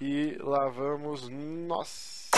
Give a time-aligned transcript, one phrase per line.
[0.00, 2.28] E lá vamos nós.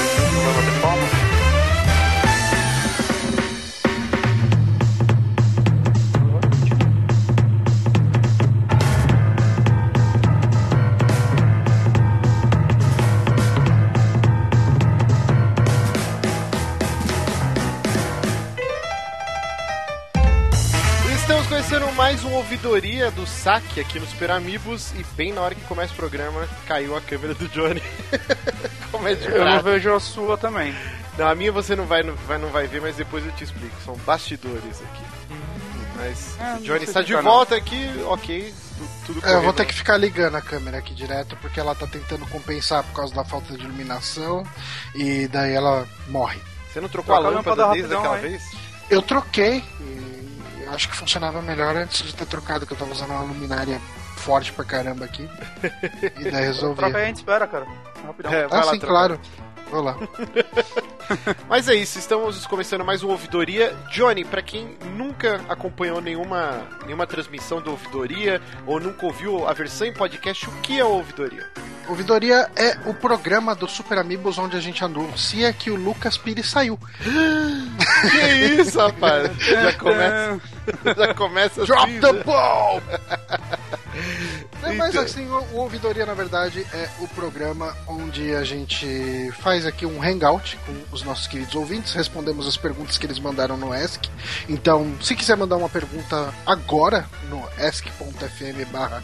[22.41, 26.48] Ouvidoria do saque aqui no Super Amigos e bem na hora que começa o programa
[26.66, 27.82] caiu a câmera do Johnny.
[28.90, 30.75] Como é de Eu não vejo a sua também.
[31.18, 33.45] Não, a minha você não vai, não vai, não vai ver, mas depois eu te
[33.45, 33.74] explico.
[33.84, 35.04] São bastidores aqui.
[35.96, 38.54] Mas É, não Johnny está de explicar, volta aqui, ok.
[38.78, 41.74] tu- Tudo É, eu vou ter que ficar ligando a câmera aqui direto, porque ela
[41.74, 44.42] tá tentando compensar por causa da falta de iluminação,
[44.95, 46.40] e daí ela morre.
[46.72, 48.42] Você não trocou a Troca a lâmpada lâmpada desde aquela vez?
[48.88, 50.09] Eu troquei, e
[50.74, 53.80] acho que funcionava melhor antes de ter trocado, que eu tava usando uma luminária
[54.16, 55.29] forte pra caramba aqui.
[56.19, 56.77] E daí resolvi.
[56.77, 57.66] Troca aí, a gente espera, cara.
[58.06, 58.33] Rapidão.
[58.33, 59.20] É, Ah, lá sim, claro.
[59.70, 59.96] Vou lá.
[61.48, 63.74] Mas é isso, estamos começando mais um Ouvidoria.
[63.90, 69.87] Johnny, pra quem nunca acompanhou nenhuma, nenhuma transmissão do Ouvidoria ou nunca ouviu a versão
[69.87, 71.47] em podcast, o que é o Ouvidoria?
[71.89, 76.49] Ouvidoria é o programa do Super Amigos onde a gente anuncia que o Lucas Pires
[76.49, 76.79] saiu.
[78.11, 79.31] Que isso, rapaz?
[79.39, 80.41] Já começa,
[80.97, 82.22] já começa Drop assim, the né?
[82.25, 82.83] ball!
[84.62, 89.33] É, mas Então- assim, o, o Ouvidoria, na verdade, é o programa onde a gente
[89.41, 93.56] faz aqui um hangout com os nossos queridos ouvintes, respondemos as perguntas que eles mandaram
[93.56, 94.08] no ESC.
[94.48, 99.03] Então, se quiser mandar uma pergunta agora no esc.fm barra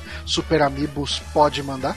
[1.32, 1.96] pode mandar.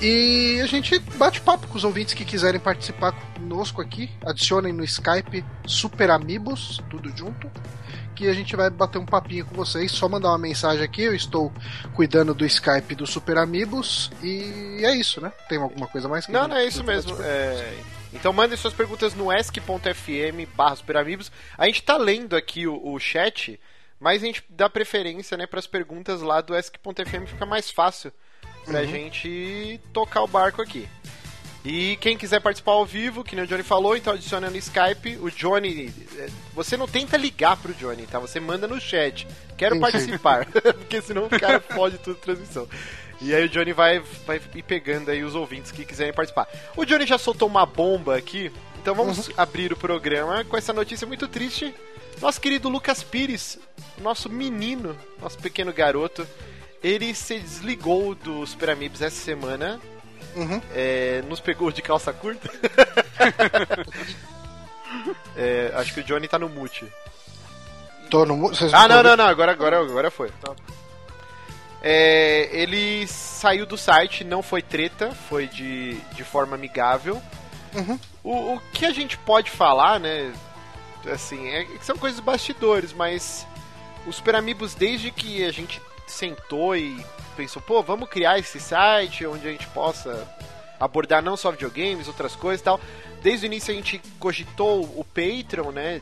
[0.00, 4.10] E a gente bate papo com os ouvintes que quiserem participar conosco aqui.
[4.24, 7.50] Adicionem no Skype Super Amigos, tudo junto.
[8.16, 9.92] Que a gente vai bater um papinho com vocês.
[9.92, 11.02] Só mandar uma mensagem aqui.
[11.02, 11.52] Eu estou
[11.94, 14.10] cuidando do Skype do Super Amigos.
[14.22, 15.32] E é isso, né?
[15.48, 16.26] Tem alguma coisa mais?
[16.26, 17.14] que Não, não, é isso mesmo.
[17.22, 17.74] É,
[18.14, 21.30] Então mandem suas perguntas no esc.fm barra superamigos.
[21.58, 23.60] A gente tá lendo aqui o, o chat,
[24.00, 28.10] mas a gente dá preferência né, para as perguntas lá do esc.fm, fica mais fácil
[28.64, 28.86] pra Uhum.
[28.86, 30.88] gente tocar o barco aqui.
[31.68, 35.18] E quem quiser participar ao vivo, que nem o Johnny falou, então adiciona no Skype.
[35.20, 35.92] O Johnny.
[36.54, 38.20] Você não tenta ligar pro Johnny, tá?
[38.20, 39.26] Você manda no chat.
[39.56, 39.90] Quero Entendi.
[39.90, 40.46] participar.
[40.54, 42.68] Porque senão o cara fode tudo a transmissão.
[43.20, 46.46] E aí o Johnny vai, vai ir pegando aí os ouvintes que quiserem participar.
[46.76, 51.04] O Johnny já soltou uma bomba aqui, então vamos abrir o programa com essa notícia
[51.04, 51.74] muito triste.
[52.20, 53.58] Nosso querido Lucas Pires,
[54.00, 56.28] nosso menino, nosso pequeno garoto,
[56.80, 59.80] ele se desligou do Super Amigos essa semana.
[60.34, 60.60] Uhum.
[60.74, 62.50] É, nos pegou de calça curta.
[65.36, 66.86] É, acho que o Johnny tá no mute.
[68.08, 68.36] Tô no.
[68.36, 70.30] mu- vocês Ah, não, não, não, agora, agora, agora foi.
[71.82, 77.20] É, ele saiu do site, não foi treta, foi de, de forma amigável.
[77.74, 77.98] Uhum.
[78.24, 80.32] O, o que a gente pode falar, né?
[81.12, 83.46] Assim, é são coisas bastidores, mas
[84.06, 87.04] os Super Amigos, desde que a gente sentou e
[87.36, 90.26] pensou, pô, vamos criar esse site onde a gente possa
[90.78, 92.80] abordar não só videogames, outras coisas e tal.
[93.22, 96.00] Desde o início a gente cogitou o Patreon, né?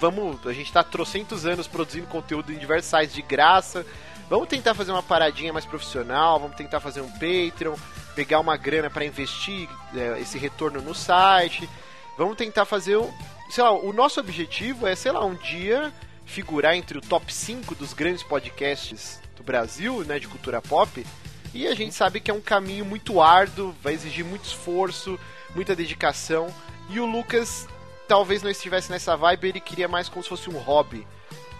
[0.00, 3.86] Vamos, a gente tá trocentos anos produzindo conteúdo em diversos sites de graça.
[4.28, 7.76] Vamos tentar fazer uma paradinha mais profissional, vamos tentar fazer um Patreon,
[8.14, 11.68] pegar uma grana para investir é, esse retorno no site.
[12.16, 13.12] Vamos tentar fazer, um,
[13.50, 15.92] sei lá, o nosso objetivo é, sei lá, um dia
[16.24, 21.04] figurar entre o top 5 dos grandes podcasts do Brasil, né, de cultura pop.
[21.52, 25.18] E a gente sabe que é um caminho muito árduo, vai exigir muito esforço,
[25.54, 26.48] muita dedicação.
[26.90, 27.68] E o Lucas
[28.08, 31.06] talvez não estivesse nessa vibe, ele queria mais como se fosse um hobby.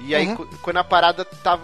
[0.00, 0.36] E aí, Uhum.
[0.36, 1.62] qu- quando a parada tava.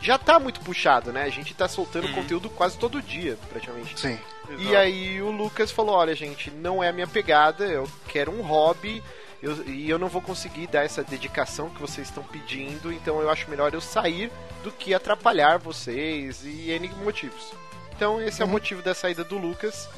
[0.00, 1.22] Já tá muito puxado, né?
[1.22, 3.98] A gente tá soltando conteúdo quase todo dia, praticamente.
[4.00, 4.18] Sim.
[4.58, 8.42] E aí o Lucas falou, olha gente, não é a minha pegada, eu quero um
[8.42, 9.00] hobby
[9.42, 13.28] eu- e eu não vou conseguir dar essa dedicação que vocês estão pedindo, então eu
[13.30, 14.30] acho melhor eu sair
[14.62, 17.52] do que atrapalhar vocês e N motivos.
[17.96, 18.52] Então esse é o Uhum.
[18.52, 19.88] motivo da saída do Lucas.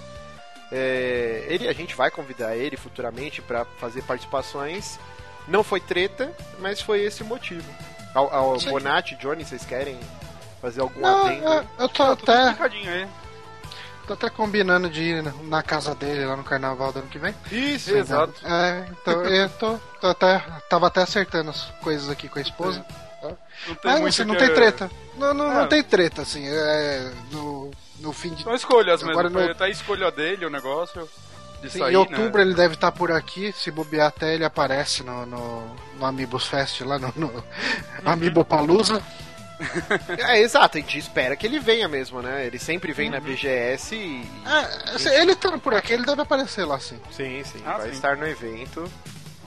[0.73, 4.99] É, ele, a gente vai convidar ele futuramente para fazer participações.
[5.47, 7.69] Não foi treta, mas foi esse o motivo.
[8.15, 8.59] Ao, ao.
[8.61, 9.99] Bonatti, Johnny, vocês querem
[10.61, 11.45] fazer algum Não, adendo?
[11.47, 12.55] eu, eu tô Tudo até.
[14.07, 17.35] Tô até combinando de ir na- casa dele lá no carnaval do ano que vem.
[17.51, 18.35] Isso, Exato.
[18.47, 22.85] É, então eu tô, tô até, tava até acertando as coisas aqui com a esposa.
[23.67, 24.91] Não tem Ah, assim, não tem treta.
[25.17, 25.67] Não, não, não É.
[25.67, 26.45] tem treta, assim.
[26.47, 27.71] É, no,
[28.01, 28.43] no fim de.
[28.43, 29.13] São escolhas mesmo.
[29.13, 31.09] Agora Foi no- até a escolha dele o negócio.
[31.63, 32.43] Sim, sair, em outubro né?
[32.43, 35.63] ele deve estar por aqui, se bobear até ele aparece no, no,
[35.99, 37.43] no Amiibos Fest lá no, no
[38.05, 39.03] Amiibo Palusa.
[40.19, 42.47] É, exato, a gente espera que ele venha mesmo, né?
[42.47, 44.23] Ele sempre vem na BGS e.
[44.47, 47.01] É, ele estando por aqui, ele deve aparecer lá sim.
[47.11, 47.95] Sim, sim, Ah, vai sim.
[47.95, 48.91] estar no evento.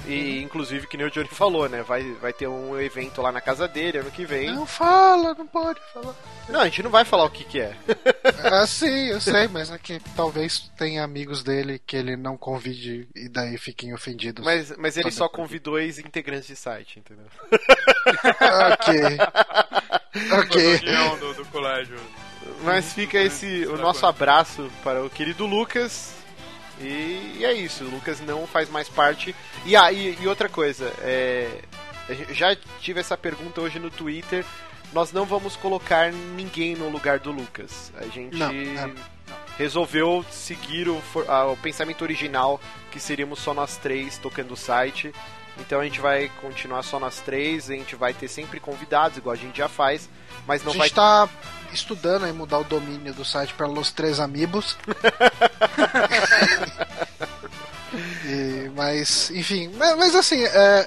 [0.06, 1.83] E inclusive, que nem o Johnny falou, né?
[1.83, 4.54] Vai, vai ter um evento lá na casa dele ano que vem.
[4.54, 6.15] Não fala, não pode falar.
[6.48, 7.75] Não, a gente não vai falar o que, que é.
[8.50, 13.07] Ah, sim, eu sei, mas é que talvez tenha amigos dele que ele não convide
[13.15, 14.45] e daí fiquem ofendidos.
[14.45, 17.25] Mas, mas ele só convidou ex-integrantes de site, entendeu?
[18.71, 19.18] Ok.
[20.31, 20.80] Ok.
[21.19, 21.98] Do, do colégio.
[22.64, 26.14] Mas fica esse o nosso abraço para o querido Lucas.
[26.80, 29.36] E, e é isso, o Lucas não faz mais parte.
[29.66, 31.62] E, ah, e, e outra coisa, é,
[32.08, 34.46] a gente- já tive essa pergunta hoje no Twitter.
[34.94, 37.92] Nós não vamos colocar ninguém no lugar do Lucas.
[37.98, 38.94] A gente Não, é.
[39.58, 42.62] resolveu seguir o, for- ah, o pensamento original,
[42.92, 45.12] que seríamos só nós três tocando o site.
[45.59, 49.33] Então a gente vai continuar só nós três, a gente vai ter sempre convidados, igual
[49.33, 50.09] a gente já faz,
[50.45, 51.27] mas A não gente vai tá
[51.74, 54.77] estudando aí mudar o domínio do site para Los Três Amigos.
[58.25, 60.86] E- mas, enfim, mas, assim, é,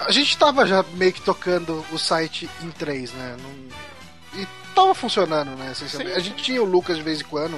[0.00, 3.36] a gente tava já meio que tocando o site em três, né?
[3.40, 5.70] Não- e tava funcionando, né?
[5.72, 6.12] essencialmente.
[6.14, 6.16] Sim.
[6.16, 7.56] A gente tinha o Lucas de vez em quando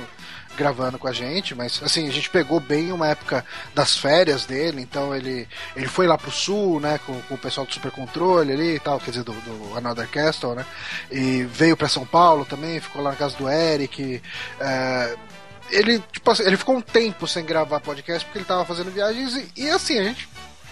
[0.61, 3.43] gravando com a gente, mas assim, a gente pegou bem uma época
[3.75, 7.67] das férias dele, então ele, ele foi lá pro sul, né, com, com o pessoal
[7.67, 10.67] do Super Controle ali e tal, quer dizer, do, do Another Castle, né,
[11.11, 14.21] e veio pra São Paulo também, ficou lá na casa do Eric,
[14.61, 15.17] é,
[15.71, 19.35] ele, tipo assim, ele ficou um tempo sem gravar podcast porque ele tava fazendo viagens
[19.35, 20.29] e, e, assim, a gente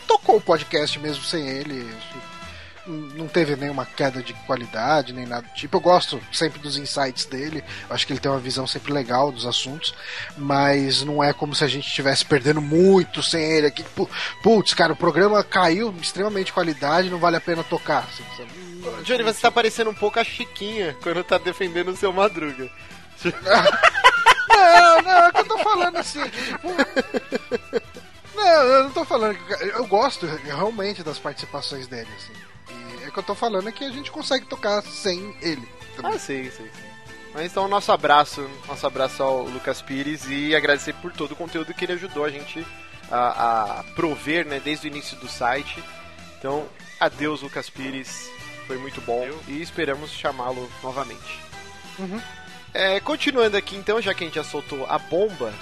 [0.06, 1.88] tocou o podcast mesmo sem ele.
[2.88, 5.76] Não teve nenhuma queda de qualidade, nem nada do tipo.
[5.76, 7.62] Eu gosto sempre dos insights dele.
[7.90, 9.94] Acho que ele tem uma visão sempre legal dos assuntos.
[10.36, 13.82] Mas não é como se a gente estivesse perdendo muito sem ele aqui.
[13.84, 14.08] Pu-
[14.42, 18.04] Putz, cara, o programa caiu extremamente de qualidade, não vale a pena tocar.
[18.10, 19.02] assim, sabe?
[19.04, 22.70] Johnny, você tá parecendo um pouco a Chiquinha quando tá defendendo o seu Madruga.
[24.50, 26.68] Não, não, é que eu tô falando assim, tipo.
[28.34, 29.38] Não, eu não tô falando.
[29.60, 32.32] Eu gosto realmente das participações dele, assim.
[32.70, 35.68] E é que eu tô falando que a gente consegue tocar sem ele.
[35.96, 36.12] também.
[36.12, 36.88] Ah, sim, sim, sim.
[37.34, 41.74] Mas então, nosso abraço, nosso abraço ao Lucas Pires e agradecer por todo o conteúdo
[41.74, 42.66] que ele ajudou a gente
[43.10, 45.82] a, a prover, né, desde o início do site.
[46.38, 46.66] Então,
[46.98, 48.30] adeus, Lucas Pires.
[48.66, 51.40] Foi muito bom e esperamos chamá-lo novamente.
[51.98, 52.20] Uhum.
[52.74, 55.54] É, continuando aqui então, já que a gente já soltou a bomba,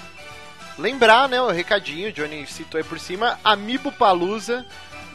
[0.77, 4.65] lembrar, né, o recadinho, o Johnny citou aí por cima, Amiibo Palusa,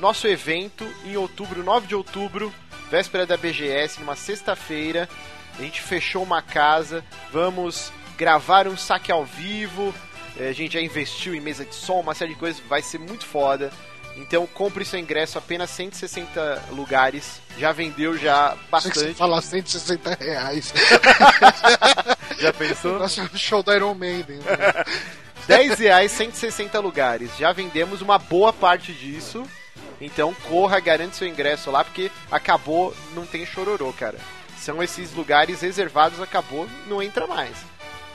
[0.02, 2.52] nosso evento em outubro, 9 de outubro,
[2.90, 5.08] véspera da BGS, numa sexta-feira.
[5.56, 9.94] A gente fechou uma casa, vamos gravar um saque ao vivo.
[10.38, 12.98] eh, A gente já investiu em mesa de som, uma série de coisas, vai ser
[12.98, 13.70] muito foda.
[14.16, 17.40] Então compre seu ingresso, apenas 160 lugares.
[17.56, 19.14] Já vendeu já bastante.
[19.14, 20.74] falar 160 reais.
[22.38, 22.98] Já pensou?
[22.98, 24.38] Nossa, o show da Iron Maiden.
[24.38, 24.84] né?
[25.46, 27.30] 10 reais, 160 lugares.
[27.38, 29.44] Já vendemos uma boa parte disso.
[30.02, 34.18] Então corra, garante seu ingresso lá, porque acabou, não tem chororô, cara.
[34.58, 37.56] São esses lugares reservados, acabou, não entra mais.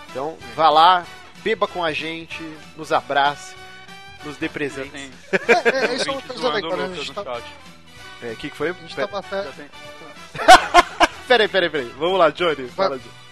[0.09, 1.05] Então vá lá,
[1.43, 2.43] beba com a gente,
[2.75, 3.55] nos abrace,
[4.25, 4.91] nos dê presentes.
[4.91, 6.95] tem É, é, isso é uma coisa legal, né?
[7.15, 7.41] Tá.
[8.21, 8.69] É, o que, que foi?
[8.69, 9.43] a gente tava até.
[9.43, 9.67] Já tem.
[11.27, 11.93] Peraí, peraí, peraí.
[11.97, 12.69] Vamos lá, Johnny.
[12.69, 13.26] Fala, Johnny.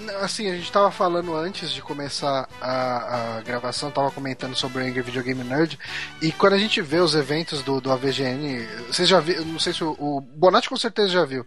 [0.00, 4.82] Não, assim, a gente tava falando antes de começar a, a gravação, tava comentando sobre
[4.82, 5.78] o Angry Video Game Nerd,
[6.20, 9.72] e quando a gente vê os eventos do, do AVGN, você já viu, não sei
[9.72, 11.46] se o, o Bonatti com certeza já viu,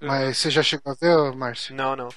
[0.00, 1.74] mas você já chegou a ver, Márcio?
[1.74, 2.08] Não, não.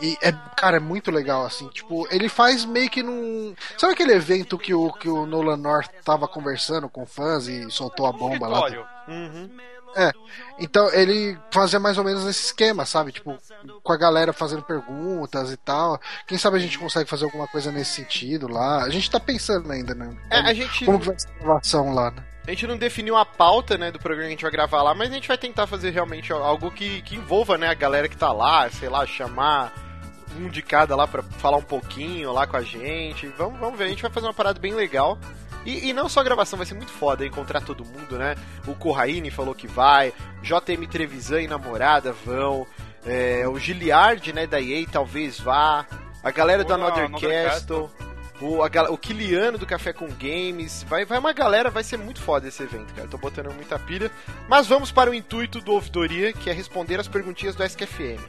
[0.00, 3.54] E é, cara, é muito legal, assim, tipo, ele faz meio que num.
[3.76, 8.06] Sabe aquele evento que o, que o Nolan North tava conversando com fãs e soltou
[8.06, 8.60] a bomba lá?
[9.08, 9.50] Uhum.
[9.96, 10.12] É.
[10.58, 13.12] Então ele fazia mais ou menos nesse esquema, sabe?
[13.12, 13.36] Tipo,
[13.82, 16.00] com a galera fazendo perguntas e tal.
[16.26, 18.84] Quem sabe a gente consegue fazer alguma coisa nesse sentido lá.
[18.84, 20.16] A gente tá pensando ainda, né?
[20.30, 22.24] É, a gente, Como vai ser a gravação lá, né?
[22.46, 24.92] a gente não definiu a pauta, né, do programa que a gente vai gravar lá,
[24.92, 28.16] mas a gente vai tentar fazer realmente algo que, que envolva, né, a galera que
[28.16, 29.72] tá lá, sei lá, chamar
[30.36, 33.26] um de cada lá pra falar um pouquinho lá com a gente.
[33.38, 35.18] Vamos, vamos ver, a gente vai fazer uma parada bem legal.
[35.64, 38.34] E, e não só a gravação, vai ser muito foda encontrar todo mundo, né?
[38.66, 40.12] O Corraine falou que vai,
[40.42, 42.66] JM Trevisan e namorada vão,
[43.04, 45.86] é, o Giliard, né, da EA talvez vá,
[46.22, 47.90] a galera Boa, Another Another Castle,
[48.40, 52.20] o, a o Kiliano do Café com Games, vai, vai uma galera, vai ser muito
[52.22, 53.06] foda esse evento, cara.
[53.06, 54.10] Tô botando muita pilha.
[54.48, 58.20] Mas vamos para o intuito do Ouvidoria, que é responder as perguntinhas do SQFM.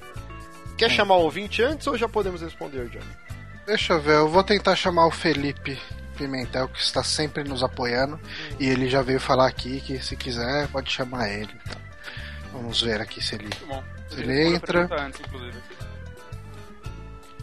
[0.78, 3.06] Quer chamar o ouvinte antes ou já podemos responder, Johnny?
[3.66, 5.80] Deixa eu ver, eu vou tentar chamar o Felipe
[6.22, 8.20] Pimentel, que está sempre nos apoiando.
[8.60, 11.51] E ele já veio falar aqui que se quiser, pode chamar ele.
[11.66, 11.82] Então.
[12.54, 13.50] Vamos ver aqui se ele.
[13.68, 13.84] Bom.
[14.12, 14.88] Ele a entra.
[14.88, 15.22] pergunta Antes.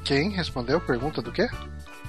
[0.05, 0.81] Quem respondeu?
[0.81, 1.49] Pergunta do quê?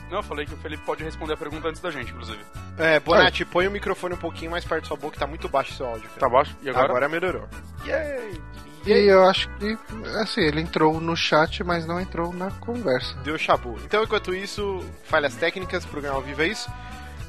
[0.10, 2.40] Não, eu falei que o Felipe pode responder a pergunta antes da gente, inclusive.
[2.78, 5.72] É, Bonatti, põe o microfone um pouquinho mais perto da sua boca, tá muito baixo
[5.74, 6.08] o seu áudio.
[6.10, 6.20] cara.
[6.20, 6.56] Tá baixo?
[6.62, 6.86] E agora?
[6.86, 7.48] Agora melhorou.
[7.86, 8.42] Yay!
[8.86, 9.78] E eu acho que,
[10.22, 13.14] assim, ele entrou no chat, mas não entrou na conversa.
[13.24, 13.78] Deu chabu.
[13.86, 16.70] Então, enquanto isso, falhas técnicas, programa ao vivo é isso.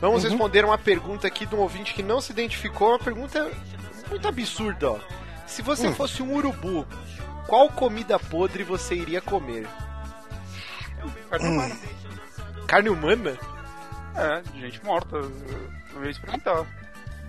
[0.01, 0.31] Vamos Uhum.
[0.31, 3.51] responder uma pergunta aqui de um ouvinte que não se identificou, uma pergunta
[4.09, 4.99] muito absurda, ó.
[5.47, 5.95] Se você Hum.
[5.95, 6.87] fosse um urubu,
[7.47, 9.67] qual comida podre você iria comer?
[11.29, 11.77] Carne humana.
[12.67, 13.39] Carne humana?
[14.17, 15.17] É, de gente morta.
[15.17, 16.65] Eu ia experimentar.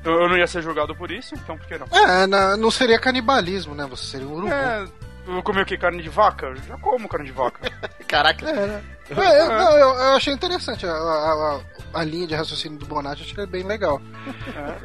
[0.03, 1.87] Eu, eu não ia ser julgado por isso, então por que não?
[1.91, 2.25] É,
[2.57, 3.85] não seria canibalismo, né?
[3.89, 4.51] Você seria um urubu.
[4.53, 4.87] É,
[5.27, 5.77] eu vou comer o que?
[5.77, 6.47] Carne de vaca?
[6.47, 7.59] Eu já como carne de vaca.
[8.07, 8.83] Caraca, É, né?
[9.11, 11.59] É, eu, não, eu, eu achei interessante a, a-
[11.93, 14.01] a- a linha de raciocínio do Bonatti, achei bem legal.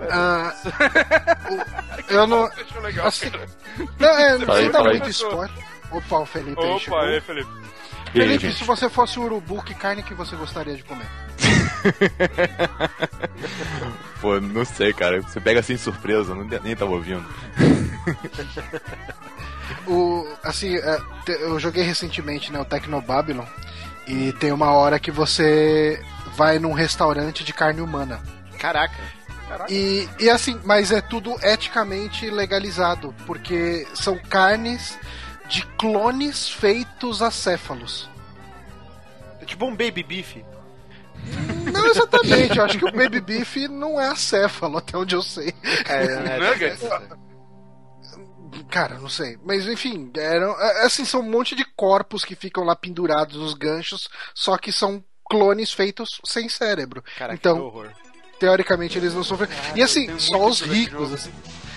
[0.00, 0.52] É, Ah,
[2.08, 2.50] o- eu não.
[2.82, 3.30] Legal, Assim,
[3.98, 4.98] não, é, não dar aí.
[4.98, 5.50] muito spoiler.
[5.92, 6.98] Opa, o Felipe aí chegou.
[6.98, 7.50] Opa, aí, Felipe.
[8.20, 11.06] Felipe, se você fosse um urubu, que carne que você gostaria de comer?
[14.20, 15.20] Pô, não sei, cara.
[15.20, 17.24] Você pega assim de surpresa, não, nem tava ouvindo.
[19.86, 23.44] O, assim, é, eu joguei recentemente né, o Tecnobabylon
[24.06, 26.00] e tem uma hora que você
[26.36, 28.20] vai num restaurante de carne humana.
[29.48, 29.72] caraca.
[29.72, 34.98] E, e assim, mas é tudo eticamente legalizado, porque são carnes
[35.48, 38.08] de clones feitos acéfalos.
[39.40, 40.36] É tipo um baby beef.
[41.72, 45.52] Não exatamente, eu acho que o baby beef não é acéfalo, até onde eu sei.
[45.86, 46.82] É, Nuggets?
[48.70, 49.38] Cara, não sei.
[49.44, 53.54] Mas enfim, eram, é, assim, são um monte de corpos que ficam lá pendurados nos
[53.54, 57.02] ganchos, só que são clones feitos sem cérebro.
[57.16, 57.90] Caraca, Então, que horror.
[58.38, 59.48] teoricamente eles não sofrem.
[59.74, 61.32] E assim, só os ricos, assim.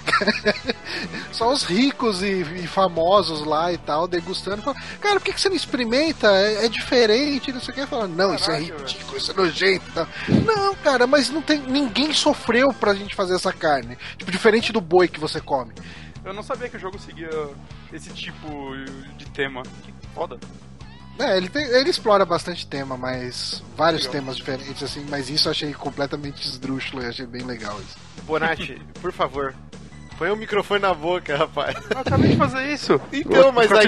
[1.32, 4.62] só os ricos e, e famosos lá e tal, degustando.
[5.00, 6.28] Cara, por que, que você não experimenta?
[6.32, 7.86] É, é diferente, não sei o que.
[7.88, 10.08] Falando, não, isso é ridículo, isso é nojento.
[10.46, 11.60] Não, cara, mas não tem.
[11.62, 13.98] Ninguém sofreu pra gente fazer essa carne.
[14.18, 15.74] Tipo, diferente do boi que você come.
[16.24, 17.30] Eu não sabia que o jogo seguia
[17.94, 18.48] esse tipo
[19.18, 19.64] de tema.
[19.84, 20.38] Que foda.
[21.18, 24.14] É, ele, tem- ele explora bastante tema, mas vários Legal.
[24.22, 27.98] temas diferentes, assim, mas isso eu achei completamente esdrúxulo e achei bem legal isso.
[28.24, 29.54] Bonatti, por favor,
[30.20, 31.76] põe o microfone na boca, rapaz.
[31.90, 33.02] Eu acabei de fazer isso.
[33.12, 33.88] Então, mas aí,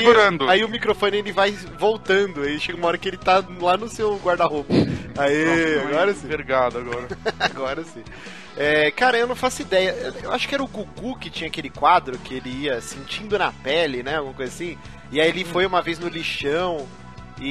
[0.49, 3.89] aí o microfone ele vai voltando, aí chega uma hora que ele tá lá no
[3.89, 4.73] seu guarda-roupa.
[5.17, 6.27] Aí, agora sim.
[6.27, 7.07] Vergado agora.
[7.39, 8.01] Agora sim.
[8.57, 10.13] É, cara, eu não faço ideia.
[10.23, 13.51] Eu acho que era o Gugu que tinha aquele quadro que ele ia sentindo na
[13.51, 14.15] pele, né?
[14.17, 14.77] Alguma coisa assim.
[15.11, 16.87] E aí ele foi uma vez no lixão
[17.39, 17.49] e,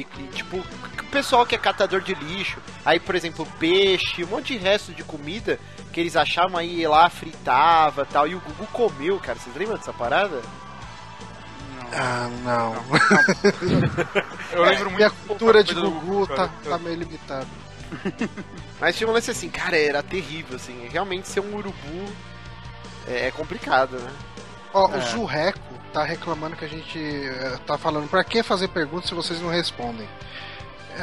[0.00, 2.58] e- e, tipo, o pessoal que é catador de lixo.
[2.84, 5.58] Aí, por exemplo, peixe, um monte de resto de comida
[5.92, 8.26] que eles achavam aí lá, fritava tal.
[8.26, 9.38] E o Gugu comeu, cara.
[9.38, 10.40] Vocês lembram dessa parada?
[11.76, 11.92] Não.
[11.94, 12.74] Ah, não.
[14.52, 17.46] Eu lembro muito Minha pouca cultura de Gugu tá, tá meio limitada.
[18.80, 20.88] Mas tinha um lance assim, cara, era terrível, assim.
[20.90, 22.06] Realmente ser um urubu
[23.06, 24.10] é, é complicado, né?
[24.72, 24.96] Ó, É.
[24.96, 25.60] o Zurreco
[25.92, 29.50] tá reclamando que a gente eh, tá falando pra que fazer perguntas se vocês não
[29.50, 30.08] respondem.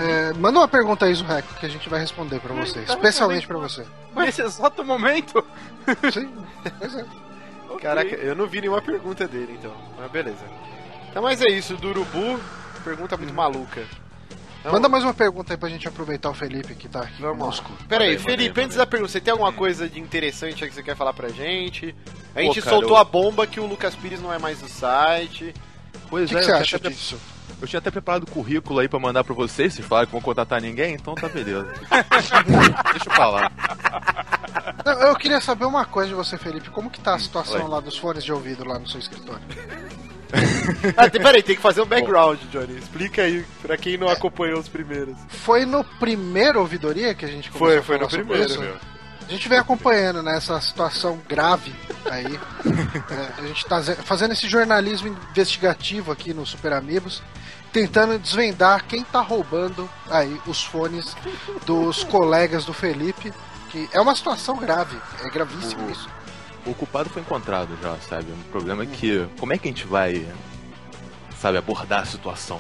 [0.01, 2.81] É, manda uma pergunta aí, Zurreco, que a gente vai responder pra você.
[2.81, 3.85] tá especialmente pra você.
[4.15, 5.43] Nesse exato momento.
[6.13, 6.31] Sim,
[6.79, 7.05] pois é.
[7.81, 9.73] Caraca, eu não vi nenhuma pergunta dele, então.
[9.97, 10.43] Mas beleza.
[11.09, 12.39] Então, mas é isso, do Urubu,
[12.83, 13.83] pergunta muito maluca.
[14.59, 17.37] Então, Manda mais uma pergunta aí pra gente aproveitar o Felipe que tá aqui Vamos
[17.61, 17.71] conosco.
[17.87, 18.77] Pera aí, Felipe, mandei, antes mandei.
[18.77, 21.95] da pergunta, você tem alguma coisa de interessante aí que você quer falar pra gente?
[22.35, 24.59] A Pô, gente cara, soltou eu- a bomba que o Lucas Pires não é mais
[24.59, 25.53] do site.
[26.09, 27.17] Pois que, que é, você eu, acha tinha até, disso?
[27.61, 30.21] eu tinha até preparado o currículo aí pra mandar pra vocês, vocês falaram que vão
[30.21, 31.67] contratar ninguém, então tá beleza.
[32.91, 33.51] Deixa eu falar.
[34.85, 36.69] Eu queria saber uma coisa de você, Felipe.
[36.69, 37.69] Como que tá a situação Oi.
[37.69, 39.43] lá dos fones de ouvido lá no seu escritório?
[40.95, 42.77] Ah, peraí, tem que fazer um background, Johnny.
[42.77, 45.17] Explica aí pra quem não acompanhou os primeiros.
[45.27, 48.43] Foi no primeiro ouvidoria que a gente começou Foi, foi no primeiro.
[48.45, 48.77] isso?
[49.29, 51.73] A gente vem acompanhando nessa né, situação grave
[52.09, 52.25] aí.
[53.11, 57.21] É, a gente tá ze- fazendo esse jornalismo investigativo aqui no Super Amigos,
[57.71, 61.15] tentando desvendar quem tá roubando aí os fones
[61.65, 63.31] dos colegas do Felipe.
[63.69, 65.91] Que é uma situação grave, é gravíssimo Uhum.
[65.91, 66.09] isso.
[66.65, 68.31] O culpado foi encontrado já, sabe?
[68.31, 70.27] O problema é que, como é que a gente vai,
[71.39, 72.59] sabe, abordar a situação?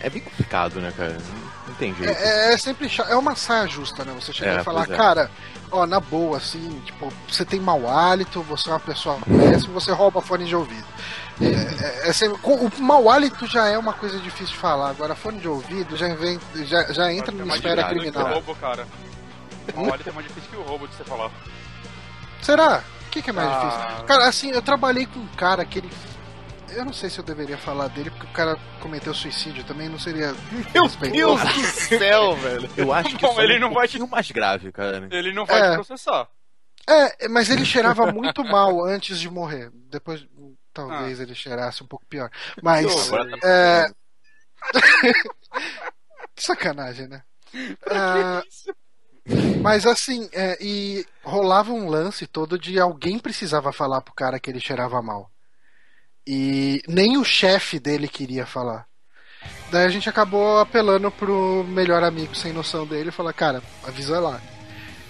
[0.00, 1.12] É bem complicado, né, cara?
[1.12, 2.12] Não, não tem jeito.
[2.12, 4.12] É, é sempre chato, é uma saia justa, né?
[4.20, 4.96] Você chega É, e falar, é.
[4.96, 5.30] cara,
[5.70, 9.90] ó, na boa, assim, tipo, você tem mau hálito, você é uma pessoa péssima, você
[9.92, 10.86] rouba fone de ouvido.
[11.40, 11.46] É,
[12.06, 15.38] é- é sempre- o mau hálito já é uma coisa difícil de falar, agora fone
[15.40, 18.32] de ouvido já, vem, já, já entra É numa mais esfera difícil que o criminal.
[18.34, 18.86] roubo, cara.
[19.74, 21.30] O Mallet é mais difícil que o roubo de você falar.
[22.42, 22.82] Será?
[23.10, 23.58] que, que é mais Ah.
[23.64, 24.04] difícil?
[24.04, 25.90] Cara, assim, eu trabalhei com um cara que ele.
[26.76, 29.98] Eu não sei se eu deveria falar dele, porque o cara cometeu suicídio também, não
[29.98, 30.32] seria.
[30.72, 30.88] Meu.
[31.10, 31.64] Deus do
[31.98, 32.70] céu, velho.
[32.76, 35.08] Eu acho que Bom, é ele um não vai te- mais grave, cara.
[35.10, 35.70] Ele não vai É.
[35.70, 36.28] te processar.
[36.88, 39.70] É, mas ele cheirava muito mal antes de morrer.
[39.90, 40.24] Depois,
[40.72, 42.30] talvez ele cheirasse um pouco pior.
[42.62, 42.86] Mas.
[43.08, 43.86] Agora tá- É...
[46.36, 47.22] Sacanagem, né?
[47.90, 48.42] Ah,
[49.62, 54.48] mas assim, é, e rolava um lance todo de alguém precisava falar pro cara que
[54.50, 55.30] ele cheirava mal.
[56.26, 58.86] E nem o chefe dele queria falar.
[59.70, 64.18] Daí a gente acabou apelando pro melhor amigo sem noção dele e falou, cara, avisa
[64.18, 64.40] lá.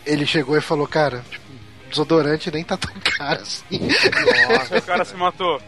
[0.04, 1.46] Ele chegou e falou, cara, tipo,
[1.88, 3.64] desodorante nem tá tão caro assim.
[4.76, 5.61] O cara se matou.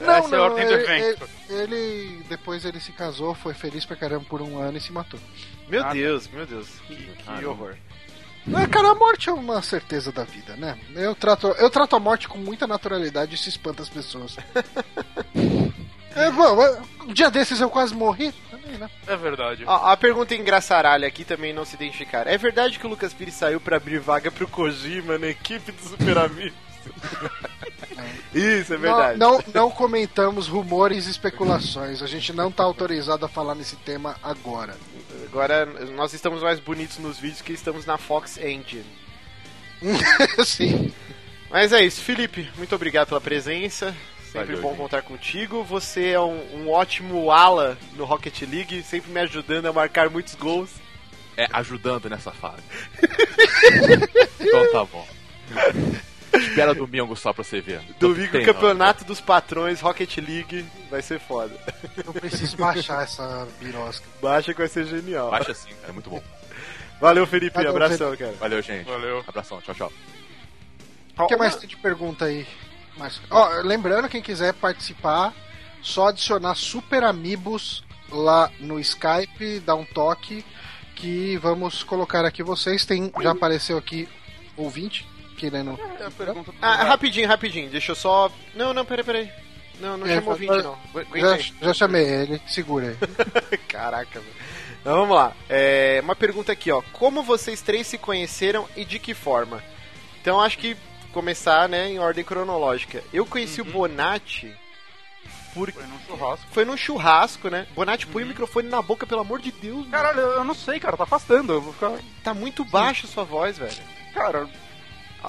[0.00, 1.28] Essa é a ordem do ele, evento.
[1.48, 4.92] ele- ele- depois ele se casou, foi feliz pra caramba por um ano e se
[4.92, 5.18] matou.
[5.68, 6.68] Meu Ah, Deus, meu Deus.
[6.86, 7.74] Que, que horror.
[8.54, 10.78] É, cara, a morte é uma certeza da vida, né?
[10.94, 14.36] Eu trato, eu trato a morte com muita naturalidade e isso espanta as pessoas.
[16.14, 18.32] é, bom, é, um dia desses eu quase morri.
[18.50, 18.88] também, né?
[19.06, 19.64] É verdade.
[19.66, 22.30] Ó, a pergunta engraçaralha aqui também não se identificaram.
[22.30, 25.82] É verdade que o Lucas Pires saiu pra abrir vaga pro Kojima na equipe do
[25.82, 26.54] Super Amigos?
[28.34, 29.18] Isso, é verdade.
[29.18, 32.02] Não, não, não comentamos rumores e especulações.
[32.02, 34.76] A gente não tá autorizado a falar nesse tema agora.
[35.26, 38.84] Agora nós estamos mais bonitos nos vídeos que estamos na Fox Engine.
[40.44, 40.92] Sim.
[41.50, 43.94] Mas é isso, Felipe, muito obrigado pela presença.
[44.32, 44.78] Sempre Valeu, bom gente.
[44.78, 45.62] contar contigo.
[45.64, 50.34] Você é um, um ótimo ala no Rocket League, sempre me ajudando a marcar muitos
[50.34, 50.70] gols.
[51.36, 52.62] É, ajudando nessa fase.
[54.40, 55.06] então tá bom.
[56.38, 57.80] Espera domingo só pra você ver.
[57.98, 61.54] Domingo, Tem, campeonato dos patrões, Rocket League, vai ser foda.
[61.96, 64.06] Eu preciso baixar essa birosca.
[64.20, 65.26] Baixa que vai ser genial.
[65.26, 65.30] não.
[65.30, 66.22] Baixa sim, cara, é muito bom.
[67.00, 68.32] Valeu, Felipe, Valeu, abração, cara.
[68.40, 68.86] Valeu, gente.
[68.86, 69.24] Valeu.
[69.26, 69.92] Abração, tchau, tchau.
[71.18, 72.46] O que mais tem de pergunta aí?
[72.96, 73.22] Márcio?
[73.30, 75.34] Ó, lembrando, quem quiser participar,
[75.82, 80.44] só adicionar Super Amigos lá no Skype, dá um toque
[80.94, 82.86] que vamos colocar aqui vocês.
[82.86, 84.08] Tem, já apareceu aqui
[84.56, 85.78] ouvinte querendo.
[86.00, 88.30] É a pergunta do Ah, rapidinho, rapidinho, deixa eu só.
[88.54, 89.30] Não, não, peraí, peraí.
[89.78, 90.78] Não, não É, chama o vai- ouvinte, não.
[91.02, 93.58] Aguenta Já, já chamei ele, segura aí.
[93.68, 94.34] Caraca, velho.
[94.80, 95.32] Então vamos lá.
[95.48, 96.80] É, uma pergunta aqui, ó.
[96.92, 99.62] Como vocês três se conheceram e de que forma?
[100.20, 100.76] Então acho que
[101.12, 103.02] começar, né, em ordem cronológica.
[103.12, 103.68] Eu conheci Uhum.
[103.68, 104.54] o Bonatti
[105.54, 105.70] por...
[105.72, 106.46] Foi num churrasco.
[106.52, 107.66] foi num churrasco, né?
[107.74, 109.90] Bonatti põe o microfone na boca, pelo amor de Deus, mano.
[109.90, 111.52] Caralho, eu não sei, cara, tá afastando.
[111.54, 111.92] Eu vou ficar.
[112.22, 113.76] Tá muito baixo a sua voz, velho.
[114.14, 114.48] Cara,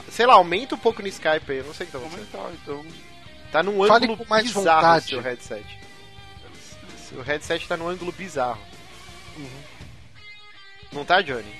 [0.10, 2.28] Sei lá, aumenta um pouco no Skype aí, eu não sei o que tá acontecendo.
[2.32, 2.86] comentar, então.
[3.52, 5.06] Tá num Fale ângulo com mais bizarro vontade.
[5.06, 5.80] o seu headset.
[6.98, 8.60] Seu headset tá num ângulo bizarro.
[10.92, 11.54] Não tá, Johnny?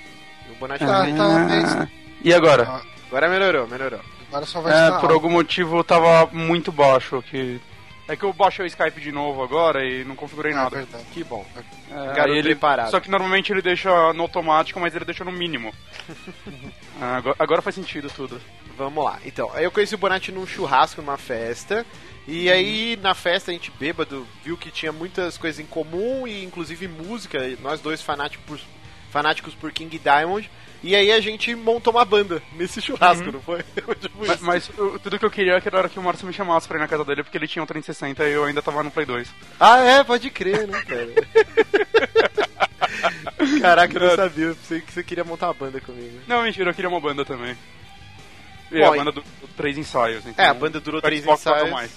[0.50, 1.16] O Bonatti Tá, tá...
[1.16, 1.88] tá, mas
[2.24, 2.64] E agora?
[2.68, 4.00] Ah, Agora melhorou, melhorou.
[4.28, 5.14] agora só vai É, estar por alto.
[5.14, 7.60] algum motivo tava muito baixo aqui.
[8.06, 10.76] É que eu baixei o Skype de novo agora e não configurei É nada.
[10.76, 11.04] verdade.
[11.12, 11.44] Que bom.
[11.90, 12.90] É, Garoto ele, preparado.
[12.90, 15.72] Só que normalmente ele deixa no automático, mas ele deixa no mínimo.
[17.00, 18.40] Ah, agora, agora faz sentido tudo.
[18.76, 19.18] Vamos lá.
[19.24, 21.84] Então, eu conheci o Bonatti num churrasco, numa festa.
[22.26, 26.44] E aí, na festa, a gente bêbado, viu que tinha muitas coisas em comum, e
[26.44, 27.38] inclusive música.
[27.60, 28.60] Nós dois fanáticos por,
[29.10, 30.50] fanáticos por King Diamond.
[30.80, 33.64] E aí a gente montou uma banda nesse churrasco, não foi?
[34.00, 36.78] Tipo Mas, mas eu- tudo que eu queria era que o Márcio me chamasse pra
[36.78, 39.04] ir na casa dele, porque ele tinha um 360 e eu ainda tava no Play
[39.04, 39.28] 2.
[39.58, 41.08] Ah, é, pode crer, né, cara?
[43.60, 44.44] Caraca, eu não sabia.
[44.46, 46.18] Eu pensei que você queria montar uma banda comigo.
[46.26, 47.56] Não, mentira, eu queria uma banda também.
[48.70, 50.26] E Bom, a e- banda do, do três ensaios.
[50.26, 51.70] Então, É, a banda durou três Xbox ensaios.
[51.70, 51.90] mais.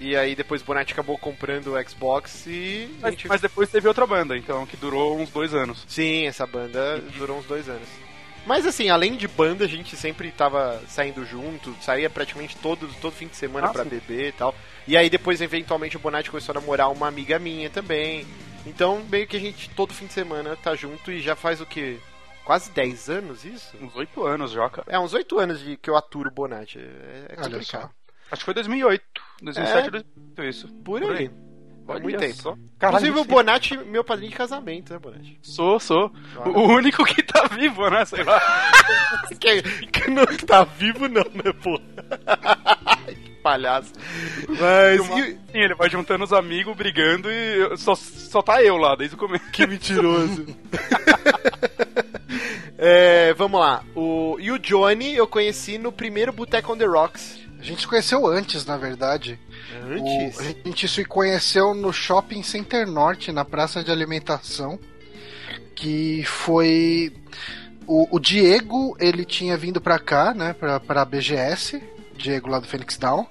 [0.00, 2.88] E aí depois o Bonatti acabou comprando o Xbox e.
[2.98, 5.84] a Mas, gente- mas depois teve outra banda, então, que durou uns dois anos.
[5.88, 7.88] Sim, essa banda durou uns dois anos.
[8.46, 13.12] Mas assim, além de banda, a gente sempre tava saindo junto, saía praticamente todo, todo
[13.12, 13.90] fim de semana Ah, pra sim.
[13.90, 14.54] beber e tal.
[14.86, 18.24] E aí depois, eventualmente, o Bonatti começou a namorar uma amiga minha também.
[18.66, 21.66] Então, meio que a gente todo fim de semana tá junto e já faz o
[21.66, 21.98] quê?
[22.44, 23.76] Quase 10 anos isso?
[23.80, 24.86] Uns oito anos já, cara.
[24.90, 26.78] É, uns 8 anos de que eu aturo o Bonatti.
[26.78, 27.82] É, é Olha complicado.
[27.82, 27.90] só.
[28.30, 29.04] Acho que foi 2008.
[29.42, 29.90] 2007 É.
[29.90, 30.68] 2008, isso.
[30.82, 31.30] Por aí.
[31.86, 32.42] Faz muito Olha tempo.
[32.42, 32.50] só.
[32.52, 35.38] Inclusive Caralho, o Bonatti, meu padrinho de casamento, né, Bonatti?
[35.42, 36.12] Sou, sou.
[36.44, 38.04] O único que tá vivo, né?
[38.04, 38.38] Sei lá.
[39.40, 41.80] que, que não tá vivo não, né, pô?
[43.38, 43.92] Palhaço.
[44.48, 45.00] Mas...
[45.00, 48.94] Uma- e- Sim, ele vai juntando os amigos, brigando e só, só tá eu lá
[48.94, 49.44] desde o começo.
[49.50, 50.46] Que mentiroso.
[52.80, 53.82] É, vamos lá.
[53.94, 57.38] O, e o Johnny eu conheci no primeiro Boteco on the Rocks.
[57.58, 59.36] A gente se conheceu antes, na verdade.
[59.84, 60.36] Antes?
[60.38, 64.78] O- a gente se conheceu no Shopping Center Norte, na praça de alimentação,
[65.74, 67.12] que foi
[67.84, 71.82] o, o Diego, ele tinha vindo pra cá, né, pra, pra BGS,
[72.18, 73.26] Diego lá do Phoenix Down.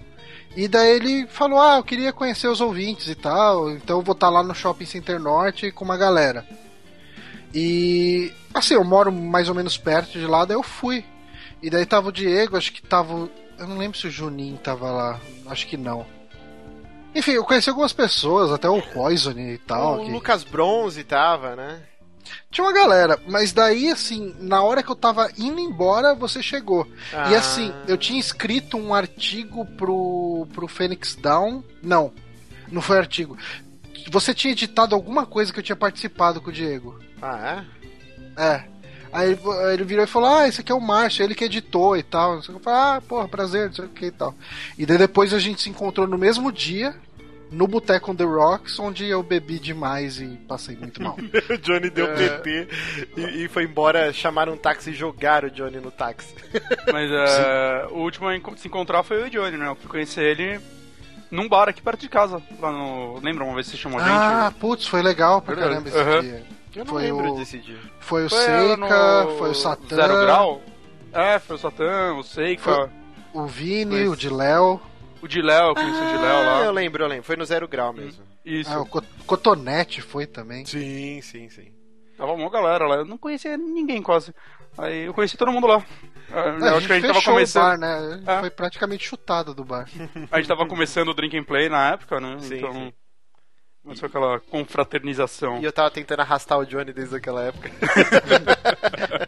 [0.55, 4.13] E daí ele falou: Ah, eu queria conhecer os ouvintes e tal, então eu vou
[4.13, 6.43] estar lá no Shopping Center Norte com uma galera.
[7.53, 11.05] E assim, eu moro mais ou menos perto de lá, daí eu fui.
[11.61, 13.29] E daí tava o Diego, acho que tava.
[13.57, 16.05] Eu não lembro se o Juninho tava lá, acho que não.
[17.15, 20.01] Enfim, eu conheci algumas pessoas, até o Poison e tal.
[20.01, 21.81] o que- Lucas Bronze tava, né?
[22.51, 26.87] Tinha uma galera, mas daí, assim, na hora que eu tava indo embora, você chegou.
[27.11, 27.37] E Ah.
[27.39, 31.63] assim, eu tinha escrito um artigo pro, pro Phoenix Down.
[31.81, 32.11] Não,
[32.71, 33.37] não foi artigo.
[34.09, 36.99] Você tinha editado alguma coisa que eu tinha participado com o Diego.
[37.21, 37.63] Ah,
[38.37, 38.43] é?
[38.43, 38.63] É.
[39.11, 39.37] Aí
[39.73, 42.35] ele, virou e falou: Ah, esse aqui é o Márcio, ele que editou e tal.
[42.35, 44.35] Eu falei, ah, porra, prazer, não sei o que e tal.
[44.77, 46.93] E daí depois a gente se encontrou no mesmo dia,
[47.51, 51.15] no Boteco on the Rocks, onde eu bebi demais e passei muito mal.
[51.49, 52.67] O Johnny deu PT
[53.17, 56.33] e, e foi embora, chamaram um táxi e jogaram o Johnny no táxi.
[56.91, 59.67] Mas é, o último a se encontrar foi o Johnny, né?
[59.67, 60.59] Eu fui conhecer ele
[61.31, 62.41] num bar aqui perto de casa.
[62.59, 63.19] Lá no.
[63.21, 64.59] Lembra uma vez que você chamou a ah, gente?
[64.59, 65.83] putz, foi legal pra Verdade.
[65.85, 66.21] caramba esse Aham.
[66.21, 66.43] dia.
[66.75, 67.77] Eu não Foi lembro o- desse dia.
[67.99, 70.61] Foi o Foi Seika, no foi o Satã, Zero Grau?
[71.11, 72.89] É, foi o Satã, o Seika, Foi-
[73.33, 74.79] o Vini, Foi- o de Léo,
[75.21, 76.65] o de Léo, conheci o de Léo Ah, lá.
[76.65, 77.23] eu lembro, eu lembro.
[77.23, 78.23] Foi no zero grau mesmo.
[78.45, 78.69] Isso.
[78.71, 80.65] ah, o Co- Cotonete foi também.
[80.65, 81.71] Sim, sim, sim.
[82.17, 82.95] Tava uma galera lá.
[82.95, 84.33] Eu não conhecia ninguém quase.
[84.77, 85.83] Aí eu conheci todo mundo lá.
[86.31, 87.63] Ah, eu acho que a gente tava começando.
[87.63, 88.23] bar, né?
[88.25, 88.39] É.
[88.39, 89.87] Foi praticamente chutado do bar.
[90.31, 92.37] A gente tava começando o Drink and Play na época, né?
[92.39, 92.73] Sim, então.
[92.73, 92.93] sim.
[93.87, 95.61] Começou aquela confraternização.
[95.61, 97.71] E eu tava tentando arrastar o Johnny desde aquela época.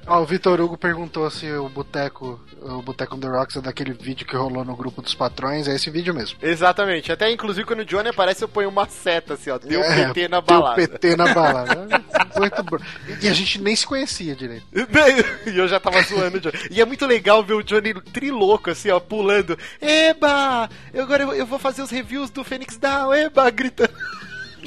[0.05, 3.93] Ó, o Vitor Hugo perguntou se o Boteco, o Boteco on the Rocks é daquele
[3.93, 5.65] vídeo que rolou no grupo dos patrões.
[5.65, 6.37] É esse vídeo mesmo.
[6.41, 7.09] Exatamente.
[7.09, 9.57] Até inclusive quando o Johnny aparece, eu ponho uma seta assim, ó.
[9.57, 10.75] Deu É, PT na deu balada.
[10.75, 11.87] PT na balada.
[12.37, 12.77] Muito bom.
[13.21, 14.65] E a gente nem se conhecia direito.
[15.47, 16.57] E eu já tava zoando o Johnny.
[16.69, 19.57] E é muito legal ver o Johnny trilouco, assim, ó, pulando.
[19.81, 20.69] Eba!
[20.93, 23.49] Eu, agora eu, eu vou fazer os reviews do Phoenix Down, eba!
[23.49, 23.93] Gritando.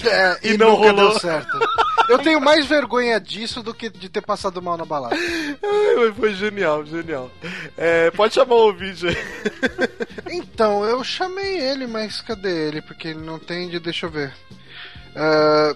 [0.04, 1.10] É, e, E não nunca rolou.
[1.10, 1.58] deu certo.
[2.08, 5.14] Eu tenho mais vergonha disso do que de ter passado mal na balada.
[5.16, 7.30] Ai, foi genial, genial.
[7.76, 9.16] É, pode chamar o vídeo aí.
[10.30, 12.82] Então, eu chamei ele, mas cadê ele?
[12.82, 13.78] Porque ele não tem de.
[13.78, 14.32] Deixa eu ver.
[15.14, 15.74] Ah,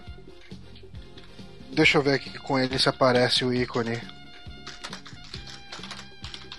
[1.72, 4.00] deixa eu ver aqui com ele se aparece o ícone.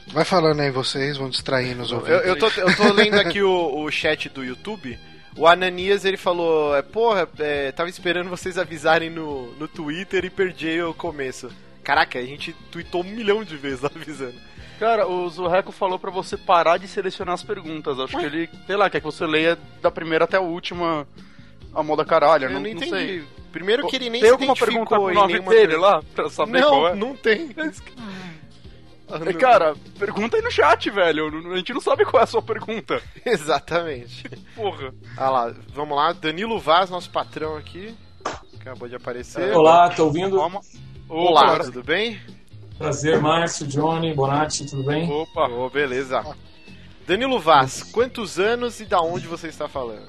[0.08, 2.26] Vai falando aí vocês, vão distraindo os Eu, ouvintes.
[2.26, 4.98] eu, tô, eu tô lendo aqui o, o chat do YouTube.
[5.38, 10.30] O Ananias ele falou: é, Porra, é, tava esperando vocês avisarem no, no Twitter e
[10.30, 11.50] perdi o começo.
[11.84, 14.36] Caraca, a gente tweetou um milhão de vezes avisando.
[14.80, 18.00] Cara, o Zurreco falou pra você parar de selecionar as perguntas.
[18.00, 21.08] Acho que ele, sei lá, quer que você leia da primeira até a última
[21.74, 22.46] a moda caralho.
[22.46, 22.90] Eu não, não, entendi.
[22.90, 23.24] sei.
[23.52, 26.04] Primeiro que ele nem tem se alguma pergunta identificou com o nome dele per- lá?
[26.14, 26.96] Pra saber qual Não, é?
[26.96, 27.50] não tem.
[29.10, 29.34] É, não.
[29.40, 31.52] Cara, pergunta aí no chat, velho.
[31.54, 33.02] A gente não sabe qual é a sua pergunta.
[33.26, 34.30] Exatamente.
[34.56, 34.94] Porra.
[35.16, 36.14] Ah lá, vamos lá.
[36.14, 37.96] Danilo Vaz, nosso patrão aqui.
[38.60, 39.56] Acabou de aparecer.
[39.56, 40.38] Olá, tô ouvindo?
[40.38, 40.62] Calma.
[41.08, 42.20] Olá, Opa, tudo bem?
[42.78, 45.10] Prazer, Márcio, Johnny, Bonatti, tudo bem?
[45.10, 45.48] Opa.
[45.48, 46.24] Oh, beleza.
[47.08, 50.06] Danilo Vaz, quantos anos e da onde você está falando?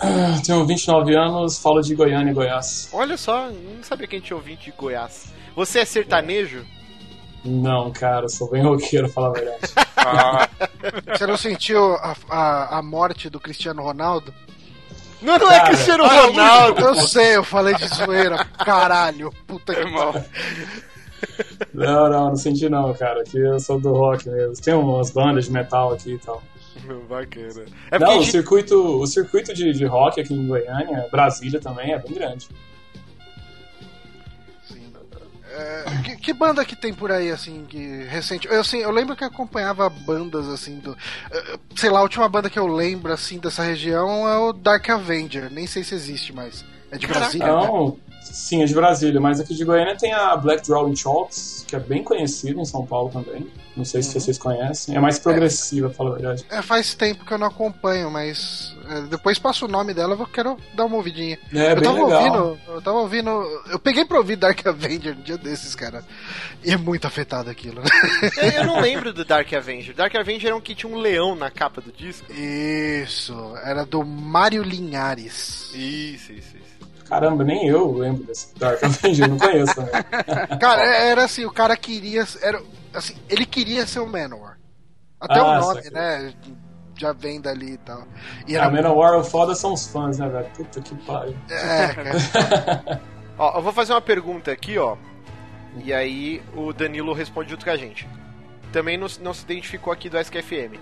[0.00, 2.90] Ah, Tenho 29 anos, falo de Goiânia, Goiás.
[2.92, 5.32] Olha só, não sabia que a gente tinha ouvinte de Goiás.
[5.54, 6.66] Você é sertanejo?
[7.44, 9.58] Não, cara, sou bem roqueiro, falar a verdade.
[10.04, 10.48] Ah,
[11.16, 14.34] Você não sentiu a, a, a morte do Cristiano Ronaldo?
[15.20, 15.68] Não, não é Cara.
[15.70, 16.80] Cristiano Ah, Ronaldo.
[16.80, 18.44] Eu sei, eu falei de zoeira.
[18.64, 20.12] Caralho, puta que é mal.
[21.72, 23.20] Não, não, não senti não, cara.
[23.22, 24.54] Aqui eu sou do rock mesmo.
[24.60, 26.42] Tem umas bandas de metal aqui e tal.
[27.08, 27.64] Bacana.
[27.92, 31.60] É porque não, o gente- circuito, o circuito de, de rock aqui em Goiânia, Brasília
[31.60, 32.48] também, é bem grande.
[35.54, 38.48] É, que, que banda que tem por aí, assim, que recente?
[38.48, 40.96] Eu, assim, eu lembro que acompanhava bandas, assim, do.
[41.30, 44.88] eh, Sei lá, a última banda que eu lembro, assim, dessa região é o Dark
[44.88, 45.50] Avenger.
[45.50, 46.64] Nem sei se existe mais.
[46.90, 47.66] É de Brasília, né?
[48.24, 51.80] Sim, é de Brasília, mas aqui de Goiânia tem a Black Drawing Chalks, que é
[51.80, 53.46] bem conhecida em São Paulo também.
[53.76, 54.94] Não sei se vocês conhecem.
[54.94, 56.44] É mais progressiva, pra falar a verdade.
[56.50, 60.16] É, faz tempo que eu não acompanho, mas é, depois passa o nome dela, eu
[60.18, 61.38] vou- quero dar uma ouvidinha.
[61.54, 62.10] É, eu bem tava legal.
[62.22, 63.30] ouvindo, eu tava ouvindo.
[63.70, 66.04] Eu peguei pra ouvir Dark Avenger um dia desses, cara.
[66.62, 67.82] E é muito afetado aquilo.
[68.38, 69.94] É, Eu não lembro do Dark Avenger.
[69.94, 72.30] Dark Avenger era um que tinha um leão na capa do disco.
[72.32, 75.70] Isso, era do Mário Linhares.
[75.74, 76.71] Isso, isso, isso.
[77.08, 79.92] Caramba, nem eu lembro desse Dark Avenger, não conheço também.
[80.60, 82.24] Cara, é- era assim, o cara queria.
[82.42, 82.62] Era,
[82.94, 84.58] assim, ele queria ser o Manowar.
[85.20, 86.32] Até Ah, o nome, né?
[86.98, 88.04] Já vem dali e tal.
[88.46, 88.70] E A era.
[88.70, 90.46] Manowar, o foda são os fãs, né, velho?
[90.56, 91.36] Puta que pariu.
[91.50, 93.00] É, cara.
[93.38, 94.96] Ó, eu vou fazer uma pergunta aqui, ó.
[95.84, 98.06] E aí o Danilo responde junto com a gente.
[98.72, 100.78] Também não, não se identificou aqui do SKFM.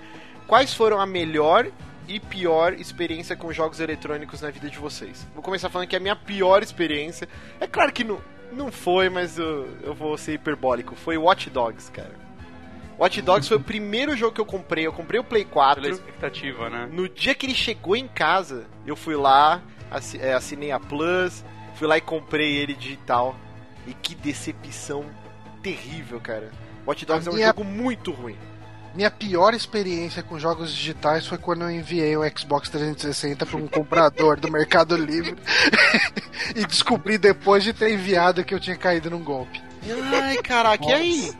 [0.46, 1.66] quais foram a melhor
[2.10, 5.26] e pior experiência com jogos eletrônicos na vida de vocês?
[5.34, 7.28] Vou começar falando que a minha pior experiência.
[7.60, 8.20] É claro que não,
[8.52, 10.94] não foi, mas eu, eu vou ser hiperbólico.
[10.96, 12.12] Foi Watch Dogs, cara.
[12.98, 14.86] Watch Dogs foi o primeiro jogo que eu comprei.
[14.86, 15.80] Eu comprei o Play 4.
[15.82, 16.88] Pela expectativa, né?
[16.92, 19.62] No dia que ele chegou em casa, eu fui lá,
[20.20, 21.44] é, assinei a Plus,
[21.76, 23.34] fui lá e comprei ele digital.
[23.86, 25.06] E que decepção
[25.62, 26.50] terrível, cara.
[26.86, 28.36] Watch Dogs A é um minha- jogo muito ruim.
[28.94, 33.68] Minha pior experiência com jogos digitais foi quando eu enviei o Xbox 360 para um
[33.68, 35.36] comprador do Mercado Livre
[36.56, 39.62] e descobri depois de ter enviado que eu tinha caído num golpe.
[40.12, 41.32] Ai, caraca, e aí?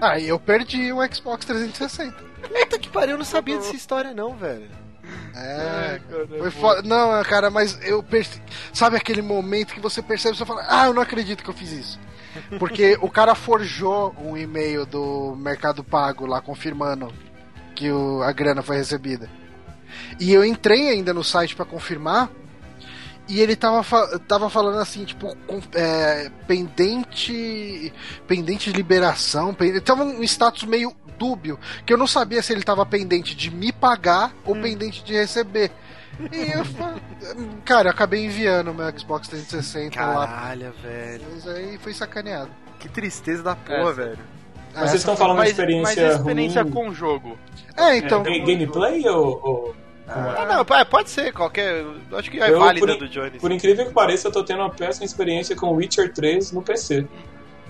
[0.00, 2.16] Aí eu perdi o Xbox 360.
[2.42, 4.68] Puta que pariu, eu não sabia dessa história não, velho.
[5.34, 6.00] É,
[6.38, 6.82] foi foda.
[6.82, 8.40] Não, cara, mas eu perce...
[8.72, 11.54] Sabe aquele momento que você percebe e você fala, ah, eu não acredito que eu
[11.54, 12.00] fiz isso.
[12.58, 17.12] Porque o cara forjou um e-mail do Mercado Pago lá confirmando
[17.74, 19.28] que o- a grana foi recebida.
[20.18, 22.30] E eu entrei ainda no site pra confirmar.
[23.28, 23.84] E ele tava,
[24.20, 27.92] tava falando assim, tipo, com- é, pendente.
[28.26, 29.54] Pendente de liberação.
[29.54, 31.58] Pendente, tava um status meio dúbio.
[31.86, 35.70] Que eu não sabia se ele tava pendente de me pagar ou pendente de receber.
[36.32, 36.64] E eu
[37.64, 40.26] Cara, eu acabei enviando o meu Xbox 360 lá.
[40.26, 41.22] Caralho, velho.
[41.32, 42.50] Mas aí foi sacaneado.
[42.78, 43.92] Que tristeza da porra, É.
[43.92, 44.18] velho.
[44.74, 46.72] Mas vocês estão falando de Mas, experiência, mas a experiência ruim.
[46.72, 47.38] com o jogo.
[47.76, 48.22] É, então.
[48.26, 49.40] É, ga- gameplay ou.
[49.42, 49.76] ou-
[50.08, 51.84] Ah, não, é, pode ser qualquer.
[52.12, 53.38] Acho que é Eu, válida por, do Johnny.
[53.38, 57.06] por incrível que pareça, eu tô tendo uma péssima experiência com Witcher 3 no PC.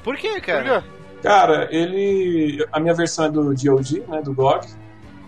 [0.02, 0.81] Por quê, Por cara?
[0.83, 0.88] quê?
[1.22, 2.66] Cara, ele.
[2.72, 4.22] A minha versão é do GOG, né?
[4.22, 4.66] Do GOG.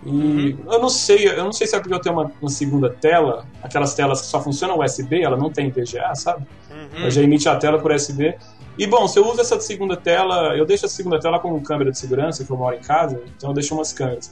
[0.05, 2.89] E eu não sei, eu não sei se é porque eu tenho uma, uma segunda
[2.89, 6.45] tela, aquelas telas que só funcionam USB, ela não tem VGA, sabe?
[6.69, 7.01] Uhum.
[7.01, 8.35] Ela já emite a tela por USB.
[8.77, 11.91] E bom, se eu uso essa segunda tela, eu deixo a segunda tela com câmera
[11.91, 14.31] de segurança, que eu moro em casa, então eu deixo umas câmeras.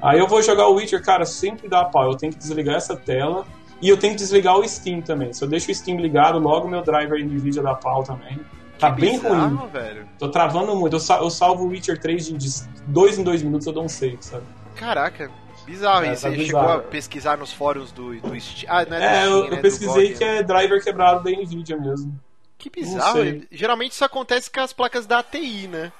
[0.00, 2.10] Aí eu vou jogar o Witcher, cara, sempre dá pau.
[2.10, 3.44] Eu tenho que desligar essa tela
[3.82, 5.32] e eu tenho que desligar o Steam também.
[5.32, 8.38] Se eu deixo o Steam ligado, logo meu driver NVIDIA dá pau também.
[8.78, 9.50] Tá bem ruim.
[9.50, 10.08] Bizarro, velho.
[10.18, 10.96] Tô travando muito.
[10.96, 12.50] Eu salvo o Witcher 3 de, de
[12.86, 14.44] dois em dois minutos, eu dou um save, sabe?
[14.80, 15.30] Caraca,
[15.66, 16.04] bizarro.
[16.04, 16.46] É, e tá você bizarro.
[16.46, 18.64] chegou a pesquisar nos fóruns do, do Steam?
[18.72, 19.56] Ah, não é do É, Steam, eu, né?
[19.58, 22.18] eu pesquisei que é driver quebrado da NVIDIA mesmo.
[22.58, 23.20] Que bizarro.
[23.52, 25.92] Geralmente isso acontece com as placas da ATI, né?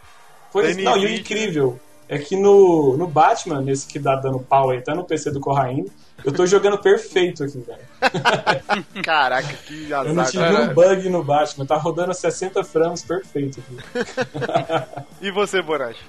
[0.50, 4.40] Pois, Da não, e o incrível é que no, no Batman, nesse que dá dando
[4.40, 5.90] pau aí, tá no PC do Corraine,
[6.24, 7.78] eu tô jogando perfeito aqui, velho.
[9.04, 10.30] Caraca, que Eu não azar.
[10.32, 10.62] tive cara.
[10.64, 15.04] um bug no Batman, tá rodando a 60 frames perfeito aqui.
[15.22, 16.02] E você, Borachi?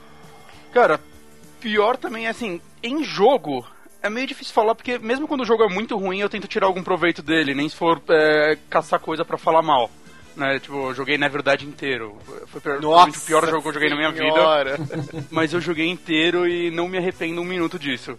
[0.74, 1.00] Cara,
[1.62, 3.66] pior também é assim, em jogo.
[4.02, 6.66] É meio difícil falar, porque mesmo quando o jogo é muito ruim, eu tento tirar
[6.66, 9.90] algum proveito dele, nem se for é, caçar coisa pra falar mal.
[10.36, 12.18] Né, tipo, eu joguei Never Dead inteiro.
[12.48, 14.24] Foi provavelmente o pior jogo que eu joguei na minha vida.
[14.24, 14.78] senhora.
[15.30, 18.18] Mas eu joguei inteiro e não me arrependo um minuto disso.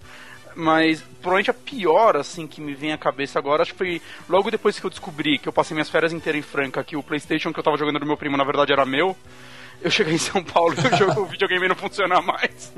[0.55, 4.51] Mas provavelmente a pior, assim, que me vem à cabeça agora, acho que foi logo
[4.51, 7.53] depois que eu descobri que eu passei minhas férias inteiras em Franca, que o Playstation
[7.53, 9.17] que eu tava jogando do meu primo, na verdade, era meu.
[9.83, 12.73] Eu cheguei em São Paulo e o, jogo, o videogame não funciona mais.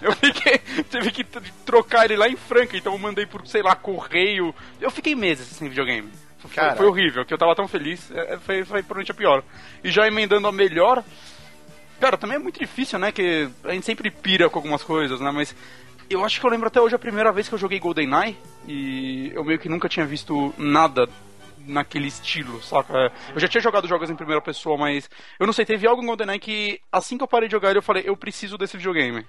[0.00, 0.58] Eu fiquei.
[0.90, 1.24] Teve que
[1.64, 4.54] trocar ele lá em Franca, então eu mandei por, sei lá, correio.
[4.80, 6.10] Eu fiquei meses sem videogame.
[6.38, 8.10] Foi, foi horrível, que eu tava tão feliz.
[8.10, 9.44] É, Foi, foi provavelmente a pior.
[9.84, 11.04] E já emendando a melhor,
[12.02, 13.12] Cara, também é muito difícil, né?
[13.12, 15.30] Que a gente sempre pira com algumas coisas, né?
[15.30, 15.54] Mas
[16.10, 19.30] eu acho que eu lembro até hoje a primeira vez que eu joguei GoldenEye e
[19.32, 21.08] eu meio que nunca tinha visto nada
[21.66, 23.12] naquele estilo, saca?
[23.34, 26.06] Eu já tinha jogado jogos em primeira pessoa, mas eu não sei, teve algo em
[26.06, 29.26] GoldenEye que assim que eu parei de jogar eu falei, eu preciso desse videogame.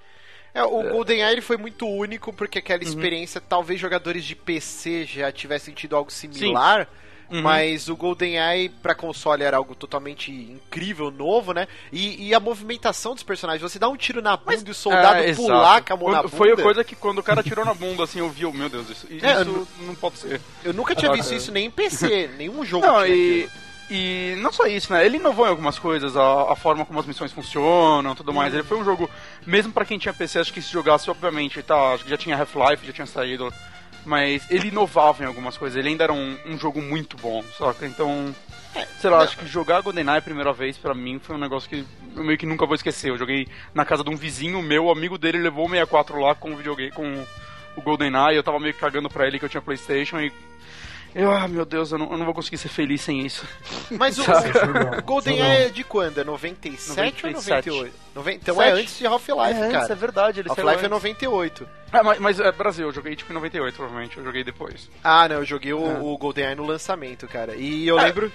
[0.54, 2.63] É, o GoldenEye foi muito único porque Uhum.
[2.63, 6.88] aquela experiência, talvez jogadores de PC já tivessem tido algo similar.
[7.34, 7.41] Uhum.
[7.41, 11.67] Mas o GoldenEye pra console era algo totalmente incrível, novo, né?
[11.91, 13.60] E, e a movimentação dos personagens.
[13.72, 15.88] Você dá um tiro na bunda e o soldado É, pular exato.
[15.88, 16.38] com a mão na bunda.
[16.38, 18.88] Foi a coisa que quando o cara tirou na bunda, assim, eu vi, meu Deus,
[18.88, 20.39] isso, isso É, não pode ser.
[20.63, 23.52] Eu nunca tinha visto isso nem em PC, nenhum jogo Não, tinha e, aquilo.
[23.89, 25.04] e não só isso, né?
[25.04, 28.54] Ele inovou em algumas coisas, a, a forma como as missões funcionam tudo mais.
[28.54, 29.10] Ele foi um jogo,
[29.43, 32.38] mesmo pra quem tinha PC, acho que se jogasse, obviamente, tá, acho que já tinha
[32.38, 33.52] Half-Life, já tinha saído.
[34.06, 37.86] Mas ele inovava em algumas coisas, ele ainda era um, um jogo muito bom, saca?
[37.86, 38.36] Então,
[39.00, 41.86] sei lá, acho que jogar GoldenEye a primeira vez pra mim foi um negócio que
[42.16, 43.10] eu meio que nunca vou esquecer.
[43.10, 46.36] Eu joguei na casa de um vizinho meu, o amigo dele levou o 64 lá
[46.36, 47.26] com o videogame, com
[47.78, 50.32] o GoldenEye, eu tava meio que cagando pra ele que eu tinha Playstation e...
[51.15, 53.45] Eu, ah, meu Deus, eu não, eu não vou conseguir ser feliz sem isso.
[53.91, 54.23] Mas o,
[55.06, 56.17] GoldenEye é de quando?
[56.19, 57.69] É 97, 97.
[57.69, 57.93] ou 98?
[58.15, 58.82] Noven- Então é Sete.
[58.82, 59.84] antes de Half-Life, é, cara.
[59.84, 60.89] Isso é verdade, Half-Life é antes.
[60.89, 61.69] 98.
[61.91, 64.89] Ah, mas, mas é Brasil, eu joguei tipo em 98, provavelmente, eu joguei depois.
[65.04, 65.99] Ah, não, eu joguei o, É.
[65.99, 67.56] o GoldenEye no lançamento, cara.
[67.56, 68.04] E eu É.
[68.06, 68.32] lembro.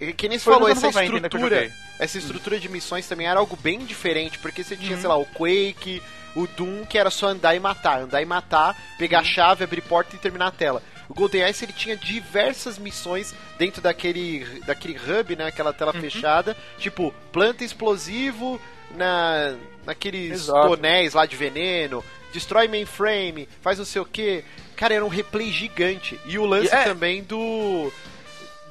[0.00, 2.58] é que nem você Foi falou, essa anos 90 ainda que eu estrutura, essa estrutura
[2.58, 4.80] de missões também era algo bem diferente, porque você Uhum.
[4.80, 6.02] tinha, sei lá, o Quake,
[6.34, 9.24] o Doom, que era só andar e matar, andar e matar, pegar Uhum.
[9.24, 10.82] a chave, abrir porta e terminar a tela.
[11.10, 16.00] O GoldenEye ele tinha diversas missões dentro daquele, daquele hub, né, aquela tela Uhum.
[16.00, 18.58] fechada, tipo, planta explosivo
[18.96, 20.68] na naqueles Exato.
[20.68, 24.44] tonéis lá de veneno, destrói mainframe, faz não sei o que.
[24.76, 26.18] Cara, era um replay gigante.
[26.26, 27.92] E o lance E é- também do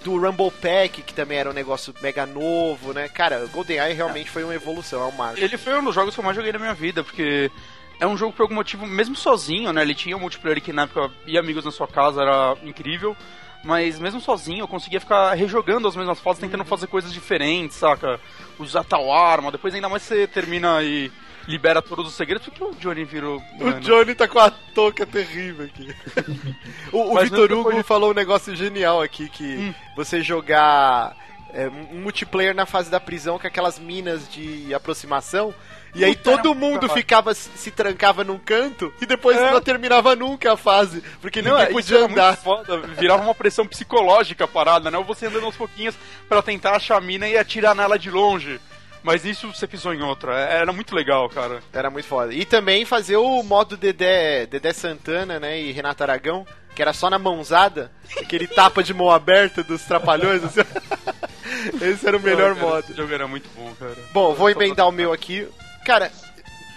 [0.03, 3.09] do Rumble Pack, que também era um negócio mega novo, né?
[3.09, 5.39] Cara, o GoldenEye realmente foi uma evolução, é um marco.
[5.41, 7.51] Ele foi um dos jogos que eu mais joguei na minha vida, porque
[7.99, 9.81] é um jogo por algum motivo, mesmo sozinho, né?
[9.81, 13.15] Ele tinha um multiplayer que na época ia amigos na sua casa, era incrível.
[13.63, 18.19] Mas mesmo sozinho eu conseguia ficar rejogando as mesmas fases, tentando fazer coisas diferentes, saca?
[18.57, 21.11] Usar tal arma, depois ainda mais você termina e
[21.45, 23.41] libera todos os segredos, por que o Johnny virou.
[23.59, 23.79] O mano?
[23.81, 25.93] Johnny tá com a touca terrível aqui.
[26.93, 29.73] o o Vitor Hugo falou um negócio genial aqui, que Hum.
[29.95, 31.17] você jogar
[31.53, 35.53] é, um multiplayer na fase da prisão com aquelas minas de aproximação.
[35.95, 39.51] E aí todo mundo ficava, se trancava num canto e depois É.
[39.51, 42.37] não terminava nunca a fase, porque Não, ninguém é, isso podia andar.
[42.37, 44.97] foda, virava uma pressão psicológica a parada, né?
[44.97, 45.95] Ou você andando aos pouquinhos
[46.27, 48.59] pra tentar achar a mina e atirar nela de longe.
[49.01, 50.37] Mas isso você pisou em outra.
[50.37, 51.61] É- Era muito legal, cara.
[51.73, 52.33] Era muito foda.
[52.33, 57.09] E também fazer o modo Dedé, Dedé Santana, né, e Renato Aragão, que era só
[57.09, 60.59] na mãozada, aquele tapa de mão aberta dos trapalhões, assim.
[61.81, 62.79] Esse era o melhor Cara, modo.
[62.79, 63.95] Esse jogo era muito bom, cara.
[64.13, 65.47] Bom, vou emendar o meu aqui.
[65.89, 66.11] Cara,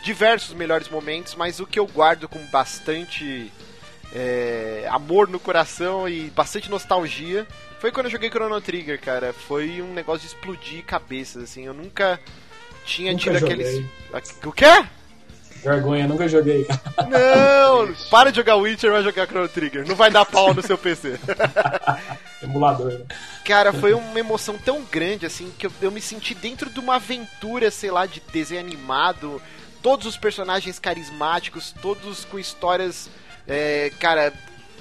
[0.02, 3.52] diversos melhores momentos, mas o que eu guardo com bastante
[4.10, 7.46] é, amor no coração e bastante nostalgia
[7.78, 9.34] foi quando eu joguei Chrono Trigger, cara.
[9.34, 11.66] Foi um negócio de explodir cabeças, assim.
[11.66, 12.18] Eu nunca
[12.86, 13.84] tinha Nunca tido joguei.
[14.14, 14.36] aqueles.
[14.46, 14.64] O quê?
[15.62, 16.66] Vergonha, nunca joguei.
[17.08, 17.94] Não!
[18.10, 19.86] para de jogar Witcher e vai jogar Chrono Trigger.
[19.86, 21.18] Não vai dar pau no seu PC.
[22.42, 23.04] Emulador, né?
[23.44, 26.96] Cara, foi uma emoção tão grande, assim, que eu, eu me senti dentro de uma
[26.96, 29.40] aventura, sei lá, de desenho animado.
[29.80, 33.08] Todos os personagens carismáticos, todos com histórias,
[33.46, 34.32] é, cara,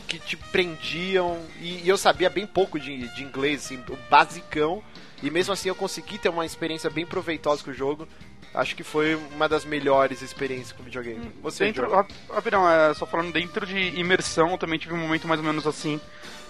[0.08, 1.38] que te prendiam.
[1.60, 4.84] E, e eu sabia bem pouco de, de inglês, assim, basicão.
[5.24, 8.08] E mesmo assim eu consegui ter uma experiência bem proveitosa com o jogo.
[8.54, 11.32] Acho que foi uma das melhores experiências com videogame.
[11.42, 11.90] Você, Dentro,
[12.30, 15.66] rapidão, é, só falando dentro de imersão, eu também tive um momento mais ou menos
[15.66, 16.02] assim.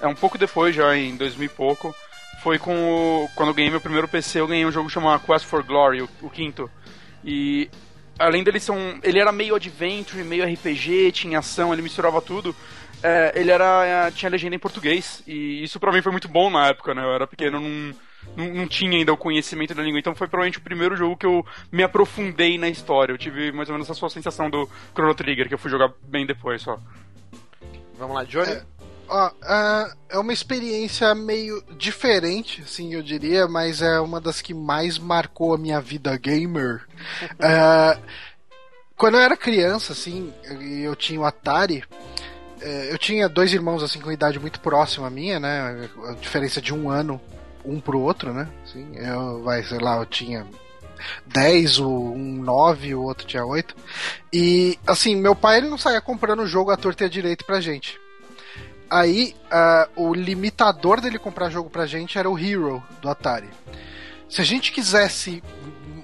[0.02, 1.96] É um pouco depois, já em 2000 e pouco.
[2.42, 5.46] Foi com o, quando eu ganhei meu primeiro PC, eu ganhei um jogo chamado Quest
[5.46, 6.70] for Glory, o, o quinto.
[7.24, 7.70] E
[8.18, 9.00] além dele ser um.
[9.04, 12.56] Ele era meio adventure, meio RPG, tinha ação, ele misturava tudo.
[13.04, 13.86] É, ele era.
[13.86, 15.22] é, tinha legenda em português.
[15.28, 17.04] E isso pra mim foi muito bom na época, né?
[17.04, 17.94] Eu era pequeno, não,
[18.36, 20.00] não, não tinha ainda o conhecimento da língua.
[20.00, 23.14] Então foi provavelmente o primeiro jogo que eu me aprofundei na história.
[23.14, 25.92] Eu tive mais ou menos a sua sensação do Chrono Trigger, que eu fui jogar
[26.04, 26.80] bem depois só.
[27.98, 28.62] Vamos lá, Johnny?
[29.08, 34.54] Ó, ah, é uma experiência meio diferente, assim, eu diria, mas é uma das que
[34.54, 36.88] mais marcou a minha vida gamer.
[37.38, 37.98] Ah,
[38.96, 41.84] quando eu era criança, assim, e eu tinha o Atari,
[42.62, 45.90] eh, eu tinha dois irmãos, assim, com idade muito próxima à minha, né?
[46.08, 47.20] A diferença de um ano,
[47.66, 48.48] um pro outro, né?
[48.64, 50.46] Assim, eu, vai, sei lá, eu tinha
[51.28, 53.76] 10, o- um 9, o outro tinha 8.
[54.34, 57.44] E, assim, meu pai ele não saía comprando o jogo à torta e à direita
[57.46, 58.00] pra gente.
[58.90, 63.50] Aí, ah, o limitador dele comprar jogo pra gente era o Hero do Atari.
[64.30, 65.42] Se a gente quisesse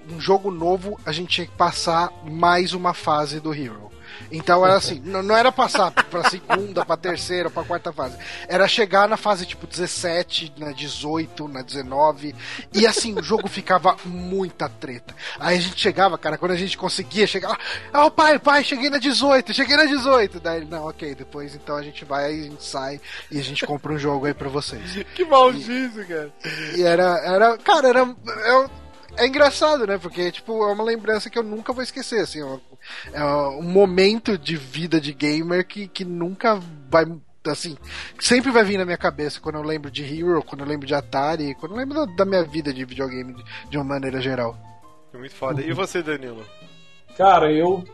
[0.10, 3.92] um jogo novo, a gente tinha que passar mais uma fase do Hero.
[4.32, 8.18] Então era assim, não, não era passar pra segunda, pra terceira, pra quarta fase.
[8.48, 12.36] Era chegar na fase tipo 17, na 18, na 19.
[12.74, 15.16] E assim, o jogo ficava muita treta.
[15.40, 17.58] Aí a gente chegava, cara, quando a gente conseguia chegar.
[17.92, 20.40] Ah, o pai, pai, cheguei na 18, cheguei na 18.
[20.40, 23.00] Daí ele, não, ok, depois então a gente vai, a gente sai
[23.32, 25.06] e a gente compra um jogo aí pra vocês.
[25.18, 26.32] Que maldice, cara.
[26.76, 28.02] E era, era cara, era.
[28.02, 28.70] É,
[29.18, 29.98] é engraçado, né?
[29.98, 32.40] Porque, tipo, é uma lembrança que eu nunca vou esquecer, assim.
[32.40, 32.60] É um,
[33.14, 33.24] é
[33.60, 37.06] um momento de vida de gamer que, que nunca vai.
[37.48, 37.78] Assim,
[38.20, 40.94] sempre vai vir na minha cabeça quando eu lembro de Hero, quando eu lembro de
[40.94, 44.58] Atari, quando eu lembro da, da minha vida de videogame de, de uma maneira geral.
[45.12, 45.62] Foi muito foda.
[45.62, 46.46] E você, Danilo?
[47.18, 47.86] Cara, eu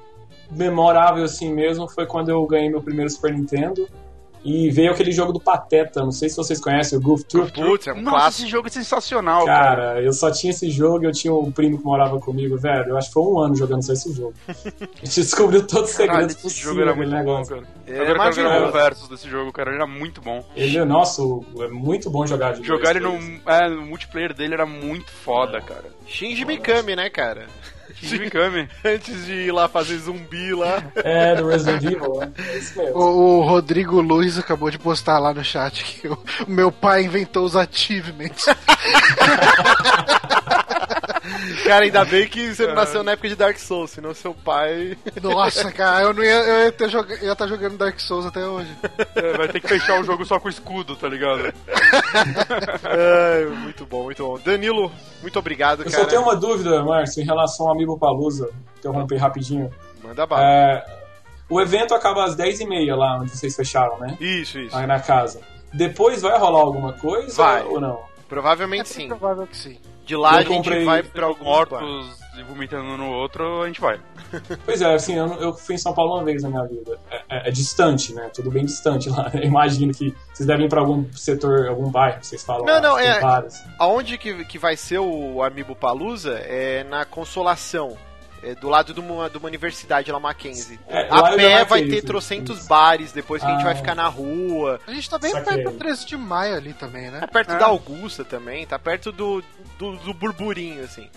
[0.49, 3.88] memorável assim mesmo foi quando eu ganhei meu primeiro Super Nintendo
[4.43, 7.52] e veio aquele jogo do Pateta, não sei se vocês conhecem, o Goof Troop.
[7.54, 8.44] Putz, é um Nossa, clássico.
[8.44, 9.75] esse jogo é sensacional, cara.
[9.75, 12.89] Cara, eu só tinha esse jogo e eu tinha um primo que morava comigo, velho.
[12.89, 14.33] Eu acho que foi um ano jogando só esse jogo.
[14.48, 17.56] A gente descobriu todos os Caralho, segredos esse possíveis jogo era muito bom, negócio.
[17.56, 17.67] cara.
[17.87, 19.69] É, Eu quero versus desse jogo, cara.
[19.69, 20.44] Ele era muito bom.
[20.56, 21.21] Ele, nossa,
[21.60, 23.17] é muito bom jogar de Jogar ele no,
[23.50, 25.85] é, no multiplayer dele era muito foda, cara.
[26.06, 27.48] Shinji Mikami, né, cara?
[28.12, 28.67] Mikami.
[28.83, 30.83] Antes de ir lá fazer zumbi lá.
[30.95, 32.31] É, do Resident Evil, né?
[32.37, 32.97] É isso mesmo.
[32.97, 37.04] O, o Rodrigo Luiz acabou de postar lá no chat que o, o meu pai
[37.04, 38.45] inventou os achievements.
[41.65, 44.98] Cara, ainda bem que você não nasceu na época de Dark Souls, senão seu pai.
[45.21, 48.46] Nossa, cara, eu não ia, eu ia, ter joga- ia estar jogando Dark Souls até
[48.46, 48.69] hoje.
[49.15, 51.54] É, vai ter que fechar o jogo só com escudo, tá ligado?
[52.84, 54.40] Ai, muito bom, muito bom.
[54.40, 56.04] Danilo, muito obrigado, Eu cara.
[56.04, 58.50] só tenho uma dúvida, Márcio, em relação ao Amiibo Palusa.
[58.80, 59.69] Interromper rapidinho.
[60.04, 60.44] Manda bala.
[60.44, 60.86] É,
[61.50, 64.17] o evento acaba às 10h30 lá onde vocês fecharam, né?
[64.19, 64.76] Isso, isso.
[64.76, 65.40] Aí na casa.
[65.74, 67.63] Depois vai rolar alguma coisa Vai.
[67.63, 68.02] ou não?
[68.28, 69.08] Provavelmente sim.
[69.08, 69.78] Provável que sim.
[70.06, 73.62] De lá Eu a gente comprei vai pra alguns Mortos e vomitando um no outro,
[73.62, 73.99] a gente vai.
[74.65, 76.99] Pois é, assim, eu, não- eu fui em São Paulo uma vez na minha vida.
[77.10, 78.29] É, é- é distante, né?
[78.33, 79.29] Tudo bem distante lá.
[79.33, 82.65] Eu imagino que vocês devem ir pra algum setor, algum bairro, vocês falam.
[82.65, 83.19] Não, lá, não, tem é-.
[83.77, 87.95] Aonde que, que vai ser o Amiibo Palusa é na Consolação.
[88.44, 90.77] É do lado de uma, de uma universidade lá, Mackenzie.
[90.89, 92.67] É, a já pé vai ter trocentos isso.
[92.67, 93.65] bares depois que a gente Ah.
[93.65, 94.81] vai ficar na rua.
[94.85, 95.56] A gente tá bem Saquei.
[95.63, 97.21] perto do 13 de maio ali também, né?
[97.21, 97.58] Tá perto É.
[97.58, 99.41] da Augusta também, tá perto do,
[99.79, 101.10] do, do burburinho, assim.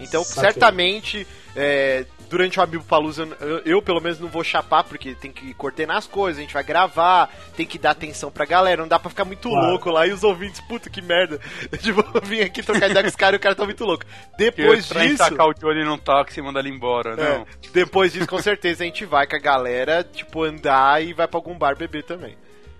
[0.00, 0.50] Então, Saquei.
[0.50, 5.30] certamente, é, durante o Amiibo Palusa, eu, eu, pelo menos não vou chapar, porque tem
[5.32, 8.88] que coordenar as coisas, a gente vai gravar, tem que dar atenção pra galera, não
[8.88, 9.66] dá pra ficar muito Claro.
[9.68, 11.38] louco lá e os ouvintes, puta que merda.
[11.80, 14.04] Tipo, eu vim aqui trocar ideia com os caras e o cara tá muito louco.
[14.38, 15.18] Depois pra disso.
[15.18, 17.46] tacar o Johnny num táxi e mandar ele embora, é, não.
[17.72, 21.36] depois disso, com certeza, a gente vai com a galera, tipo, andar e vai pra
[21.38, 22.36] algum bar beber também.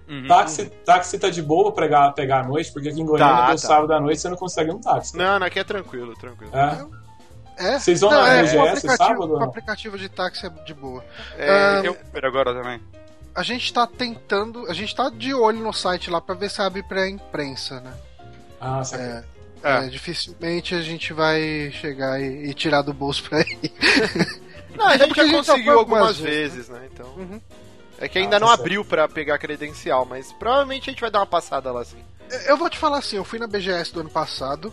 [0.08, 0.26] Uhum.
[0.26, 3.42] Táxi, táxi tá de boa pra pegar, pegar à noite, porque aqui em Goiânia, Tá,
[3.42, 3.58] no tá.
[3.58, 5.16] sábado à noite, você não consegue um táxi.
[5.16, 6.50] Não, não, aqui é tranquilo, tranquilo.
[6.52, 6.84] É.
[7.60, 7.78] É?
[7.78, 10.72] Vocês vão Não, na é, BGS o aplicativo, sábado o aplicativo de táxi é de
[10.74, 11.04] boa.
[11.36, 12.80] É, Ah, Tem o Uber agora também.
[13.34, 16.60] A gente tá tentando, a gente tá de olho no site lá pra ver se
[16.62, 17.92] abre pra imprensa, né?
[18.60, 19.06] Ah, saquei.
[19.06, 19.24] É,
[19.62, 19.84] É.
[19.84, 23.58] é, dificilmente a gente vai chegar e, e tirar do bolso pra ir.
[24.76, 26.88] Não, a É gente porque já a gente já conseguiu foi algumas algumas vezes, né?
[26.92, 27.06] Então.
[27.16, 27.40] Uhum.
[27.98, 28.60] É que ainda Ah, tá não certo.
[28.60, 31.98] abriu pra pegar credencial, mas provavelmente a gente vai dar uma passada lá sim.
[32.46, 34.72] Eu vou te falar assim, eu fui na BGS do ano passado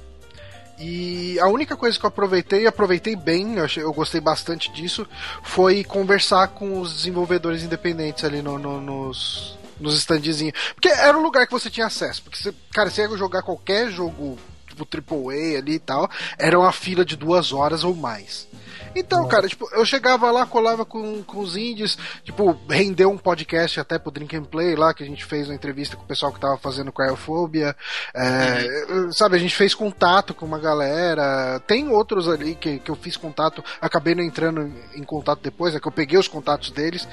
[0.79, 4.71] e a única coisa que eu aproveitei, e aproveitei bem, eu, achei, eu gostei bastante
[4.71, 5.07] disso,
[5.43, 10.53] foi conversar com os desenvolvedores independentes ali no- no- nos, nos standzinhos.
[10.75, 12.21] Porque era um lugar que você tinha acesso.
[12.23, 16.71] Porque, você, cara, você ia jogar qualquer jogo, tipo AAA ali e tal, era uma
[16.71, 18.46] fila de duas horas ou mais.
[18.95, 23.79] Então, cara, tipo, eu chegava lá, colava com, com os indies, tipo, rendeu um podcast
[23.79, 26.31] até pro Drink and Play lá, que a gente fez uma entrevista com o pessoal
[26.31, 27.75] que tava fazendo Cryofobia.
[28.13, 28.67] É,
[29.11, 31.59] Sabe, a gente fez contato com uma galera.
[31.65, 35.75] Tem outros ali que, que eu fiz contato, acabei não entrando em, em contato depois,
[35.75, 37.07] é que eu peguei os contatos deles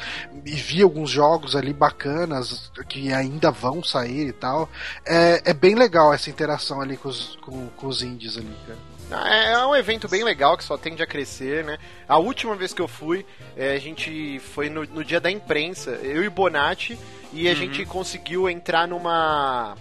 [0.45, 4.69] e vi alguns jogos ali bacanas que ainda vão sair e tal.
[5.05, 8.94] É, é bem legal essa interação ali com os, com, com os indies ali, cara.
[9.11, 11.79] É é um evento bem legal que só tende a crescer, né?
[12.09, 13.25] A última vez que eu fui,
[13.57, 16.99] é, a gente foi no, no dia da imprensa, eu e Bonatti,
[17.33, 17.57] e a Uhum.
[17.57, 19.77] gente conseguiu entrar numa.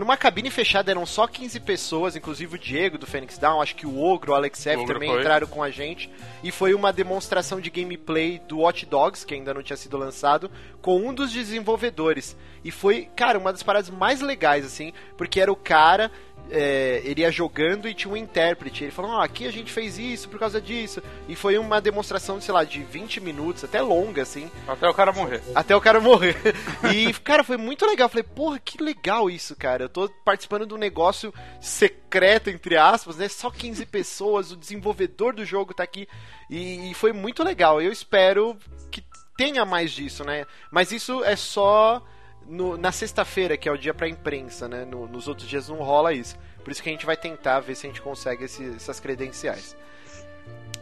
[0.00, 3.86] Numa cabine fechada eram só 15 pessoas, inclusive o Diego do Phoenix Down, acho que
[3.86, 5.20] o Ogro, o Alex F O Ogro também foi.
[5.20, 6.10] entraram com a gente.
[6.42, 10.50] E foi uma demonstração de gameplay do Watch Dogs, que ainda não tinha sido lançado,
[10.82, 12.36] com um dos desenvolvedores.
[12.64, 16.10] E foi, cara, uma das paradas mais legais, assim, porque era o cara
[16.50, 18.84] é, ele ia jogando e tinha um intérprete.
[18.84, 21.02] Ele falou: ó, aqui a gente fez isso por causa disso.
[21.28, 25.12] E foi uma demonstração, sei lá, de 20 minutos, até longa, assim, Até o cara
[25.12, 25.42] morrer.
[25.54, 26.36] até o cara morrer.
[26.94, 28.06] E, cara, foi muito legal.
[28.06, 29.84] Eu falei, porra, que legal isso, cara.
[29.84, 33.28] Eu tô participando de um negócio secreto, entre aspas, né?
[33.28, 36.08] Só 15 pessoas, o desenvolvedor do jogo tá aqui.
[36.48, 37.80] E, e foi muito legal.
[37.80, 38.56] Eu espero
[38.90, 39.02] que
[39.36, 40.46] tenha mais disso, né?
[40.70, 42.02] Mas isso é só
[42.48, 44.84] no- na sexta-feira, que é o dia pra imprensa, né?
[44.84, 46.36] No- nos outros dias não rola isso.
[46.64, 49.76] Por isso que a gente vai tentar ver se a gente consegue esse- essas credenciais.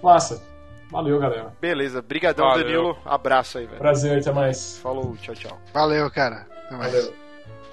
[0.02, 0.42] Massa.
[0.90, 1.52] Valeu, galera.
[1.60, 2.62] Beleza, brigadão, Valeu.
[2.64, 2.98] Danilo.
[3.04, 3.78] Abraço aí, velho.
[3.78, 4.78] Prazer, até mais.
[4.78, 5.60] Falou, tchau, tchau.
[5.72, 6.46] Valeu, cara.
[6.66, 6.92] Até mais.
[6.92, 7.14] Valeu.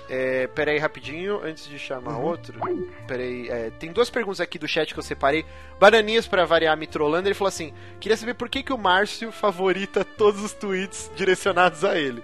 [0.09, 2.23] É, peraí rapidinho, antes de chamar Uhum.
[2.25, 2.59] outro.
[3.07, 5.45] Peraí, é, tem duas perguntas aqui do chat que eu separei.
[5.79, 9.31] Bananinhas pra variar me trollando, ele falou assim: queria saber por que, que o Márcio
[9.31, 12.21] favorita todos os tweets direcionados a ele.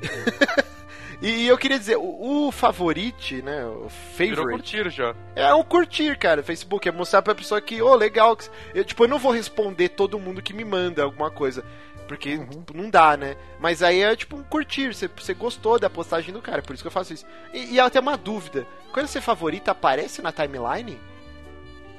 [1.22, 3.64] e eu queria dizer, o, o favorite, né?
[3.64, 4.50] O Virou favorite.
[4.50, 5.14] curtir já.
[5.34, 6.42] É um curtir, cara.
[6.42, 8.36] Facebook é mostrar pra pessoa que, ô, legal.
[8.36, 11.64] que- Eu, tipo, eu não vou responder todo mundo que me manda alguma coisa.
[12.06, 13.36] Porque tipo, não dá, né?
[13.58, 14.94] Mas aí é tipo um curtir.
[14.94, 17.26] Você, você gostou da postagem do cara, por isso que eu faço isso.
[17.52, 21.00] E, e até uma dúvida: quando você favorita, aparece na timeline?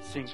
[0.02, 0.26] Sim.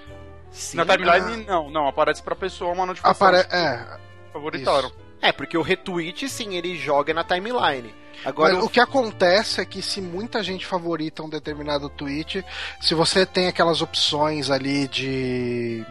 [0.52, 0.78] Sim.
[0.78, 1.72] Na timeline, não.
[1.72, 3.28] Não, aparece pra pessoa uma notificação.
[3.28, 3.44] Apare...
[3.44, 3.98] tipo, É,
[4.32, 4.92] Favoritaram.
[5.24, 7.96] É, porque o retweet, sim, ele joga na timeline.
[8.26, 12.44] Agora, Mas o que acontece é que se muita gente favorita um determinado tweet,
[12.82, 15.86] se você tem aquelas opções ali de,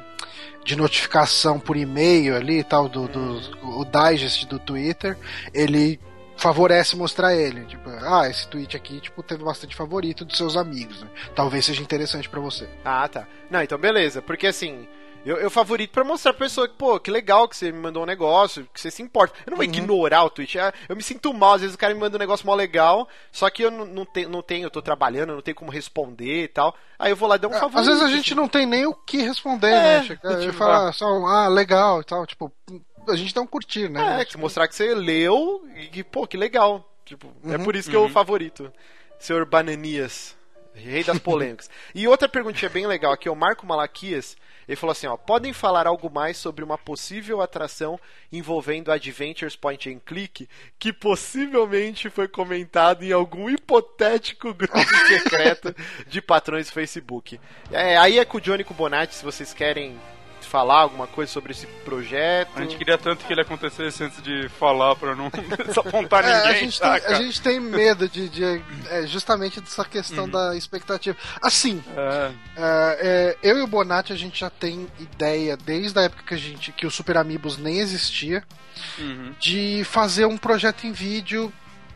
[0.62, 5.16] de notificação por e-mail ali e tal, do, do o digest do Twitter,
[5.54, 5.98] ele
[6.36, 7.64] favorece mostrar ele.
[7.64, 11.08] Tipo, ah, esse tweet aqui, tipo, teve bastante favorito dos seus amigos, né?
[11.34, 12.68] Talvez seja interessante para você.
[12.84, 13.26] Ah, tá.
[13.50, 14.86] Não, então beleza, porque assim,
[15.24, 18.02] eu, eu favorito para mostrar pra pessoa que, pô, que legal que você me mandou
[18.02, 19.34] um negócio, que você se importa.
[19.46, 19.72] Eu não vou uhum.
[19.72, 20.58] ignorar o tweet.
[20.58, 23.08] Ah, eu me sinto mal, às vezes o cara me manda um negócio mó legal,
[23.30, 26.44] só que eu não, não, te, não tenho, eu tô trabalhando, não tenho como responder
[26.44, 26.74] e tal.
[26.98, 27.78] Aí eu vou lá e dou um favorito.
[27.78, 28.40] Às vezes a gente tipo.
[28.40, 30.04] não tem nem o que responder, é, né?
[30.04, 30.92] Chega, tipo, falar ah.
[30.92, 32.52] só, ah, legal e tal, tipo,
[33.08, 34.20] a gente dá um curtir, né?
[34.20, 34.40] É, tipo...
[34.40, 36.88] mostrar que você leu e que, pô, que legal.
[37.04, 38.04] Tipo, é uhum, é por isso que uhum.
[38.04, 38.72] eu favorito.
[39.18, 40.36] Senhor Bananias.
[40.74, 41.68] Rei das polêmicas.
[41.94, 45.86] e outra perguntinha bem legal aqui, o Marco Malaquias, ele falou assim, ó, podem falar
[45.86, 47.98] algo mais sobre uma possível atração
[48.32, 50.48] envolvendo Adventures Point and Click
[50.78, 55.74] que possivelmente foi comentado em algum hipotético grupo secreto
[56.06, 57.40] de patrões do Facebook.
[57.70, 59.98] É, aí é com o Johnny Bonatti, se vocês querem
[60.52, 62.50] falar alguma coisa sobre esse projeto?
[62.54, 65.30] A gente queria tanto que ele acontecesse antes de falar pra não
[65.66, 66.50] desapontar é, ninguém.
[66.50, 68.44] A gente, tem, a gente tem medo de, de
[68.90, 70.30] é, justamente dessa questão uhum.
[70.30, 71.16] da expectativa.
[71.40, 72.32] Assim, é.
[72.54, 72.98] é.
[73.00, 73.36] é.
[73.42, 76.70] eu e o Bonatti a gente já tem ideia desde a época que a gente
[76.70, 78.44] que o Super Amigos nem existia
[78.98, 79.32] uhum.
[79.40, 81.50] de fazer um projeto em vídeo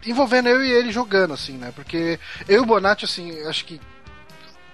[0.06, 1.72] envolvendo eu e ele jogando assim, né?
[1.76, 3.78] Porque eu e o Bonatti assim, acho que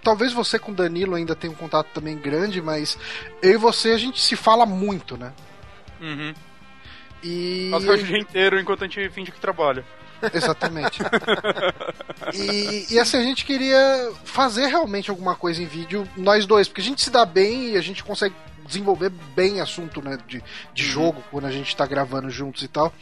[0.02, 2.98] talvez você com Danilo ainda tenha um contato também grande, mas
[3.40, 5.32] eu e você a gente se fala muito, né?
[6.00, 6.34] Uhum.
[7.22, 7.68] E.
[7.70, 9.84] Passa o dia inteiro enquanto a gente finge que trabalha.
[10.34, 11.02] Exatamente.
[12.32, 16.80] e, e, assim, a gente queria fazer realmente alguma coisa em vídeo, nós dois, porque
[16.80, 18.34] a gente se dá bem e a gente consegue
[18.64, 20.42] desenvolver bem assunto né, de,
[20.72, 20.90] de uhum.
[20.90, 22.92] jogo quando a gente tá gravando juntos e tal.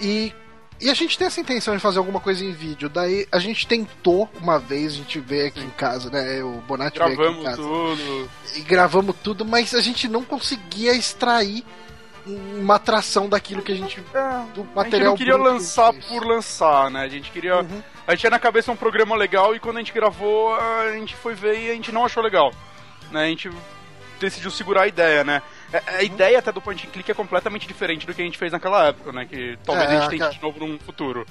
[0.00, 0.32] E
[0.80, 2.88] e a gente tem essa intenção de fazer alguma coisa em vídeo.
[2.88, 6.42] Daí a gente tentou uma vez, a gente veio aqui em casa, né?
[6.42, 7.56] O Bonatti veio aqui em casa.
[7.56, 8.30] tudo.
[8.54, 11.64] E gravamos tudo, mas a gente não conseguia extrair
[12.26, 14.00] uma atração daquilo que a gente.
[14.12, 14.84] É, do material.
[14.84, 17.02] A gente não queria lançar por lançar, né?
[17.02, 17.56] A gente queria.
[17.56, 17.82] Uhum.
[18.06, 21.14] A gente tinha na cabeça um programa legal e quando a gente gravou, a gente
[21.16, 22.52] foi ver e a gente não achou legal.
[23.10, 23.24] Né?
[23.24, 23.50] A gente
[24.20, 25.42] decidiu segurar a ideia, né?
[25.72, 28.24] A, é, a ideia até do point and click é completamente diferente do que a
[28.24, 29.26] gente fez naquela época, né?
[29.26, 31.26] Que talvez é, a gente tente de novo num futuro.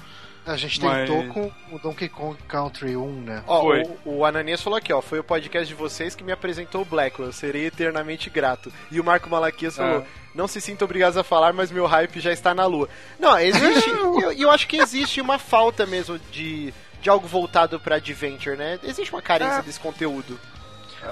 [0.46, 1.32] A gente tentou Mas...
[1.32, 3.42] com o Donkey Kong Country 1, né?
[3.48, 3.82] Ó, foi.
[4.04, 6.84] O, o Ananias falou aqui, ó, foi o podcast de vocês que me apresentou o
[6.84, 8.72] Blackwell, serei eternamente grato.
[8.88, 9.82] E o Marco Malaquias é.
[9.82, 12.88] falou, não se sinta obrigados a falar, mas meu hype já está na lua.
[13.18, 16.72] Não, existe, eu, eu acho que existe uma falta mesmo de,
[17.02, 18.78] de algo voltado pra Adventure, né?
[18.84, 19.62] Existe uma carência é.
[19.62, 20.38] desse conteúdo.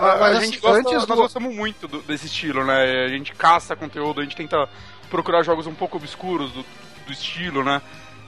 [0.00, 3.04] Mas a gente gosta, antes nós gostamos muito do, desse estilo, né?
[3.04, 4.68] A gente caça conteúdo, a gente tenta
[5.10, 6.64] procurar jogos um pouco obscuros do,
[7.06, 7.80] do estilo, né?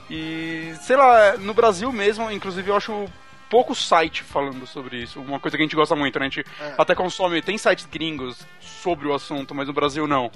[0.09, 3.07] E, sei lá, no Brasil mesmo, inclusive, eu acho
[3.49, 5.19] pouco site falando sobre isso.
[5.19, 6.25] Uma coisa que a gente gosta muito, né?
[6.25, 6.75] A gente é.
[6.77, 10.31] até consome, tem sites gringos sobre o assunto, mas no Brasil não.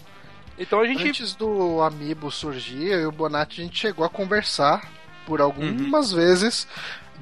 [0.57, 1.07] Então a gente.
[1.07, 4.89] Antes do Amiibo surgir, eu e o Bonatti a gente chegou a conversar
[5.25, 6.17] por algumas uhum.
[6.17, 6.67] vezes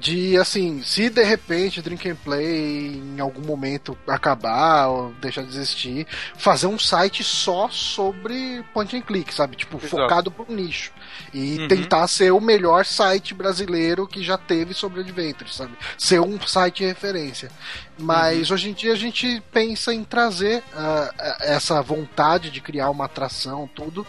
[0.00, 5.48] de assim, se de repente Drink and Play em algum momento acabar ou deixar de
[5.48, 6.06] existir,
[6.38, 9.56] fazer um site só sobre point and click, sabe?
[9.56, 9.90] Tipo, Exato.
[9.90, 10.90] focado pro nicho.
[11.34, 11.68] E uhum.
[11.68, 15.76] tentar ser o melhor site brasileiro que já teve sobre Adventures, sabe?
[15.98, 17.50] Ser um site de referência.
[17.98, 18.54] Mas uhum.
[18.54, 23.68] hoje em dia a gente pensa em trazer uh, essa vontade de criar uma atração,
[23.74, 24.06] tudo,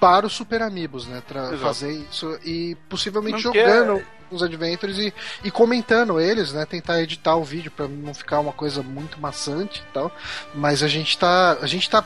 [0.00, 1.22] para os Super Amigos, né?
[1.26, 3.98] Pra fazer isso e possivelmente Não jogando.
[3.98, 5.12] Quer os adventures e,
[5.44, 6.64] e comentando eles, né?
[6.64, 10.10] Tentar editar o vídeo para não ficar uma coisa muito maçante e tal.
[10.54, 11.58] Mas a gente tá.
[11.60, 12.04] A gente tá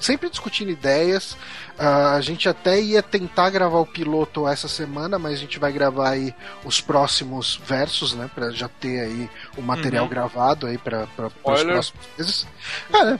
[0.00, 1.32] sempre discutindo ideias.
[1.78, 5.72] Uh, a gente até ia tentar gravar o piloto essa semana, mas a gente vai
[5.72, 6.34] gravar aí
[6.64, 8.30] os próximos versos, né?
[8.34, 10.10] Pra já ter aí o material uhum.
[10.10, 12.46] gravado aí para os próximos meses.
[12.90, 13.18] Né?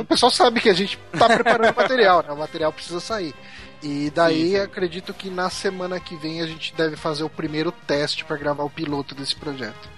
[0.00, 2.32] O pessoal sabe que a gente tá preparando o material, né?
[2.32, 3.34] O material precisa sair.
[3.82, 4.60] E daí sim, sim.
[4.60, 8.64] acredito que na semana que vem a gente deve fazer o primeiro teste para gravar
[8.64, 9.95] o piloto desse projeto.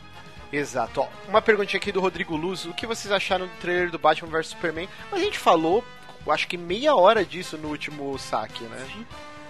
[0.52, 1.00] Exato.
[1.00, 2.64] Ó, uma perguntinha aqui do Rodrigo Luz.
[2.64, 4.88] O que vocês acharam do trailer do Batman vs Superman?
[5.12, 5.84] A gente falou,
[6.26, 8.86] acho que meia hora disso no último saque, né?
[8.92, 9.06] Sim.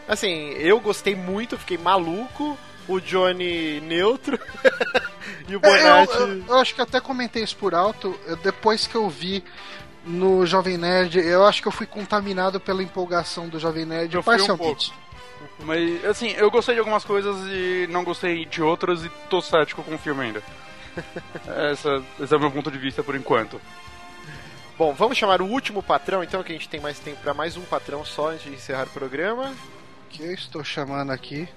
[0.08, 2.56] Assim, eu gostei muito, fiquei maluco.
[2.88, 4.40] O Johnny neutro.
[5.46, 6.12] e o Bonatti.
[6.16, 8.18] É, eu, eu, eu, acho que até comentei isso por alto.
[8.42, 9.44] depois que eu vi
[10.06, 14.22] no Jovem Nerd, eu acho que eu fui contaminado pela empolgação do Jovem Nerd eu
[14.22, 14.90] parcialmente.
[15.60, 19.42] Um Mas, assim, eu gostei de algumas coisas e não gostei de outras e tô
[19.42, 20.42] cético com o filme ainda.
[21.46, 23.60] Essa, esse é o meu ponto de vista por enquanto.
[24.76, 27.56] Bom, vamos chamar o último patrão, então, que a gente tem mais tempo para mais
[27.56, 29.52] um patrão só antes de encerrar o programa.
[30.08, 31.48] Que eu estou chamando aqui.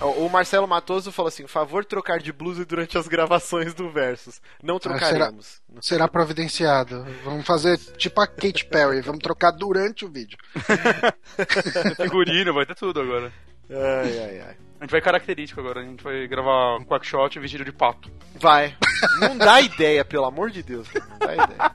[0.00, 4.40] O Marcelo Matoso falou assim: favor trocar de blusa durante as gravações do Versus.
[4.62, 5.60] Não trocaremos.
[5.82, 7.06] Será providenciado.
[7.22, 10.38] Vamos fazer tipo a Katy Perry, vamos trocar durante o vídeo.
[11.96, 13.30] Figurino, vai ter tudo agora.
[13.70, 14.69] Ai, ai, ai.
[14.80, 18.10] A gente vai característico agora, a gente vai gravar um quackshot vestido de pato.
[18.40, 18.74] Vai.
[19.20, 20.88] Não dá ideia, pelo amor de Deus.
[20.88, 21.06] cara.
[21.10, 21.72] Não dá ideia.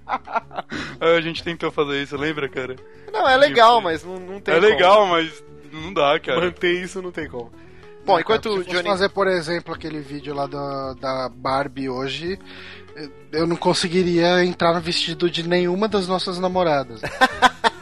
[1.18, 2.76] A gente tentou fazer isso, lembra, cara?
[3.14, 4.70] Não, é legal, mas não, não tem é como.
[4.72, 6.41] legal, mas não dá, cara.
[6.41, 7.51] Manter isso não tem como.
[8.06, 8.88] Bom, enquanto Se o fosse Johnny.
[8.89, 12.39] fazer, por exemplo, aquele vídeo lá da, da Barbie hoje,
[13.32, 17.01] eu não conseguiria entrar no vestido de nenhuma das nossas namoradas.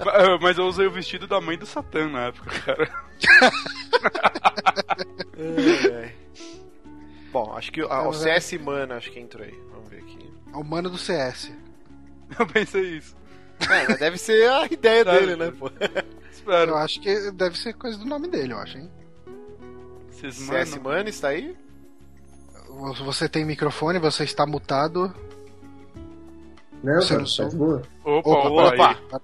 [0.00, 2.90] Ah, Mas eu usei o vestido da mãe do Satã na época, cara.
[5.36, 6.14] Ai.
[7.32, 8.12] Bom, acho que ah, o.
[8.12, 9.54] CS Mana acho que entrou aí.
[9.72, 10.30] Vamos ver aqui.
[10.52, 11.52] É o mano do CS.
[12.38, 13.16] Eu pensei isso.
[13.68, 15.18] É, deve ser a ideia Sabe?
[15.18, 15.70] dele, né, pô?
[16.30, 16.72] Espero.
[16.72, 18.90] Eu acho que deve ser coisa do nome dele, eu acho, hein?
[20.10, 21.56] CS mano, Mana está aí?
[23.04, 25.14] Você tem microfone, você está mutado.
[26.82, 27.48] Não, Você cara, não tá sou?
[27.48, 27.82] de boa.
[28.04, 29.22] Opa, Opa, opa, opa.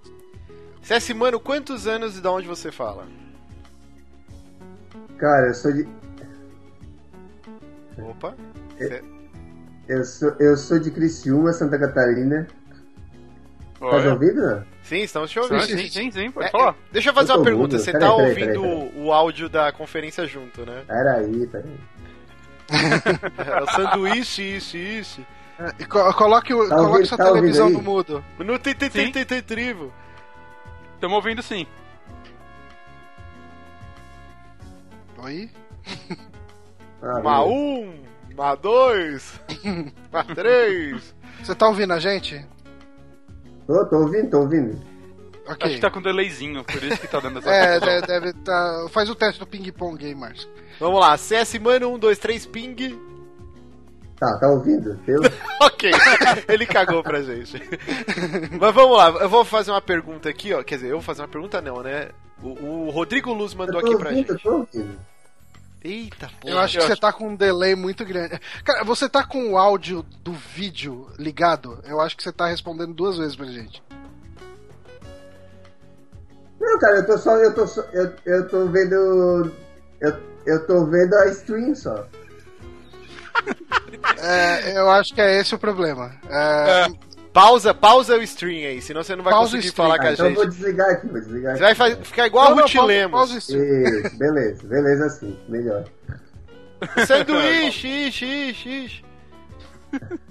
[1.17, 3.07] Mano, quantos anos e de onde você fala?
[5.19, 5.89] Cara, eu sou de.
[7.99, 8.35] Opa.
[9.89, 12.47] Eu sou, eu sou de Criciúma, Santa Catarina.
[13.79, 14.13] Tá Olha.
[14.13, 14.41] ouvindo?
[14.41, 14.65] não?
[14.83, 15.63] Sim, estamos te ouvindo.
[15.63, 16.71] Sim, sim, sim, pode É, falar.
[16.71, 17.75] é, deixa eu fazer Eu uma pergunta.
[17.77, 17.85] ouvindo.
[17.85, 20.85] Você Peraí, tá peraí, ouvindo peraí, o áudio da conferência junto, né?
[20.87, 21.77] Peraí, peraí.
[23.39, 25.27] É o sanduíche, isso, isso.
[25.79, 28.25] E co- coloque, o- Tá coloque ouvindo- sua tá televisão no mudo.
[28.39, 29.93] No tem, tem, tem, tem, tem trivo.
[30.95, 31.67] Estamos ouvindo sim.
[35.19, 35.51] Oi?
[37.03, 38.03] Ah, Uma um,
[38.33, 39.41] uma dois,
[40.13, 41.15] uma três.
[41.43, 42.45] Você tá ouvindo a gente?
[43.67, 44.81] Tô, tô ouvindo, tô ouvindo.
[45.49, 45.57] Ok.
[45.67, 48.01] Acho que tá com delayzinho, por isso que tá dando essa É, confusão.
[48.01, 48.87] de- deve tá.
[48.91, 50.49] Faz o teste do ping-pong aí, Márcio.
[50.81, 52.77] Vamos lá, CS Mano, um, dois, três, ping.
[54.19, 54.99] Tá, tá ouvindo?
[55.07, 55.21] Eu...
[55.61, 55.91] Ok,
[56.49, 57.61] ele cagou pra gente.
[58.59, 60.63] Mas vamos lá, eu vou fazer uma pergunta aqui, ó.
[60.63, 62.11] Quer dizer, eu vou fazer uma pergunta não, né?
[62.43, 64.43] O, o Rodrigo Luz eu mandou aqui pra ouvindo, eu gente.
[64.43, 64.99] tô ouvindo.
[65.83, 66.55] Eita porra.
[66.55, 68.41] Eu acho que você tá com um delay muito grande.
[68.65, 71.79] Cara, você tá com o áudio do vídeo ligado?
[71.85, 73.83] Eu acho que você tá respondendo duas vezes pra gente.
[76.61, 77.37] Não, cara, eu tô só.
[77.37, 79.53] Eu tô, só, eu, eu tô vendo.
[80.01, 82.07] Eu, eu tô vendo a stream só.
[84.19, 86.13] É, eu acho que é esse o problema.
[86.29, 86.87] É,
[87.33, 89.87] Pausa, pausa o stream aí, senão você não vai Pausa conseguir stream.
[89.89, 90.37] falar com Ah, a então eu gente.
[90.39, 92.05] vou desligar aqui, vou desligar Você vai aqui.
[92.05, 93.11] ficar igual não, a Ruth pausa- Lemos.
[93.13, 93.57] pausa isso.
[93.57, 95.85] Isso, beleza, beleza assim, melhor.
[97.07, 99.05] Sanduíche, ixi, ixi, ixi.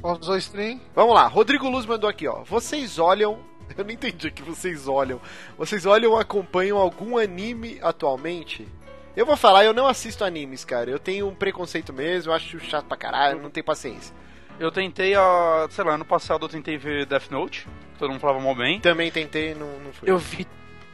[0.01, 0.79] Pausou o stream.
[0.95, 2.43] Vamos lá, Rodrigo Luz mandou aqui, ó.
[2.43, 3.37] Vocês olham.
[3.77, 5.19] Eu não entendi o que vocês olham.
[5.57, 8.67] Vocês olham ou acompanham algum anime atualmente?
[9.15, 10.89] Eu vou falar, eu não assisto animes, cara.
[10.89, 14.13] Eu tenho um preconceito mesmo, eu acho chato pra caralho, não tenho paciência.
[14.59, 17.67] Eu tentei, a, sei lá, ano passado eu tentei ver Death Note,
[17.99, 18.79] todo mundo falava mal bem.
[18.79, 20.09] Também tentei, não, não foi.
[20.09, 20.45] Eu vi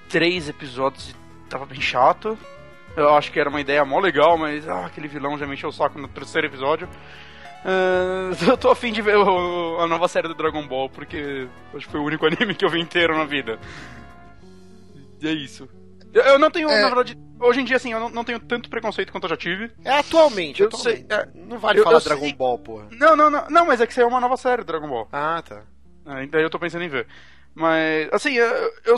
[0.09, 1.15] três episódios e
[1.49, 2.37] tava bem chato.
[2.95, 5.69] Eu acho que era uma ideia mó legal, mas ah, aquele vilão já me encheu
[5.69, 6.89] o saco no terceiro episódio.
[7.63, 11.85] Ah, eu tô afim de ver o- a nova série do Dragon Ball, porque acho
[11.85, 13.59] que foi o único anime que eu vi inteiro na vida.
[15.21, 15.69] E é isso.
[16.13, 16.81] Eu, eu não tenho, É.
[16.81, 19.37] na verdade, hoje em dia, assim, eu não, não tenho tanto preconceito quanto eu já
[19.37, 19.71] tive.
[19.85, 21.05] É atualmente, Eu atualmente.
[21.07, 21.27] sei, é.
[21.35, 22.33] Não vale Eu- falar eu Dragon sei.
[22.33, 22.87] Ball, porra.
[22.91, 25.07] Não, não, não, não, mas é que saiu uma nova série do Dragon Ball.
[25.11, 25.63] Ah, tá.
[26.05, 27.07] É, daí eu tô pensando em ver.
[27.53, 28.45] Mas, assim, eu,
[28.85, 28.95] eu,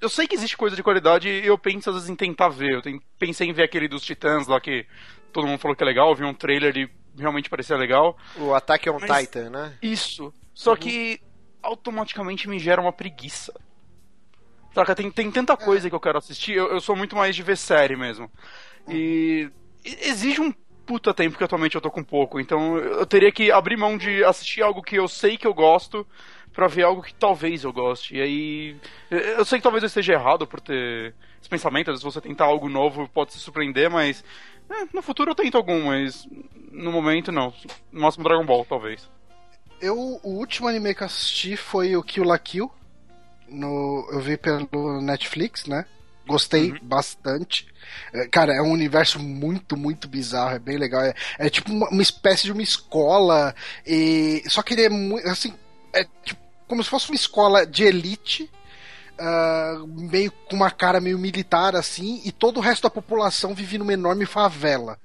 [0.00, 2.74] eu sei que existe coisa de qualidade e eu penso às vezes em tentar ver.
[2.74, 4.86] Eu ten- pensei em ver aquele dos Titãs lá que
[5.32, 6.88] todo mundo falou que é legal, eu vi um trailer e
[7.18, 8.16] realmente parecia legal.
[8.36, 9.74] O Attack on Mas- Titan, né?
[9.82, 10.32] Isso.
[10.54, 11.20] Só que
[11.62, 13.52] automaticamente me gera uma preguiça.
[14.76, 17.42] Saca, tem, tem tanta coisa que eu quero assistir, eu, eu sou muito mais de
[17.42, 18.30] ver série mesmo.
[18.86, 19.48] E
[19.82, 20.52] e- exige um
[20.84, 24.22] puta tempo que atualmente eu tô com pouco, então eu teria que abrir mão de
[24.22, 26.06] assistir algo que eu sei que eu gosto
[26.52, 28.16] pra ver algo que talvez eu goste.
[28.16, 28.76] E aí.
[29.10, 32.44] eu- sei que talvez eu esteja errado por ter esse pensamento, às vezes você tentar
[32.44, 34.22] algo novo pode se surpreender, mas.
[34.68, 36.28] é, no futuro eu tento algum, mas
[36.70, 37.50] no momento não.
[37.90, 39.08] No máximo Dragon Ball, talvez.
[39.80, 42.70] Eu, o último anime que eu assisti foi o Kill la Kill.
[43.48, 45.84] No, eu vi pelo Netflix, né?
[46.26, 47.68] Gostei bastante.
[48.12, 51.02] É, Cara, é um universo muito, muito bizarro, é bem legal.
[51.02, 53.54] É, é tipo uma, uma espécie de uma escola.
[53.86, 55.26] E, só que ele é muito.
[55.28, 55.54] Assim,
[55.92, 58.50] é tipo, como se fosse uma escola de elite.
[59.18, 63.78] ah, meio com uma cara meio militar assim, e todo o resto da população vive
[63.78, 64.98] numa enorme favela.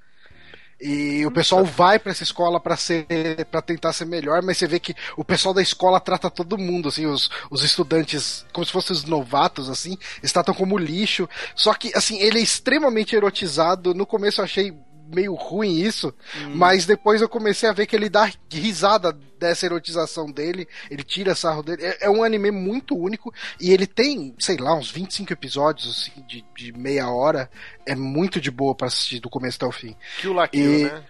[0.81, 3.05] E o pessoal vai pra essa escola pra ser
[3.51, 6.89] para tentar ser melhor, mas você vê que o pessoal da escola trata todo mundo,
[6.89, 11.29] assim, os, os estudantes como se fossem os novatos, assim, eles tratam como lixo.
[11.55, 13.93] Só que, assim, ele é extremamente erotizado.
[13.93, 14.73] No começo eu achei
[15.13, 16.13] meio ruim isso,
[16.53, 21.33] mas depois eu comecei a ver que ele dá risada dessa erotização dele, ele tira
[21.35, 21.83] sarro dele.
[21.83, 26.23] É, é um anime muito único e ele tem, sei lá, uns 25 episódios assim,
[26.27, 27.49] de, de meia hora.
[27.85, 29.95] É muito de boa pra assistir do começo até o fim.
[30.21, 31.03] Kill la Kill, E- né?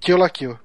[0.00, 0.58] Kill la Kill.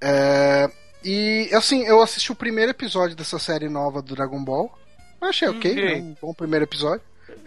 [0.00, 0.70] É,
[1.04, 4.76] e assim, eu assisti o primeiro episódio dessa série nova do Dragon Ball.
[5.20, 5.84] Achei ok, Ok.
[5.84, 5.94] né?
[5.96, 7.02] um bom primeiro episódio.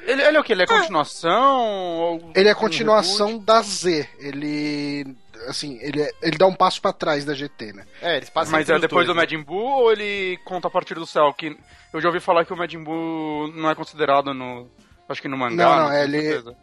[0.06, 0.54] Ele, ele é o que?
[0.54, 1.62] Ele é continuação?
[1.98, 4.08] ou- Ele é a um continuação da Z.
[4.20, 5.16] Ele.
[5.48, 7.86] Assim, ele, é- ele dá um passo pra trás da GT, né?
[8.02, 9.22] É, eles passam Mas é depois dois, do né?
[9.22, 11.34] Majin Buu ou ele conta a partir do céu?
[11.34, 11.58] Que
[11.94, 14.68] eu já ouvi falar que o Majin Buu não é considerado no.
[15.08, 15.56] Acho que no mangá.
[15.56, 16.56] Não, não, tenho ele- certeza.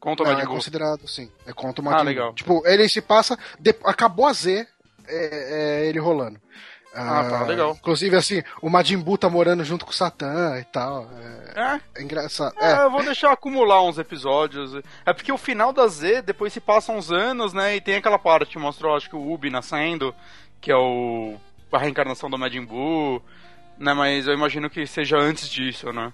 [0.00, 0.54] Conta o Não, Majin é Buu.
[0.56, 1.30] considerado, sim.
[1.46, 2.08] É contra o Ah, Majin Buu.
[2.12, 2.34] legal.
[2.34, 3.38] Tipo, ele se passa.
[3.58, 4.66] de- acabou a Z,
[5.06, 6.38] é, é ele rolando.
[6.94, 7.76] Ah, tá, legal.
[7.78, 11.08] Inclusive, assim, o Majin Buu tá morando junto com o Satã e tal.
[11.54, 12.54] É, É, é engraçado.
[12.60, 14.74] é, É, eu vou deixar acumular uns episódios.
[15.04, 17.76] É porque o final da Z, depois se passam uns anos, né?
[17.76, 20.14] E tem aquela parte que mostrou, acho que o Ubi nascendo,
[20.60, 21.36] que é o.
[21.72, 23.22] a reencarnação do Majin Buu.
[23.76, 26.12] Né, mas eu imagino que seja antes disso, né?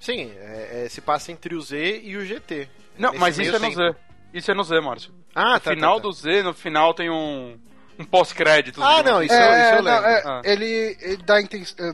[0.00, 2.68] Sim, é- é, se passa entre o Z e o GT.
[2.96, 3.74] Não, mas isso é no tempo.
[3.74, 3.96] Z.
[4.32, 5.12] Isso é no Z, Márcio.
[5.34, 6.08] Ah, no tá, final tá, tá.
[6.08, 7.58] do Z, no final tem um,
[7.98, 8.82] um pós-crédito.
[8.82, 9.26] Ah, não, assim.
[9.26, 10.08] isso, eu- isso eu não, lembro.
[10.08, 10.40] é, Ah.
[10.44, 11.36] ele, ele dá,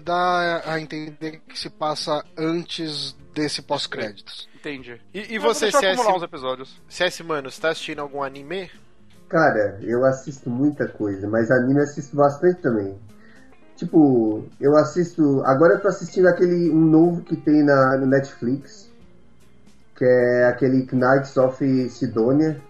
[0.02, 4.48] dá a entender que se passa antes desse pós-créditos.
[4.54, 5.00] Entendi.
[5.12, 6.80] E, e você, CS, uns episódios.
[6.88, 8.70] CS, mano, você tá assistindo algum anime?
[9.28, 12.96] Cara, eu assisto muita coisa, mas anime eu assisto bastante também.
[13.76, 15.42] Tipo, eu assisto.
[15.44, 18.88] Agora eu tô assistindo aquele um novo que tem na, no Netflix.
[19.96, 22.60] Que é aquele Knights of Sidonia.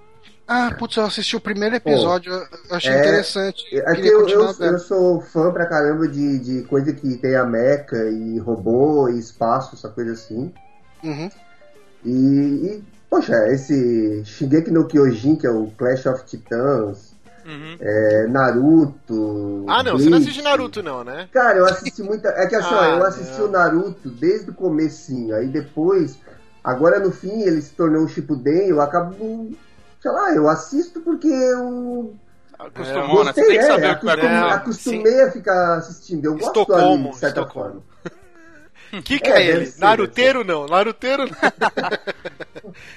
[0.46, 3.64] Ah, putz, eu assisti o primeiro episódio, eu achei é- interessante.
[3.72, 7.44] É que eu, eu, eu sou fã pra caramba de, de coisa que tem a
[7.44, 10.52] mecha e robô e espaço, essa coisa assim.
[11.02, 11.30] Uhum.
[12.04, 17.14] E, e, poxa, esse Shingeki no Kyojin, que é o Clash of Titans,
[17.46, 17.76] Uhum.
[17.78, 19.64] é, Naruto.
[19.68, 21.28] Ah, não, você não assiste Naruto, não, né?
[21.32, 22.28] Cara, eu assisti muita.
[22.30, 23.48] É que assim, ó, Ah, eu assisti não.
[23.48, 25.34] o Naruto desde o comecinho.
[25.36, 26.18] Aí depois,
[26.62, 29.50] agora no fim, ele se tornou o Shippuden, eu acabo.
[30.04, 32.14] Sei lá, eu assisto porque eu
[32.58, 33.32] Acostumou, né?
[33.32, 34.54] Você tem que é, saber o que vai acontecer.
[34.54, 36.26] acostumei a ficar assistindo.
[36.26, 37.82] Eu gosto anime, de certa Estocolmo.
[38.90, 39.00] forma.
[39.02, 39.66] que que É, é, ele?
[39.66, 41.32] ser, Naruteiro não, Naruteiro não.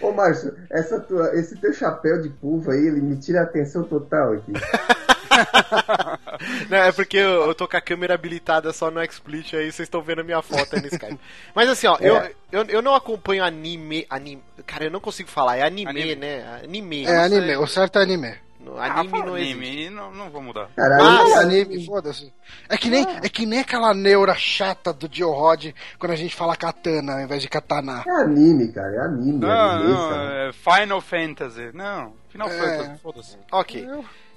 [0.10, 3.84] Ô, Márcio, essa tua, esse teu chapéu de pulva aí, ele me tira a atenção
[3.86, 4.52] total aqui.
[6.70, 9.86] Não, é porque eu, eu tô com a câmera habilitada só no XSplit, aí vocês
[9.88, 11.20] estão vendo a minha foto aí no Skype.
[11.56, 12.32] Mas assim, ó, eu, É.
[12.52, 14.44] eu, eu não acompanho anime, anime.
[14.66, 16.16] Cara, eu não consigo falar, é anime, Anime.
[16.16, 16.62] né?
[16.64, 17.06] Anime.
[17.06, 17.58] É anime, sei.
[17.58, 18.36] o certo é anime.
[18.60, 19.54] No- Ah, Anime fala não existe.
[19.54, 20.68] anime, não, não vou mudar.
[20.76, 22.34] Caralho, Ah, eu- anime, foda-se.
[22.68, 25.68] É que nem, é que nem aquela neura chata do Dio Rod
[25.98, 28.04] quando a gente fala katana ao invés de katana.
[28.06, 29.40] é anime, cara, é anime.
[29.40, 30.50] Não, anime, não, cara.
[30.50, 31.70] é Final Fantasy.
[31.74, 32.58] Não, Final É.
[32.60, 33.38] Fantasy, foda-se.
[33.52, 33.88] Ok.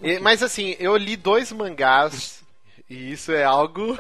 [0.03, 2.43] E- Mas assim, eu li dois mangás,
[2.89, 3.99] e isso é algo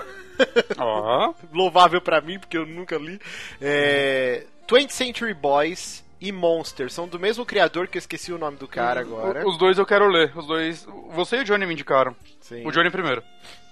[0.78, 3.20] Ó, louvável pra mim, porque eu nunca li.
[3.60, 4.44] É...
[4.68, 8.68] 20th Century Boys e Monster são do mesmo criador que eu esqueci o nome do
[8.68, 9.46] cara agora.
[9.48, 10.36] os dois eu quero ler.
[10.36, 10.86] Os dois.
[11.10, 12.14] Você e o Johnny me indicaram.
[12.40, 12.64] Sim.
[12.66, 13.22] O Johnny primeiro.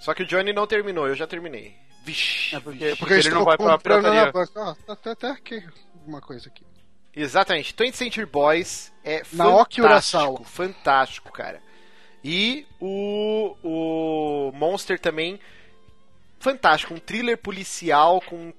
[0.00, 1.76] Só que o Johnny não terminou, eu já terminei.
[2.04, 2.56] Vixe.
[2.56, 2.96] É porque, vixe.
[2.96, 4.32] porque ele não vai pra na pirataria.
[4.34, 5.62] Ó, tá até, até aqui
[6.00, 6.64] alguma coisa aqui.
[7.14, 7.74] Exatamente.
[7.74, 10.18] 20th Century Boys é Naoki fantástico.
[10.22, 10.44] Urasawa.
[10.44, 11.60] Fantástico, cara.
[12.22, 15.38] E o, o Monster também,
[16.38, 16.94] fantástico.
[16.94, 18.52] Um thriller policial com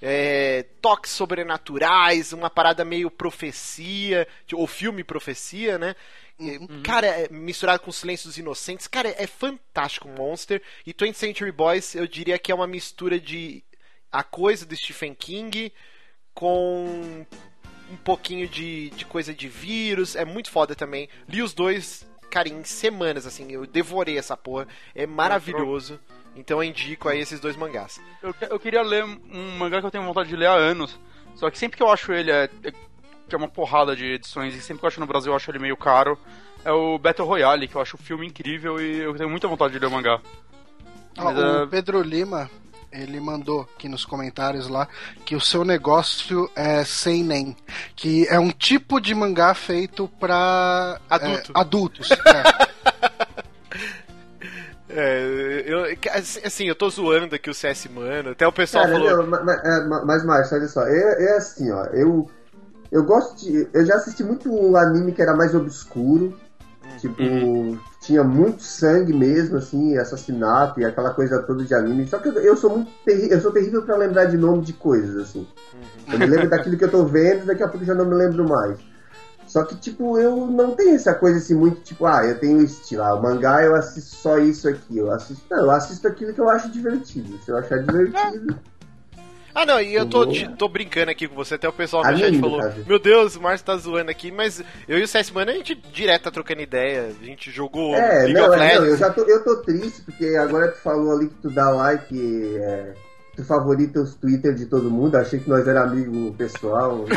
[0.00, 5.94] é, toques sobrenaturais, uma parada meio profecia, ou filme profecia, né?
[6.38, 8.86] E, Cara, é misturado com Silêncios Inocentes.
[8.86, 10.62] Cara, é fantástico Monster.
[10.86, 13.64] E 20th Century Boys, eu diria que é uma mistura de
[14.12, 15.72] A Coisa do Stephen King
[16.34, 17.26] com
[17.90, 20.14] um pouquinho de, de coisa de vírus.
[20.14, 21.08] É muito foda também.
[21.26, 23.50] Li os dois, cara, em semanas, assim.
[23.50, 24.66] Eu devorei essa porra.
[24.94, 25.98] É maravilhoso.
[26.34, 28.00] Então eu indico aí esses dois mangás.
[28.22, 30.98] Eu, eu queria ler um mangá que eu tenho vontade de ler há anos.
[31.34, 32.72] Só que sempre que eu acho ele é, é,
[33.28, 35.50] que é uma porrada de edições e sempre que eu acho no Brasil eu acho
[35.50, 36.18] ele meio caro.
[36.64, 39.72] É o Battle Royale, que eu acho o filme incrível e eu tenho muita vontade
[39.72, 40.20] de ler o mangá.
[41.18, 42.50] Ó, Mas, o é- Pedro Lima,
[42.92, 44.88] ele mandou aqui nos comentários lá
[45.24, 47.56] que o seu negócio é seinen,
[47.94, 51.52] que é um tipo de mangá feito pra Adulto.
[51.54, 52.08] é, adultos.
[52.12, 52.66] é.
[54.88, 55.84] É, eu,
[56.44, 58.30] assim, eu tô zoando aqui o CS Mano.
[58.30, 59.10] Até o pessoal Cara, falou.
[59.64, 62.30] é, ma- mas, Márcio, olha só, é, é assim, ó, eu,
[62.90, 63.68] eu gosto de.
[63.74, 66.38] Eu já assisti muito um anime que era mais obscuro,
[67.00, 72.06] Tipo, tinha muito sangue mesmo, assim, assassinato e aquela coisa toda de anime.
[72.06, 74.72] Só que eu, eu sou muito terri eu sou terrível pra lembrar de nome de
[74.72, 75.46] coisas, assim.
[76.12, 78.14] Eu me lembro daquilo que eu tô vendo, daqui a pouco eu já não me
[78.14, 78.78] lembro mais.
[79.44, 83.02] Só que, tipo, eu não tenho essa coisa assim muito, tipo, ah, eu tenho estilo,
[83.02, 84.98] ah, o mangá eu assisto só isso aqui.
[84.98, 87.38] Eu assisto, não, eu assisto aquilo que eu acho divertido.
[87.44, 88.56] Se eu achar divertido.
[89.58, 92.10] Ah, não, e eu tô, te- tô brincando aqui com você, até o pessoal no
[92.10, 92.60] Anime, chat falou.
[92.86, 95.74] Meu Deus, o Márcio tá zoando aqui, mas eu e o CS Mano a gente
[95.74, 98.98] direto tá trocando ideia, a gente jogou É, League não, of é, não, eu Legends.
[98.98, 102.92] já tô, eu tô triste, porque agora tu falou ali que tu dá like, é,
[103.36, 107.04] tu favorita os Twitter de todo mundo, achei que nós era amigo pessoal.
[107.06, 107.14] né?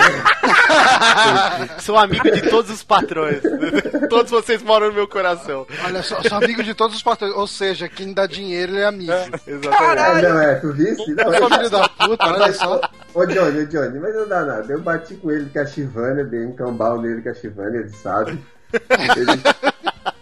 [1.80, 3.42] Sou amigo de todos os patrões.
[4.10, 5.66] todos vocês moram no meu coração.
[5.86, 7.34] Olha só, sou amigo de todos os patrões.
[7.34, 9.12] Ou seja, quem dá dinheiro é amigo.
[9.48, 9.66] Exatamente.
[9.70, 11.14] Ah, não, é, tu visse?
[11.14, 12.82] Não, Sou é, filho da puta, olha só.
[13.14, 14.74] Ô Johnny, ô Johnny, mas não dá nada.
[14.74, 17.90] Eu bati com ele com a Chivana, dei um cambal nele com a Chivana, ele
[17.90, 18.40] sabe.
[18.74, 19.42] Ele-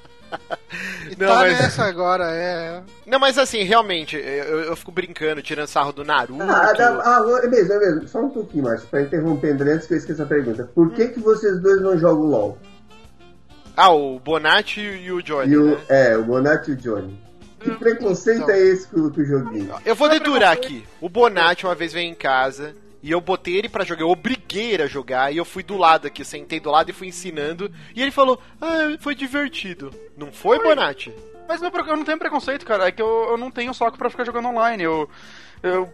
[1.18, 2.82] Não, tá mas- nessa agora, é.
[3.06, 6.44] Não, mas assim, realmente, eu, eu fico brincando, tirando sarro do Naruto.
[6.44, 8.08] Ah, dá- ah, é mesmo, é mesmo.
[8.08, 10.70] Só um pouquinho, Márcio, pra interrompendo antes que eu esqueça a pergunta.
[10.76, 12.58] Por que que vocês dois não jogam LOL?
[13.76, 15.52] Ah, o Bonatti e o Johnny.
[15.54, 15.78] E o, né?
[15.90, 17.20] é, o Bonatti e o Johnny.
[17.60, 18.56] Que preconceito Então.
[18.56, 19.74] é esse com, com o joguinho?
[19.86, 20.86] Eu vou dedurar aqui.
[21.02, 22.76] O Bonatti uma vez veio em casa
[23.08, 25.78] e eu botei ele pra jogar, eu obriguei ele a jogar e eu fui do
[25.78, 27.72] lado aqui, sentei do lado e fui ensinando.
[27.96, 29.92] E ele falou: Ah, foi divertido.
[30.18, 31.14] Não foi, Bonatti?
[31.48, 32.88] Mas não, eu não tenho preconceito, cara.
[32.88, 34.84] É que eu, eu não tenho saco pra ficar jogando online.
[34.84, 35.10] Eu,
[35.64, 35.90] eu,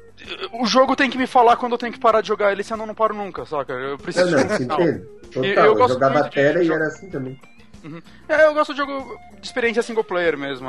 [0.53, 2.83] o jogo tem que me falar quando eu tenho que parar de jogar ele, senão
[2.83, 3.73] eu não paro nunca, saca?
[3.73, 4.77] Eu Não, preciso não, de um final.
[4.79, 7.39] Total, E eu, eu gosto jogava muito de Terra e jogo- era assim também.
[8.29, 10.67] É, eu gosto de jogo de experiência single player mesmo.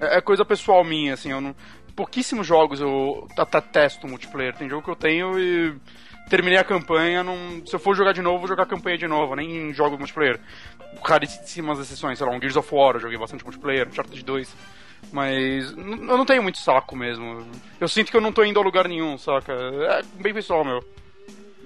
[0.00, 1.30] É, é coisa pessoal minha, assim.
[1.30, 1.54] Eu não,
[1.94, 4.54] pouquíssimos jogos eu até testo multiplayer.
[4.54, 5.74] Tem jogo que eu tenho e
[6.28, 7.22] terminei a campanha.
[7.22, 9.34] Não, se eu for jogar de novo, vou jogar a campanha de novo.
[9.34, 10.40] Nem jogo multiplayer.
[11.02, 14.56] Raríssimas exceções, sei lá, um Gears of War, eu joguei bastante multiplayer, Uncharted 2.
[15.12, 15.76] Mas eu
[16.16, 17.46] não tenho muito saco mesmo.
[17.80, 19.52] Eu sinto que eu não tô indo a lugar nenhum, saca?
[19.52, 20.82] É bem pessoal, meu.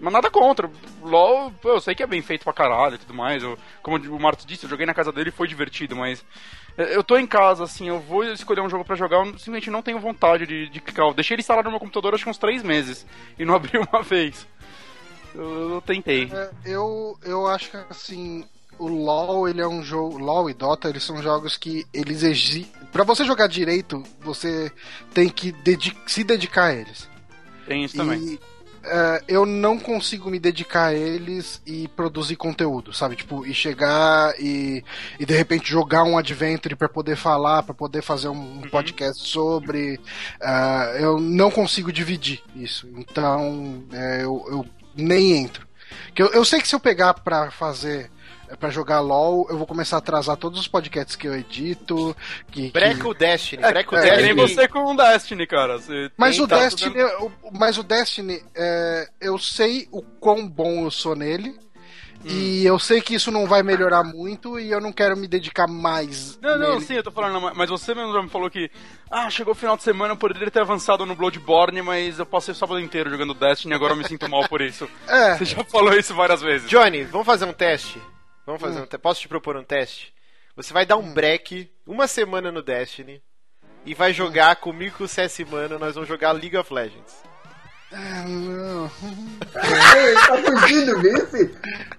[0.01, 0.71] Mas nada contra.
[1.03, 3.43] LOL, pô, eu sei que é bem feito pra caralho e tudo mais.
[3.43, 6.25] Eu, como o Marcos disse, eu joguei na casa dele e foi divertido, mas.
[6.77, 9.71] é, Eu tô em casa, assim, eu vou escolher um jogo pra jogar, eu simplesmente
[9.71, 11.07] não tenho vontade de, de clicar.
[11.07, 13.05] Eu deixei ele instalado no meu computador acho que uns três meses
[13.39, 14.47] e não abri uma vez.
[15.35, 16.31] Eu, eu tentei.
[16.33, 18.45] É, eu, eu acho que assim,
[18.79, 22.71] o LoL ele é um jogo, LoL e Dota, eles são jogos que eles exigem,
[22.93, 24.73] para você jogar direito, você
[25.13, 27.09] tem que dedi- se dedicar a eles.
[27.67, 28.39] Tem isso também.
[28.89, 33.17] É, eu não consigo me dedicar a eles e produzir conteúdo, sabe?
[33.17, 34.85] Tipo, e chegar e,
[35.19, 40.01] e de repente jogar um adventure pra poder falar, pra poder fazer um podcast sobre.
[40.41, 42.89] ah, eu não consigo dividir isso.
[42.97, 44.67] Então, é, eu, eu
[44.97, 45.67] nem entro.
[46.15, 48.11] Que eu, eu sei que se eu pegar pra fazer.
[48.59, 52.17] Pra jogar LOL, eu vou começar a atrasar todos os podcasts que eu edito.
[52.51, 54.55] Que, que- Breca o Destiny, breca o é, É que nem Destiny.
[54.55, 55.79] você com o Destiny, cara.
[55.79, 60.49] Você Mas o tá Destiny, tudo- o- mas o Destiny, é, eu sei o quão
[60.49, 61.51] bom eu sou nele.
[62.21, 62.27] Hum.
[62.27, 65.69] E eu sei que isso não vai melhorar muito e eu não quero me dedicar
[65.69, 66.37] mais.
[66.43, 66.81] Não, não, nele.
[66.85, 68.69] sim, eu tô falando, não, mas você mesmo já me falou que,
[69.09, 72.51] ah, chegou o final de semana, eu poderia ter avançado no Bloodborne, mas eu passei
[72.51, 74.89] o sábado inteiro jogando Destiny e agora eu me sinto mal por isso.
[75.07, 76.69] É, Você já falou isso várias vezes.
[76.69, 78.03] Johnny, vamos fazer um teste?
[78.49, 78.67] Vamos Hum.
[78.67, 78.99] fazer um teste.
[79.03, 80.15] Posso te propor um teste?
[80.57, 83.23] Você vai dar um break, uma semana no Destiny,
[83.85, 87.15] e vai jogar comigo e com o CS Mano, nós vamos jogar League of Legends.
[87.93, 88.89] é, não.
[89.53, 91.55] Tá fugindo, vice?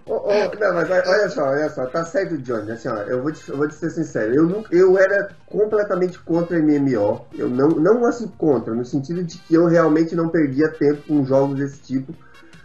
[0.07, 2.71] Ô, ô, não, mas olha olha só, olha só, tá certo, Johnny.
[2.71, 4.33] Assim, ó, eu vou te, eu vou te ser sincero.
[4.33, 7.27] Eu, nunca- eu era completamente contra MMO.
[7.37, 11.23] Eu não, não assim contra, no sentido de que eu realmente não perdia tempo com
[11.25, 12.11] jogos desse tipo.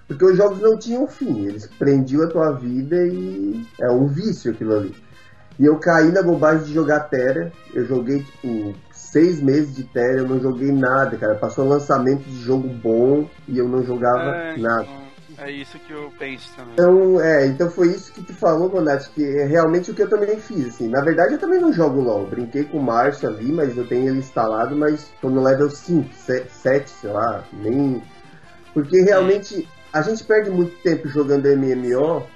[0.06, 4.52] Porque os jogos não tinham fim, eles prendiam a tua vida e é um vício
[4.52, 4.94] aquilo ali.
[5.58, 7.50] E eu caí na bobagem de jogar Terra.
[7.72, 11.36] Eu joguei, tipo, seis meses de Terra, eu não joguei nada, cara.
[11.36, 14.82] Passou lançamento de jogo bom e eu não jogava É, nada.
[15.30, 16.72] então, é isso que eu penso também.
[16.72, 20.08] Então, é, então foi isso que tu falou, Bonatti, que é realmente o que eu
[20.10, 20.88] também fiz, assim.
[20.88, 22.26] Na verdade, eu também não jogo LoL.
[22.26, 26.10] Brinquei com o Márcio ali, mas eu tenho ele instalado, mas tô no level 5,
[26.14, 28.02] 7, sei lá, nem...
[28.72, 32.26] Porque realmente a gente perde muito tempo jogando MMO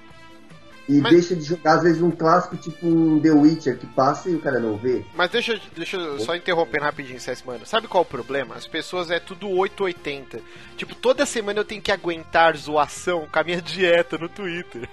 [0.89, 4.31] e Mas- deixa de jogar, às vezes, um clássico tipo um The Witcher que passa
[4.31, 5.05] e o cara não vê.
[5.15, 7.67] Mas deixa, eu- deixa eu só interromper rapidinho, CS Mano.
[7.67, 8.55] Sabe qual é o problema?
[8.55, 10.41] As pessoas é tudo 880.
[10.79, 14.89] Tipo, toda semana eu tenho que aguentar zoação com a minha dieta no Twitter.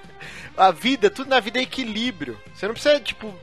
[0.58, 2.38] A vida, tudo na vida é equilíbrio.
[2.54, 3.34] Você não precisa, tipo,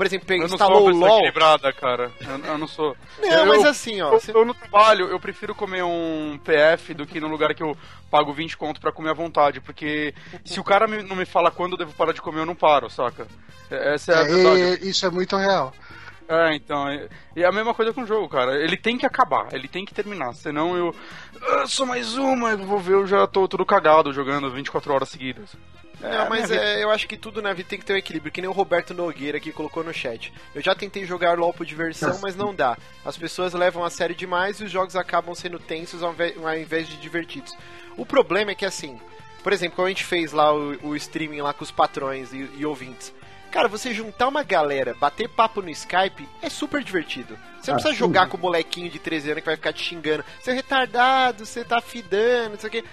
[0.00, 1.18] Por exemplo, Eu não sou instalou uma o pessoa LoL.
[1.18, 2.10] equilibrada, cara.
[2.22, 2.96] Eu, eu não sou.
[3.20, 4.06] Não, eu, mas assim, ó.
[4.14, 7.62] eu, você- eu no trabalho, eu prefiro comer um PF do que num lugar que
[7.62, 7.76] eu
[8.10, 9.60] pago 20 conto pra comer à vontade.
[9.60, 12.46] Porque se o cara me- não me fala quando eu devo parar de comer, eu
[12.46, 13.26] não paro, saca?
[13.70, 14.86] É- Essa é a É, verdade.
[14.86, 15.70] e- isso é muito real.
[16.26, 16.88] É, então.
[16.88, 18.56] é- E é a mesma coisa com o jogo, cara.
[18.58, 20.32] Ele tem que acabar, ele tem que terminar.
[20.32, 20.94] Senão eu.
[21.42, 25.10] Ah, só mais uma, eu vou ver, eu já tô todo cagado jogando 24 horas
[25.10, 25.50] seguidas.
[26.00, 26.64] Não, mas minha vida.
[26.78, 28.52] é, eu acho que tudo na vida tem que ter um equilíbrio, que nem o
[28.52, 30.32] Roberto Nogueira aqui colocou no chat.
[30.54, 32.76] Eu já tentei jogar LOL por diversão, mas não dá.
[33.04, 36.56] As pessoas levam a sério demais e os jogos acabam sendo tensos ao invés, ao
[36.56, 37.54] invés de divertidos.
[37.96, 38.98] O problema é que assim,
[39.42, 42.48] por exemplo, quando a gente fez lá o, o streaming lá com os patrões e,
[42.56, 43.12] e ouvintes.
[43.50, 47.36] Cara, você juntar uma galera, bater papo no Skype, é super divertido.
[47.60, 47.98] Você não Ah, precisa sim.
[47.98, 50.24] jogar com o molequinho de 13 anos que vai ficar te xingando.
[50.40, 52.84] Você é retardado, você tá fidando, não sei o quê.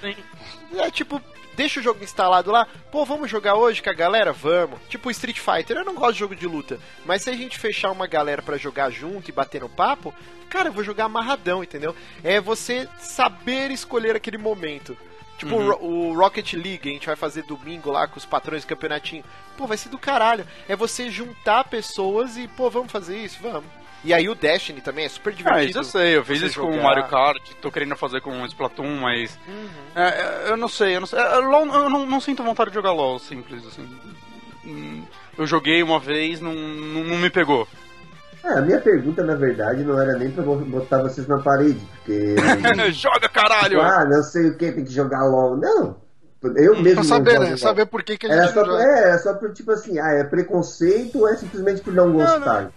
[0.80, 1.22] É tipo,
[1.58, 2.66] deixa o jogo instalado lá.
[2.92, 4.32] Pô, vamos jogar hoje com a galera?
[4.32, 4.80] Vamos.
[4.88, 6.80] Tipo Street Fighter, eu não gosto de jogo de luta.
[7.06, 10.14] Mas se a gente fechar uma galera pra jogar junto e bater no papo,
[10.50, 11.94] cara, eu vou jogar amarradão, entendeu?
[12.24, 14.96] É você saber escolher aquele momento.
[15.38, 18.64] Tipo o Ro- o Rocket League, a gente vai fazer domingo lá com os patrões
[18.64, 19.24] do campeonatinho.
[19.56, 20.48] Pô, vai ser do caralho.
[20.68, 23.38] É você juntar pessoas e, pô, vamos fazer isso?
[23.42, 23.66] Vamos.
[24.04, 25.70] E aí o Destiny também é super Ah, divertido.
[25.70, 26.84] isso eu sei, eu fiz isso com o jogar.
[26.84, 29.38] Mario Kart, tô querendo fazer com o Splatoon, mas.
[29.48, 29.68] Uhum.
[29.96, 31.20] É, é, eu não sei, eu não sei.
[31.20, 33.88] É, LOL, eu não, não sinto vontade de jogar LOL, simples, assim.
[35.38, 37.68] Eu joguei uma vez, não, não, não me pegou.
[38.44, 41.80] Ah, a minha pergunta, na verdade, não era nem pra bo- botar vocês na parede,
[41.98, 42.36] porque.
[42.94, 43.82] Joga, caralho!
[43.82, 45.58] ah, não sei o que, tem que jogar LOL.
[45.58, 45.98] Não.
[46.56, 46.84] Eu mesmo.
[46.84, 47.58] Pra não saber, né?
[47.58, 48.84] Saber por que, que a Era gente só, não joga.
[48.84, 52.64] é, era só por tipo assim, ah, é preconceito ou é simplesmente por não gostar?
[52.64, 52.70] É,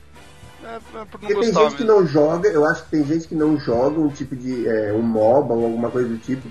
[0.76, 1.86] é por não Porque tem gente que mesmo.
[2.00, 4.68] não joga, eu acho que tem gente que não joga um tipo de.
[4.68, 6.48] É, um MOBA ou alguma coisa do tipo.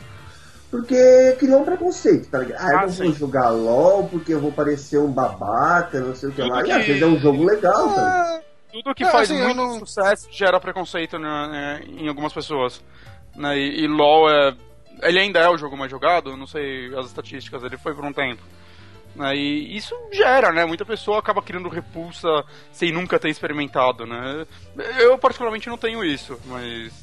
[0.72, 2.62] Porque criou um preconceito, tá ligado?
[2.62, 3.04] Ah, eu Ah, não sim.
[3.06, 6.62] vou jogar LOL porque eu vou parecer um babaca, não sei o que Tudo lá.
[6.62, 8.44] E que- às vezes é um jogo legal, tá ligado?
[8.72, 12.84] Tudo que É, faz assim, muito não- sucesso gera preconceito né, em algumas pessoas.
[13.36, 14.56] Né, e, e LoL é.
[15.02, 18.12] Ele ainda é o jogo mais jogado, não sei as estatísticas, ele foi por um
[18.14, 18.42] tempo.
[19.16, 20.66] Né, e isso gera, né?
[20.66, 22.28] Muita pessoa acaba criando repulsa
[22.72, 24.46] sem nunca ter experimentado, né?
[25.00, 26.94] Eu particularmente não tenho isso, mas.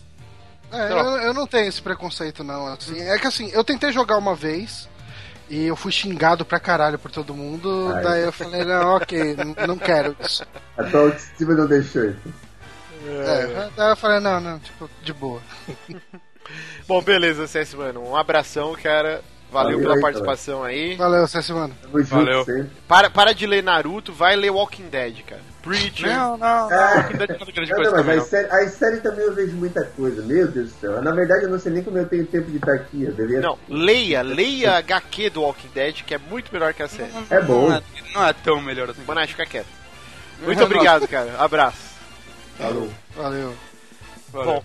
[0.72, 2.66] É, eu, eu não tenho esse preconceito, não.
[2.66, 4.88] Assim, é que assim, eu tentei jogar uma vez
[5.48, 7.92] e eu fui xingado pra caralho por todo mundo.
[7.94, 8.02] Ai.
[8.02, 9.36] Daí eu falei, não, ok,
[9.66, 10.44] não quero isso.
[10.76, 12.34] A tua autoestima não deixou isso.
[13.06, 15.40] É, daí eu falei, não, não, tipo, de boa.
[16.86, 18.08] Bom, beleza, CS, mano.
[18.08, 19.22] Um abração, cara.
[19.56, 20.96] Valeu, Valeu pela aí, participação aí.
[20.96, 21.74] Valeu, César, mano.
[21.80, 22.66] Tamo junto Valeu.
[22.86, 25.40] Para, para de ler Naruto, vai ler Walking Dead, cara.
[25.62, 26.08] Preacher.
[26.08, 26.78] Não, não, não.
[26.78, 26.94] Ah.
[26.96, 28.22] Walking Dead não é grande Não, coisa não, também, mas não.
[28.22, 31.00] as séries, as séries também eu vejo muita coisa, meu Deus do céu.
[31.00, 33.04] Na verdade, eu não sei nem como eu tenho tempo de estar aqui.
[33.04, 33.40] Eu deveria...
[33.40, 37.10] Não, leia, leia a HQ do Walking Dead, que é muito melhor que a série.
[37.30, 37.70] É bom.
[37.70, 37.82] Não é,
[38.12, 39.02] não é tão melhor assim.
[39.06, 39.68] Mano, fica quieto.
[40.42, 41.34] Muito obrigado, cara.
[41.38, 41.78] Abraço.
[42.58, 42.90] Falou.
[43.16, 43.54] Valeu.
[44.30, 44.54] Valeu.
[44.54, 44.64] Bom,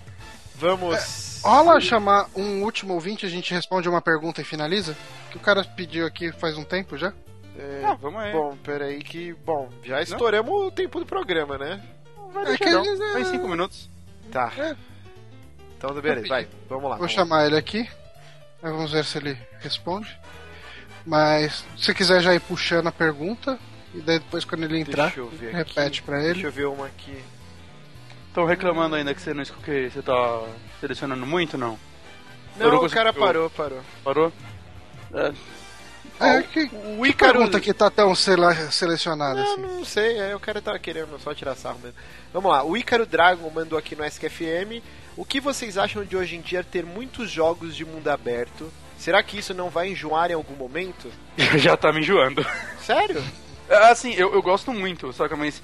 [0.56, 1.31] vamos.
[1.42, 4.96] Rola chamar um último ouvinte, a gente responde uma pergunta e finaliza?
[5.30, 7.12] Que o cara pediu aqui faz um tempo já.
[7.58, 8.32] É, Ah, vamos aí.
[8.32, 9.32] bom, peraí que.
[9.44, 11.82] Bom, já estouramos o tempo do programa, né?
[12.32, 12.84] vai é que não.
[12.84, 13.90] eles, é- Vai em 5 minutos.
[14.30, 14.50] Tá.
[14.56, 14.74] É.
[15.76, 16.48] Então, beleza, vai.
[16.68, 16.90] Vamos lá.
[16.90, 17.88] Vou vamos chamar ele aqui.
[18.62, 20.16] Vamos ver se ele responde.
[21.04, 23.58] Mas se quiser já ir puxando a pergunta,
[23.92, 25.12] e daí depois quando ele entrar,
[25.50, 26.34] repete pra ele.
[26.34, 27.22] Deixa eu ver uma aqui.
[28.32, 30.42] Estão reclamando ainda que você não que você tá
[30.80, 31.78] selecionando muito, não?
[32.56, 33.80] Não, não o cara parou, parou.
[34.02, 34.32] Parou?
[35.12, 35.32] É,
[36.18, 39.60] É, que, O que pergunta que tá tão sele- selecionada Eu assim?
[39.60, 41.96] não sei, é, o cara tava querendo só tirar sarro mesmo.
[42.32, 44.82] Vamos lá, o Ícaro Dragon mandou aqui no SQFM.
[45.14, 48.72] O que vocês acham de hoje em dia ter muitos jogos de mundo aberto?
[48.96, 51.12] Será que isso não vai enjoar em algum momento?
[51.58, 52.46] já tá me enjoando.
[52.80, 53.22] Sério?
[53.68, 55.36] É, Assim, eu, eu gosto muito, saca?
[55.36, 55.62] Mas.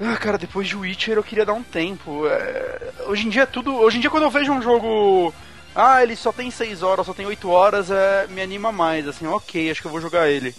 [0.00, 2.26] Ah, cara, depois de Witcher eu queria dar um tempo.
[2.26, 3.74] É, hoje em dia é tudo.
[3.76, 5.32] Hoje em dia quando eu vejo um jogo.
[5.74, 9.26] Ah, ele só tem 6 horas, só tem 8 horas, é, me anima mais, assim,
[9.26, 10.54] ok, acho que eu vou jogar ele.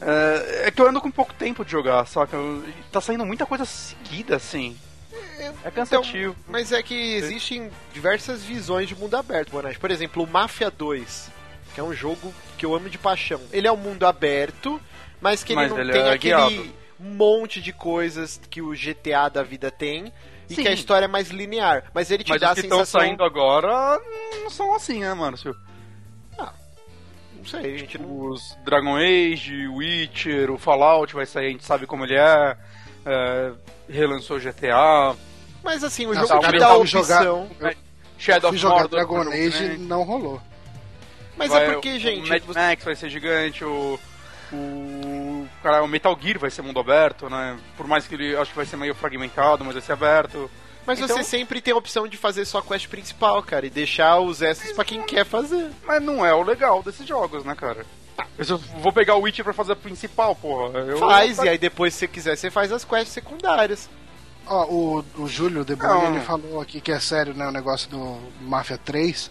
[0.00, 2.36] É, é que eu ando com pouco tempo de jogar, saca?
[2.36, 2.62] Eu-
[2.92, 4.76] Tá saindo muita coisa seguida, assim.
[5.64, 6.36] É cansativo.
[6.48, 9.78] Mas é que existem diversas visões de mundo aberto, Bonatti.
[9.78, 11.28] Por exemplo, o Mafia 2,
[11.74, 13.40] que é um jogo que eu amo de paixão.
[13.52, 14.80] Ele é um mundo aberto,
[15.20, 16.66] mas que ele Mas não ele tem é aquele guiado.
[17.04, 20.12] Monte de coisas que o GTA da vida tem.
[20.48, 20.62] E Sim.
[20.62, 21.84] que a história é mais linear.
[21.94, 23.00] Mas ele te Mas dá os a que estão sensação.
[23.00, 23.98] saindo agora
[24.42, 25.36] não são assim, né, mano?
[25.38, 28.28] Se- Não sei, a gente não.
[28.30, 32.56] Os Dragon Age, Witcher, o Fallout vai sair, a gente sabe como ele é.
[33.04, 33.52] é
[33.88, 35.14] relançou GTA.
[35.62, 37.02] Mas assim, o Nossa, jogo te eu dá a opção.
[37.02, 37.76] jogar- Eu
[38.18, 38.90] Shadow of jogar Mordor.
[38.90, 40.40] Dragon por Age exemplo, não rolou.
[41.36, 42.24] Mas vai- é porque, gente.
[42.26, 43.98] O Mad você- Max vai ser gigante, o.
[44.52, 44.93] O.
[45.64, 47.56] Cara, o Metal Gear vai ser mundo aberto, né?
[47.74, 50.50] Por mais que ele acho que vai ser meio fragmentado, mas vai ser aberto.
[50.86, 53.70] Mas Então- você sempre tem a opção de fazer só a quest principal, cara, e
[53.70, 55.70] deixar os extras pra quem quer fazer.
[55.86, 57.86] Mas não é o legal desses jogos, né, cara?
[58.36, 60.80] Eu só vou pegar o Witcher pra fazer a principal, porra.
[60.80, 60.98] Eu...
[60.98, 63.88] Faz, e aí depois, se você quiser, você faz as quests secundárias.
[64.46, 66.08] Ó, o, o Júlio De Não.
[66.08, 67.48] ele falou aqui que é sério, né?
[67.48, 69.30] O negócio do Mafia 3.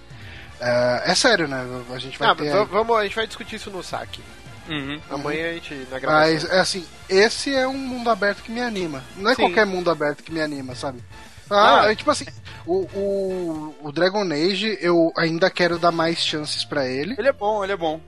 [0.59, 1.63] É, é sério, né?
[1.93, 2.65] A gente vai Ah, ter.
[2.65, 4.23] vamos, a gente vai discutir isso no saque.
[4.69, 4.99] Uhum.
[5.09, 6.31] Amanhã a gente, na gravação.
[6.33, 9.03] Mas, é assim, esse é um mundo aberto que me anima.
[9.17, 9.43] Não é Sim.
[9.43, 11.03] qualquer mundo aberto que me anima, sabe?
[11.49, 11.91] Ah, Ah.
[11.91, 12.25] é tipo assim,
[12.65, 17.33] o, o, o Dragon Age eu ainda quero dar mais chances pra ele, Ele é
[17.33, 17.99] bom, ele é bom.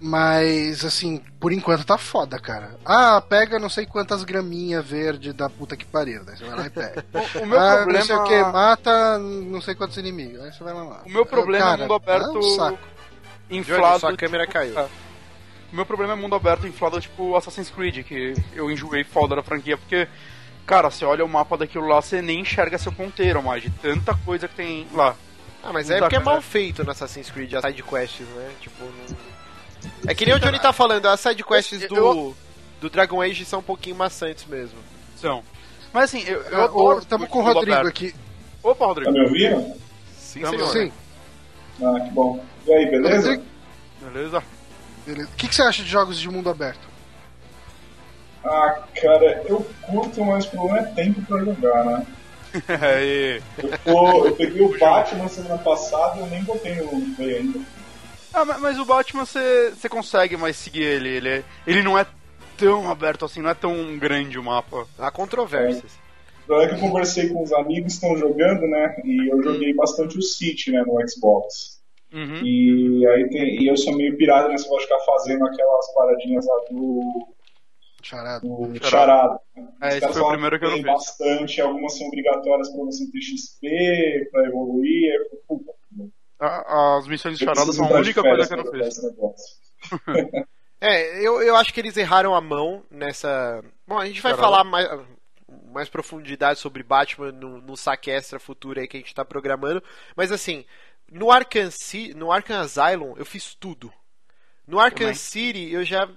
[0.00, 2.78] mas assim, por enquanto tá foda, cara.
[2.84, 6.66] Ah, pega não sei quantas graminhas verde da puta que pariu, daí você vai lá
[6.66, 7.04] e pega.
[7.12, 7.98] O, o meu ah, problema...
[7.98, 11.02] não sei o que, mata não sei quantos inimigos, aí você vai lá.
[11.04, 12.78] O meu problema Cara, é mundo aberto é um saco.
[13.50, 13.82] inflado.
[13.88, 14.78] Johnny, sua câmera caiu.
[14.78, 14.88] é.
[15.72, 19.42] O meu problema é mundo aberto inflado tipo Assassin's Creed, que eu enjoei foda da
[19.42, 20.06] franquia, porque,
[20.64, 24.14] cara, você olha o mapa daquilo lá, você nem enxerga seu ponteiro mais, de tanta
[24.24, 25.14] coisa que tem lá.
[25.62, 28.50] Ah, mas é porque é mal feito no Assassin's Creed, as sidequests, né?
[28.60, 29.16] Tipo, não...
[30.06, 32.36] É que nem o Johnny tá falando, as sidequests Eu- do,
[32.82, 34.78] do Dragon Age são um pouquinho maçantes mesmo.
[35.16, 35.42] São.
[35.92, 37.02] Mas assim, eu, eu adoro.
[37.18, 37.88] muito com o Rodrigo aberto.
[37.88, 38.14] aqui.
[38.62, 39.12] Opa, Tá Rodrigo.
[39.12, 39.74] me ouvindo?
[40.16, 40.72] Sim, Tamo- senhor.
[40.72, 40.92] Sim.
[41.82, 42.44] Ah, que bom.
[42.66, 43.42] E aí, beleza?
[44.00, 44.42] Beleza?
[45.06, 45.28] Beleza.
[45.32, 46.86] O que, que você acha de jogos de mundo aberto?
[48.44, 52.06] Ah, cara, eu curto, mas o problema é tempo pra jogar, né?
[52.80, 53.42] Aí.
[53.58, 57.60] Eu, tô- eu peguei o Batman semana passada e eu nem botei no play ainda.
[58.32, 61.08] Ah, ma- mas o Batman você consegue mais seguir ele.
[61.08, 62.06] Ele, é- ele não é
[62.56, 64.86] tão aberto assim, não é tão grande o mapa.
[64.98, 65.92] Há controvérsias.
[66.48, 68.94] Na hora que eu conversei com os amigos que estão jogando, né?
[69.04, 71.75] E eu joguei bastante o City, né, no Xbox.
[72.16, 72.40] Uhum.
[72.44, 76.46] E aí tem, e eu sou meio pirado nesse negócio de ficar fazendo aquelas paradinhas
[76.46, 77.28] lá do,
[78.02, 78.48] Charado.
[78.48, 78.88] do Charada.
[78.88, 79.40] charado.
[79.82, 80.92] É, esse foi o primeiro que eu não tem fiz.
[80.94, 85.12] bastante, algumas são obrigatórias pra você ter XP, pra evoluir.
[85.46, 85.72] puta,
[86.40, 88.96] A- As missões de charada são a única coisa que eu não fiz.
[90.78, 93.64] É, eu, eu acho que eles erraram a mão nessa.
[93.88, 94.42] Bom, a gente vai Caramba.
[94.58, 94.86] falar mais,
[95.72, 99.82] mais profundidade sobre Batman no, no saque extra futuro aí que a gente tá programando.
[100.14, 100.66] Mas assim,
[101.10, 101.68] no Arkham,
[102.14, 103.92] no Arkham Asylum eu fiz tudo.
[104.66, 105.14] No Arkham Também.
[105.14, 106.08] City eu já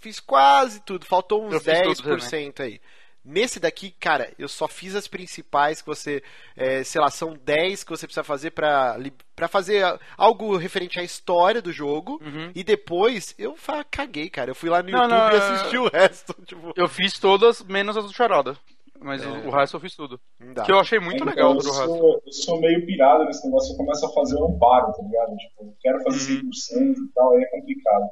[0.00, 2.80] fiz quase tudo, faltou uns Eu fiz tudo 10% aí.
[3.24, 6.22] Nesse daqui, cara, eu só fiz as principais que você,
[6.56, 8.96] é, sei lá, são 10 que você precisa fazer pra,
[9.36, 9.84] pra fazer
[10.16, 12.18] algo referente à história do jogo.
[12.24, 12.50] Uhum.
[12.54, 13.54] E depois eu
[13.90, 14.52] caguei, cara.
[14.52, 16.34] Eu fui lá no Não, YouTube não, e assisti o resto.
[16.46, 18.56] Tipo, Eu fiz todas, menos as do charada.
[19.00, 19.26] Mas É.
[19.28, 20.20] o, o resto eu fiz tudo.
[20.64, 21.96] Que eu achei muito Então, legal do resto.
[22.26, 25.36] eu sou meio pirado nesse negócio, eu começo a fazer, eu não paro, tá ligado?
[25.36, 26.50] Tipo, eu quero fazer Uhum.
[26.50, 28.10] 100% e tal, aí é complicado.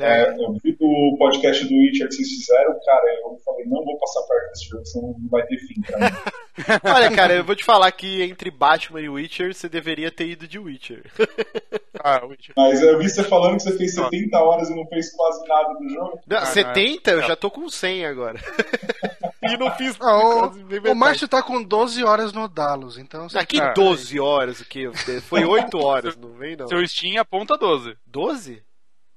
[0.00, 3.84] É, É, eu vi o podcast do Witcher que vocês fizeram, cara, eu falei, não
[3.84, 6.16] vou passar perto desse jogo, senão não vai ter fim pra mim.
[6.94, 10.46] Olha, cara, eu vou te falar que entre Batman e Witcher, você deveria ter ido
[10.48, 11.04] de Witcher.
[12.02, 12.54] Ah, Witcher.
[12.56, 15.74] Mas eu vi você falando que você fez 70 horas e não fez quase nada
[15.74, 16.18] do jogo.
[16.26, 17.10] Não, Ah, 70?
[17.10, 17.26] Eu é.
[17.26, 18.40] já tô com 100 agora.
[19.42, 23.28] e não fiz Ah, quase nem o, Márcio tá com 12 horas no Dalos, então.
[23.28, 23.74] você- Daqui Ah.
[23.74, 24.90] 12 horas, o que?
[25.20, 26.68] Foi 8 horas, não vem não.
[26.68, 27.94] Seu Steam aponta 12.
[28.06, 28.62] 12?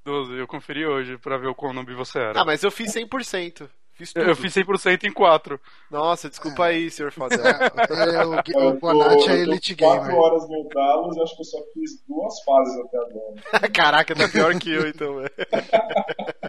[0.03, 2.41] 12, eu conferi hoje pra ver o quão noob você era.
[2.41, 3.69] Ah, mas eu fiz 100%.
[3.95, 4.27] Fiz tudo.
[4.27, 5.59] eu, fiz 100% em 4.
[5.91, 7.35] Nossa, desculpa aí, senhor Foda.
[7.93, 10.15] É, o, Eu o Bonatti é Elite 4 Gamer.
[10.19, 13.69] horas no Dallas, acho que eu só fiz duas fases até agora.
[13.73, 15.29] Caraca, tá pior que eu então, velho.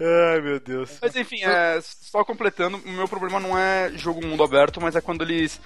[0.00, 0.98] Ai, meu Deus.
[1.00, 5.00] Mas enfim, é, só completando, o meu problema não é jogo mundo aberto, mas é
[5.00, 5.60] quando eles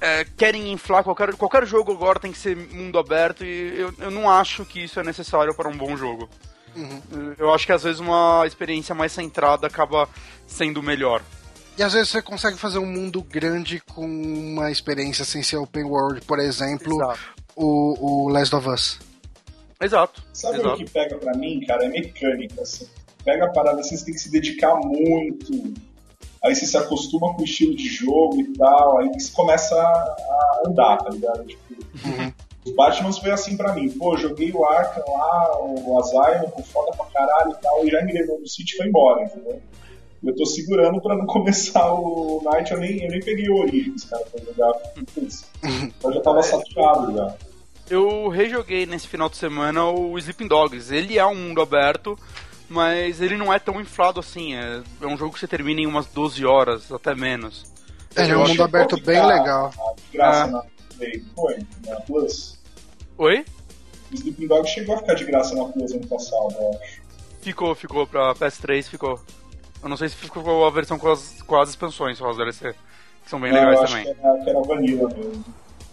[0.00, 4.10] é, querem inflar qualquer, qualquer jogo agora tem que ser mundo aberto e eu, eu
[4.10, 6.28] não acho que isso é necessário para um bom jogo.
[6.76, 7.34] Uhum.
[7.38, 10.08] Eu acho que às vezes uma experiência mais centrada acaba
[10.46, 11.22] sendo melhor.
[11.76, 15.84] E às vezes você consegue fazer um mundo grande com uma experiência sem ser open
[15.84, 17.20] world, por exemplo, Exato.
[17.54, 18.98] o, o Last of Us.
[19.80, 20.22] Exato.
[20.32, 20.74] Sabe Exato.
[20.74, 21.84] o que pega pra mim, cara?
[21.84, 22.64] É mecânica.
[22.64, 22.86] Você
[23.24, 25.74] pega a parada assim, você tem que se dedicar muito.
[26.42, 28.98] Aí você se acostuma com o estilo de jogo e tal.
[28.98, 31.44] Aí você começa a andar, tá ligado?
[31.44, 31.74] Tipo,
[32.64, 33.90] Os Batman foi assim pra mim.
[33.90, 37.86] Pô, joguei o Arkham lá, o Asylum, com foda pra caralho e tal.
[37.86, 39.60] E já me levou no City e foi embora, entendeu?
[40.22, 42.72] Eu tô segurando pra não começar o Night.
[42.72, 44.72] Eu nem, eu nem peguei o Origins, cara, pra jogar.
[45.14, 45.44] Putz,
[46.04, 47.34] eu já tava saturado já.
[47.90, 50.94] Eu rejoguei nesse final de semana o Sleeping Dogs.
[50.94, 52.18] Ele é um mundo aberto,
[52.68, 54.54] mas ele não é tão inflado assim.
[54.54, 57.64] É, é um jogo que você termina em umas 12 horas, até menos.
[58.16, 59.70] Ele é Eu um mundo aberto bem legal.
[60.10, 60.46] De graça Ah.
[60.48, 60.62] na
[60.96, 61.24] Play.
[61.34, 62.58] Foi, na Plus.
[63.16, 63.44] Oi?
[64.10, 67.00] O Sleeping Dog chegou a ficar de graça na Plus ano passado, eu acho.
[67.42, 69.20] Ficou, ficou pra PS3, ficou.
[69.82, 72.74] Eu não sei se ficou a versão com as, com as expansões, só as DLC.
[73.22, 74.14] Que são bem Não, eu legais acho também.
[74.14, 75.44] que era, que era Vanilla mesmo.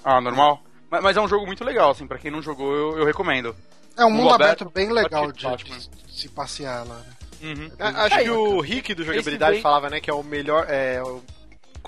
[0.03, 0.61] Ah, normal?
[0.89, 3.55] Mas, mas é um jogo muito legal, assim, pra quem não jogou, eu, eu recomendo.
[3.97, 5.77] É um mundo aberto, aberto bem legal de, Batman.
[5.77, 6.95] de se passear lá.
[6.95, 7.05] né?
[7.43, 7.71] Uhum.
[7.79, 10.65] Acho É, que o Rick do Jogabilidade bem- falava, né, que é o melhor.
[10.69, 11.21] É, o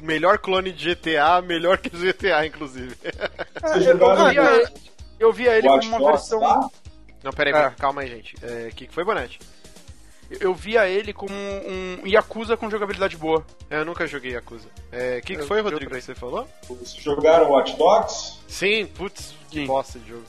[0.02, 2.96] melhor clone de GTA, melhor que o GTA, inclusive.
[3.62, 4.68] Vocês Eu, via, ele-
[5.20, 6.40] eu via ele como uma versão.
[6.40, 6.70] lá?
[7.24, 7.70] Não, pera aí, É.
[7.80, 8.36] calma aí, gente.
[8.36, 9.40] O que, que foi, Bonatti?
[10.42, 13.44] Eu via ele como um Yakuza com jogabilidade boa.
[13.70, 14.68] Eu nunca joguei Yakuza.
[14.68, 16.48] O que, que Eu- foi, Rodrigo, que você falou?
[16.68, 18.34] Vocês jogaram Watch Dogs?
[18.48, 20.24] Sim, putz, que bosta de jogo.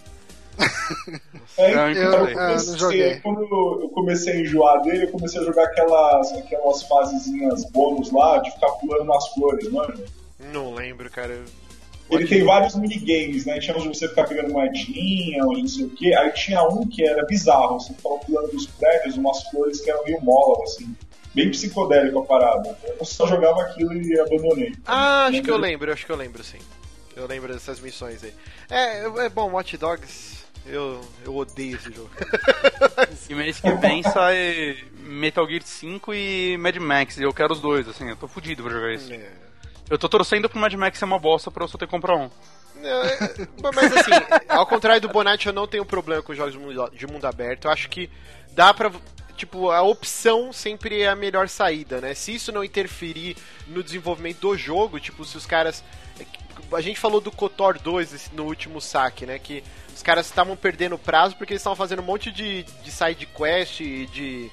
[1.56, 3.16] É, então, eu- eu eu comecei- joguei.
[3.20, 8.38] Quando eu comecei a enjoar dele, eu comecei a jogar aquelas, aquelas fasezinhas bônus lá
[8.38, 9.94] de ficar pulando nas flores, mano.
[10.52, 11.40] Não lembro, cara.
[12.10, 13.58] Ele tem vários minigames, né?
[13.58, 16.14] Tinha uns de você ficar pegando moedinha, uns não sei o quê.
[16.14, 20.04] Aí tinha um que era bizarro, você ficava pulando dos prédios, umas flores que eram
[20.04, 20.96] meio mola, assim.
[21.34, 22.78] Bem psicodélico a parada.
[22.98, 24.72] Eu só jogava aquilo e abandonei.
[24.86, 26.58] Ah, acho que eu lembro, acho que eu lembro, sim.
[27.14, 28.32] Eu lembro dessas missões aí.
[28.70, 32.10] É, é bom, Watch Dogs, eu, eu odeio esse jogo.
[33.28, 37.18] E mês que vem sai Metal Gear 5 e Mad Max.
[37.18, 39.12] E eu quero os dois, assim, eu tô fudido pra jogar isso.
[39.12, 39.28] É.
[39.90, 42.16] Eu tô torcendo pro Mad Max ser uma bosta pra eu só ter que comprar
[42.16, 42.30] um.
[42.82, 44.10] É, Mas assim,
[44.48, 47.66] ao contrário do Bonatti, eu não tenho problema com jogos de mundo- de mundo aberto.
[47.66, 48.08] Eu acho que
[48.52, 48.90] dá pra.
[49.36, 52.14] Tipo, a opção sempre é a melhor saída, né?
[52.14, 53.36] Se isso não interferir
[53.68, 55.82] no desenvolvimento do jogo, tipo, se os caras.
[56.72, 59.38] A gente falou do KOTOR 2 esse- no último saque, né?
[59.38, 59.62] Que
[59.94, 63.80] os caras estavam perdendo prazo porque eles estavam fazendo um monte de, de side quest
[63.80, 64.50] e de,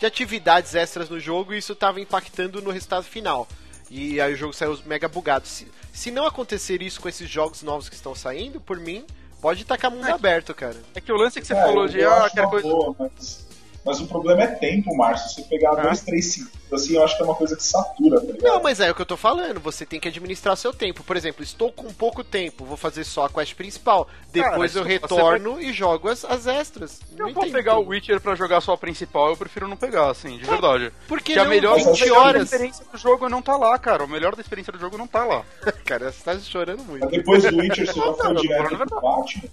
[0.00, 3.46] de atividades extras no jogo e isso estava impactando no resultado final.
[3.90, 5.46] E aí o jogo saiu mega bugado.
[5.46, 9.04] Se, se não acontecer isso com esses jogos novos que estão saindo, por mim,
[9.40, 10.76] pode tacar mundo aberto, cara.
[10.94, 12.68] É que o lance que você É, falou de, ah, uma coisa.
[12.68, 13.46] boa, mas,
[13.88, 15.28] mas o problema é tempo, Márcio.
[15.30, 15.82] Se você pegar Ah.
[15.82, 18.42] dois, três seguidos, assim, eu acho que é uma coisa que satura, tá ligado?
[18.42, 21.02] Não, mas é o que eu tô falando, você tem que administrar seu tempo.
[21.02, 24.06] Por exemplo, estou com pouco tempo, vou fazer só a quest principal.
[24.30, 27.00] Depois Cara, eu retorno e jogo as, as extras.
[27.16, 27.54] Eu Não vou entendo.
[27.54, 30.92] pegar o Witcher pra jogar só a principal, eu prefiro não pegar, assim, de verdade.
[31.08, 32.42] Porque Que a não melhor, 20 a melhor horas.
[32.44, 34.04] experiência do jogo não tá lá, cara.
[34.04, 35.42] O melhor da experiência do jogo não tá lá.
[35.84, 37.00] Cara, você tá chorando muito.
[37.02, 39.48] Mas depois do Witcher, você eu tô direto pro Batman?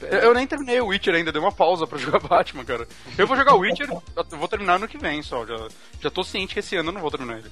[0.00, 2.86] Eu, eu nem terminei o Witcher ainda, dei uma pausa pra jogar Batman, cara.
[3.16, 5.44] Eu vou jogar o Witcher, eu vou terminar ano que vem só.
[5.44, 5.68] Já,
[6.00, 7.50] já tô ciente que esse ano eu não vou terminar ele.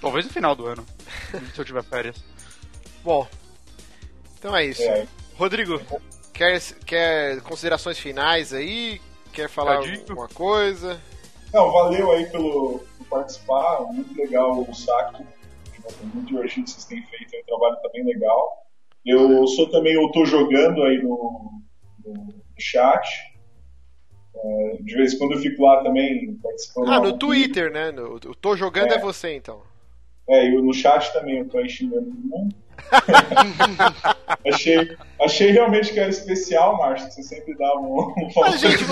[0.00, 0.84] Talvez no final do ano,
[1.54, 2.16] se eu tiver férias.
[3.04, 3.26] Bom,
[4.38, 4.82] então é isso.
[4.82, 5.06] É.
[5.36, 5.80] Rodrigo,
[6.32, 9.00] quer, quer considerações finais aí?
[9.32, 10.00] Quer falar Cadinho.
[10.00, 11.00] alguma coisa?
[11.52, 15.24] Não, valeu aí pelo, por participar, muito legal o saque.
[16.02, 18.61] Muito divertido que vocês têm feito, o trabalho tá bem legal.
[19.04, 21.60] Eu sou também, eu tô jogando aí no,
[22.04, 23.32] no chat.
[24.34, 26.88] É, de vez em quando eu fico lá também participando.
[26.88, 27.90] Ah, no Twitter, né?
[27.90, 28.96] No, eu tô jogando é.
[28.96, 28.98] É.
[28.98, 29.62] você, então.
[30.28, 32.54] É, e no chat também eu tô aí xingando todo mundo.
[34.46, 38.84] achei, achei realmente que era especial, Márcio, que você sempre dá um, um Mas, gente,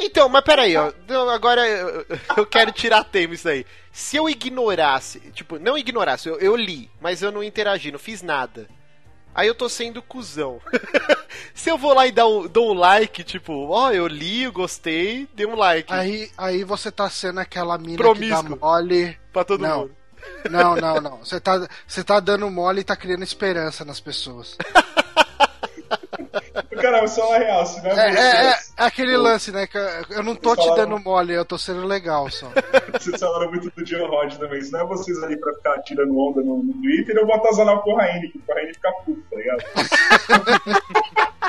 [0.00, 0.90] então, mas peraí, ó.
[1.32, 2.06] Agora eu,
[2.36, 3.64] eu quero tirar tema isso aí.
[3.92, 8.22] Se eu ignorasse, tipo, não ignorasse, eu, eu li, mas eu não interagi, não fiz
[8.22, 8.66] nada.
[9.34, 10.60] Aí eu tô sendo cuzão.
[11.54, 15.28] Se eu vou lá e um, dou um like, tipo, ó, eu li, eu gostei,
[15.34, 18.56] dei um like Aí, aí você tá sendo aquela mina que Promíscuo.
[18.56, 19.18] dá mole.
[19.32, 19.80] pra todo não.
[19.80, 19.96] mundo.
[20.50, 21.16] Não, não, não.
[21.24, 24.54] Você tá, você tá dando mole e tá criando esperança nas pessoas.
[26.80, 29.66] Caramba, é uma real, se não É, é, é, é aquele lance, né?
[29.66, 29.78] Que
[30.10, 32.48] eu- não tô te dando mole, eu tô sendo legal só.
[32.92, 34.62] vocês falaram muito do John Rod também.
[34.62, 37.82] Se não é vocês ali pra ficar tirando onda no, no Twitter, eu vou atazanar
[37.82, 39.64] pro Raine, que o Raine fica puto, tá ligado?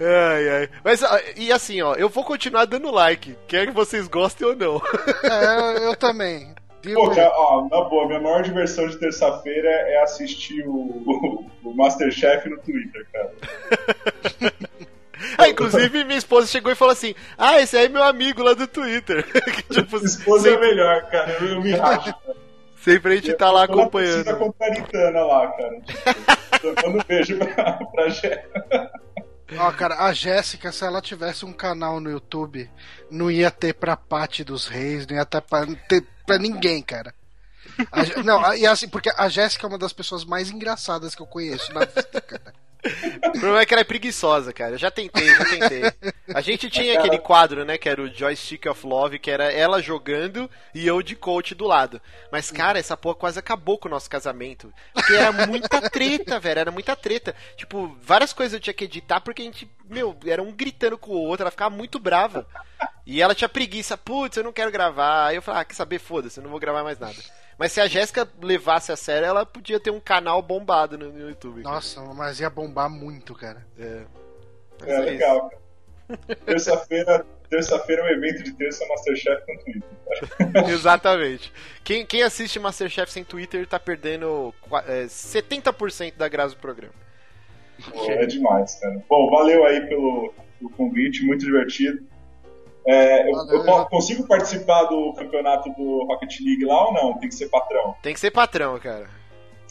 [0.00, 0.68] Ai, ai.
[0.82, 1.02] Mas,
[1.36, 4.82] e assim, ó, eu vou continuar dando like, quer que vocês gostem ou não.
[5.22, 6.54] É, eu, eu também.
[6.84, 6.96] Viu?
[7.00, 11.74] Pô, cara, ó, na boa, minha maior diversão de terça-feira é assistir o, o, o
[11.74, 13.32] Masterchef no Twitter, cara.
[15.38, 18.52] Ah, inclusive, minha esposa chegou e falou assim: Ah, esse aí é meu amigo lá
[18.52, 19.24] do Twitter.
[19.72, 21.32] Tipo, Esposa é sempre, melhor, cara.
[21.40, 22.12] Eu, eu me racho.
[22.12, 22.36] cara.
[22.76, 24.38] sempre a gente tá lá torcida acompanhando.
[24.38, 25.80] contraritana lá, cara.
[25.80, 28.44] Tipo, dando um beijo pra, pra Jé.
[29.56, 32.68] Ó, cara, a Jéssica, se ela tivesse um canal no YouTube,
[33.10, 37.14] não ia ter pra Pati dos Reis, não ia ter pra, ter pra ninguém, cara.
[37.90, 41.26] A não, e assim, porque a Jéssica é uma das pessoas mais engraçadas que eu
[41.26, 42.54] conheço na vida, cara.
[42.84, 44.72] O problema é que ela é preguiçosa, cara.
[44.72, 45.82] Eu já tentei, já tentei.
[46.34, 49.80] A gente tinha aquele quadro, né, que era o Joystick of Love, que era ela
[49.80, 52.00] jogando e eu de coach do lado.
[52.30, 54.72] Mas, cara, essa porra quase acabou com o nosso casamento.
[54.92, 56.60] Porque era muita treta, velho.
[56.60, 57.34] Era muita treta.
[57.56, 61.12] Tipo, várias coisas eu tinha que editar porque a gente, meu, era um gritando com
[61.12, 62.46] o outro, ela ficava muito brava.
[63.06, 65.26] E ela tinha preguiça, putz, eu não quero gravar.
[65.26, 65.98] Aí eu falei, ah, quer saber?
[65.98, 67.16] Foda-se, eu não vou gravar mais nada.
[67.58, 71.28] Mas se a Jéssica levasse a sério, ela podia ter um canal bombado no, no
[71.28, 71.62] YouTube.
[71.62, 71.74] cara.
[71.76, 73.64] Nossa, mas ia bombar muito, cara.
[73.78, 74.02] É.
[74.80, 75.50] Mas É, é legal.
[75.50, 75.64] cara.
[76.44, 80.68] Terça-feira, terça-feira é o evento de terça Masterchef no Twitter.
[80.68, 81.52] Exatamente.
[81.82, 84.54] Quem, quem assiste Masterchef sem Twitter tá perdendo
[84.86, 86.92] é, 70% da graça do programa.
[87.90, 89.02] Pô, é demais, cara.
[89.08, 92.06] Bom, valeu aí pelo, pelo convite, muito divertido.
[92.86, 93.64] É, eu, Valeu.
[93.66, 97.14] eu consigo participar do campeonato do Rocket League lá ou não?
[97.18, 97.94] Tem que ser patrão.
[98.02, 99.08] Tem que ser patrão, cara.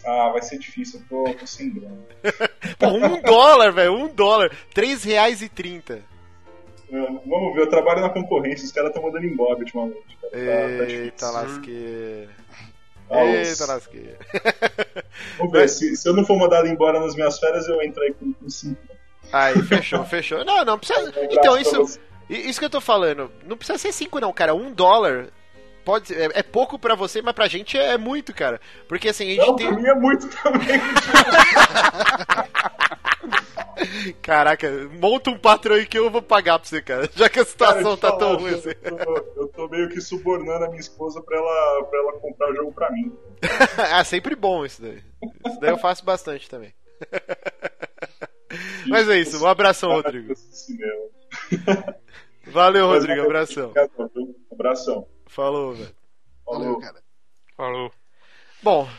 [0.05, 1.97] Ah, vai ser difícil, eu tô, tô sem grana.
[2.79, 4.51] Pô, um dólar, velho, um dólar.
[4.73, 6.01] Três reais e trinta.
[6.91, 10.17] Eu- Vamos ver, eu trabalho na concorrência, os caras estão mandando embora ultimamente.
[10.19, 10.31] Cara.
[10.31, 11.03] Tá, tá difícil.
[11.05, 12.29] Eita lasqueira.
[13.09, 14.17] Ah, Eita os- lasqueira.
[15.37, 18.13] Vamos ver, se, se eu não for mandado embora nas minhas férias, eu entro aí
[18.13, 18.81] com, com cinco.
[19.31, 20.43] Aí, fechou, fechou.
[20.43, 21.11] Não, não precisa.
[21.17, 21.99] Um Então, isso,
[22.37, 24.53] isso que eu tô falando, não precisa ser cinco, não, cara.
[24.55, 25.27] Um dólar
[25.85, 28.59] pode ser- é, é pouco pra você, mas pra gente é muito, cara.
[28.87, 29.67] Porque assim, a gente Não, tem.
[29.67, 30.79] pra mim é muito também.
[34.21, 34.69] Caraca,
[34.99, 37.09] monta um patrão aí que eu vou pagar pra você, cara.
[37.15, 38.69] Já que a situação Cara, tá te tão falar, ruim eu, assim.
[38.83, 42.51] eu tô, eu tô meio que subornando a minha esposa pra ela, pra ela comprar
[42.51, 43.11] o jogo pra mim.
[43.91, 45.01] ah, sempre bom isso daí.
[45.47, 46.73] Isso daí eu faço bastante também.
[48.87, 50.33] Mas é isso, um abração, Rodrigo.
[52.45, 53.73] Valeu, Rodrigo, valeu, abração.
[54.51, 55.07] Abração.
[55.27, 55.95] Falou, velho.
[56.45, 56.79] Valeu, Falou.
[56.79, 57.03] cara.
[57.55, 57.91] Falou.
[58.61, 58.89] Bom,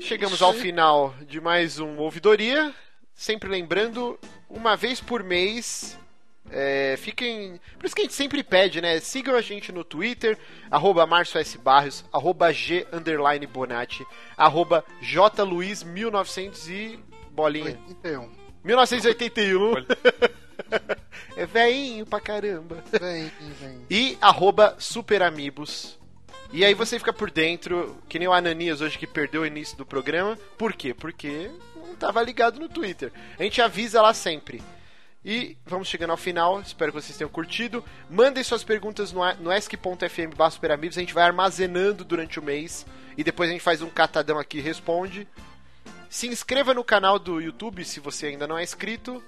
[0.00, 2.74] chegamos ao final de mais um Ouvidoria.
[3.14, 4.18] Sempre lembrando,
[4.48, 5.98] uma vez por mês.
[6.50, 7.60] é, fiquem.
[7.78, 9.00] Por isso que a gente sempre pede, né?
[9.00, 10.38] Sigam a gente no Twitter,
[10.70, 11.56] arroba Márcio S.
[11.58, 14.06] Barrios, arroba G underline Bonatti,
[14.36, 17.00] arroba J Luiz 1900 e
[17.32, 17.78] bolinha.
[18.04, 18.30] 81.
[18.64, 19.74] 1981.
[21.36, 22.82] é veinho pra caramba.
[23.00, 23.30] Vem,
[23.60, 23.86] vem.
[23.90, 25.98] E arroba Super Amigos.
[26.52, 29.76] E aí você fica por dentro, que nem o Ananias hoje que perdeu o início
[29.76, 30.38] do programa.
[30.56, 30.94] Por quê?
[30.94, 33.12] Porque não estava ligado no Twitter.
[33.38, 34.62] A gente avisa lá sempre.
[35.24, 37.84] E vamos chegando ao final, espero que vocês tenham curtido.
[38.08, 42.42] Mandem suas perguntas no, no esc.fm barra Super Amigos, a gente vai armazenando durante o
[42.42, 42.86] mês.
[43.18, 45.26] E depois a gente faz um catadão aqui e responde.
[46.08, 49.20] Se inscreva no canal do YouTube se você ainda não é inscrito.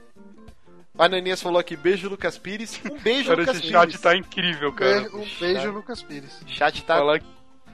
[0.99, 2.81] O Ananias falou aqui, beijo Lucas Pires.
[2.85, 3.81] Um beijo Cara, Lucas esse Pires.
[3.93, 5.01] chat tá incrível, cara.
[5.03, 6.41] Beijo- um beijo, Lucas Pires.
[6.45, 7.20] O chat tá, Falar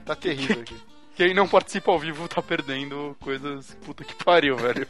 [0.05, 0.75] tá terrível aqui.
[1.15, 4.85] Quem não participa ao vivo tá perdendo coisas puta que pariu, velho.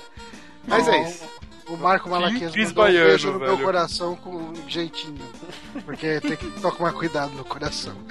[0.66, 1.24] Mas é isso.
[1.68, 3.64] O Marco Malaquias mandou um beijo no meu velho.
[3.64, 5.20] coração com um jeitinho.
[5.84, 7.94] Porque tem que tomar cuidado no coração.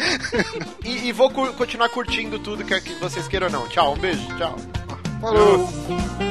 [0.86, 3.68] E, e vou cu- continuar curtindo tudo, que vocês queiram ou não.
[3.68, 4.56] Tchau, um beijo, tchau.
[5.19, 6.28] Falou!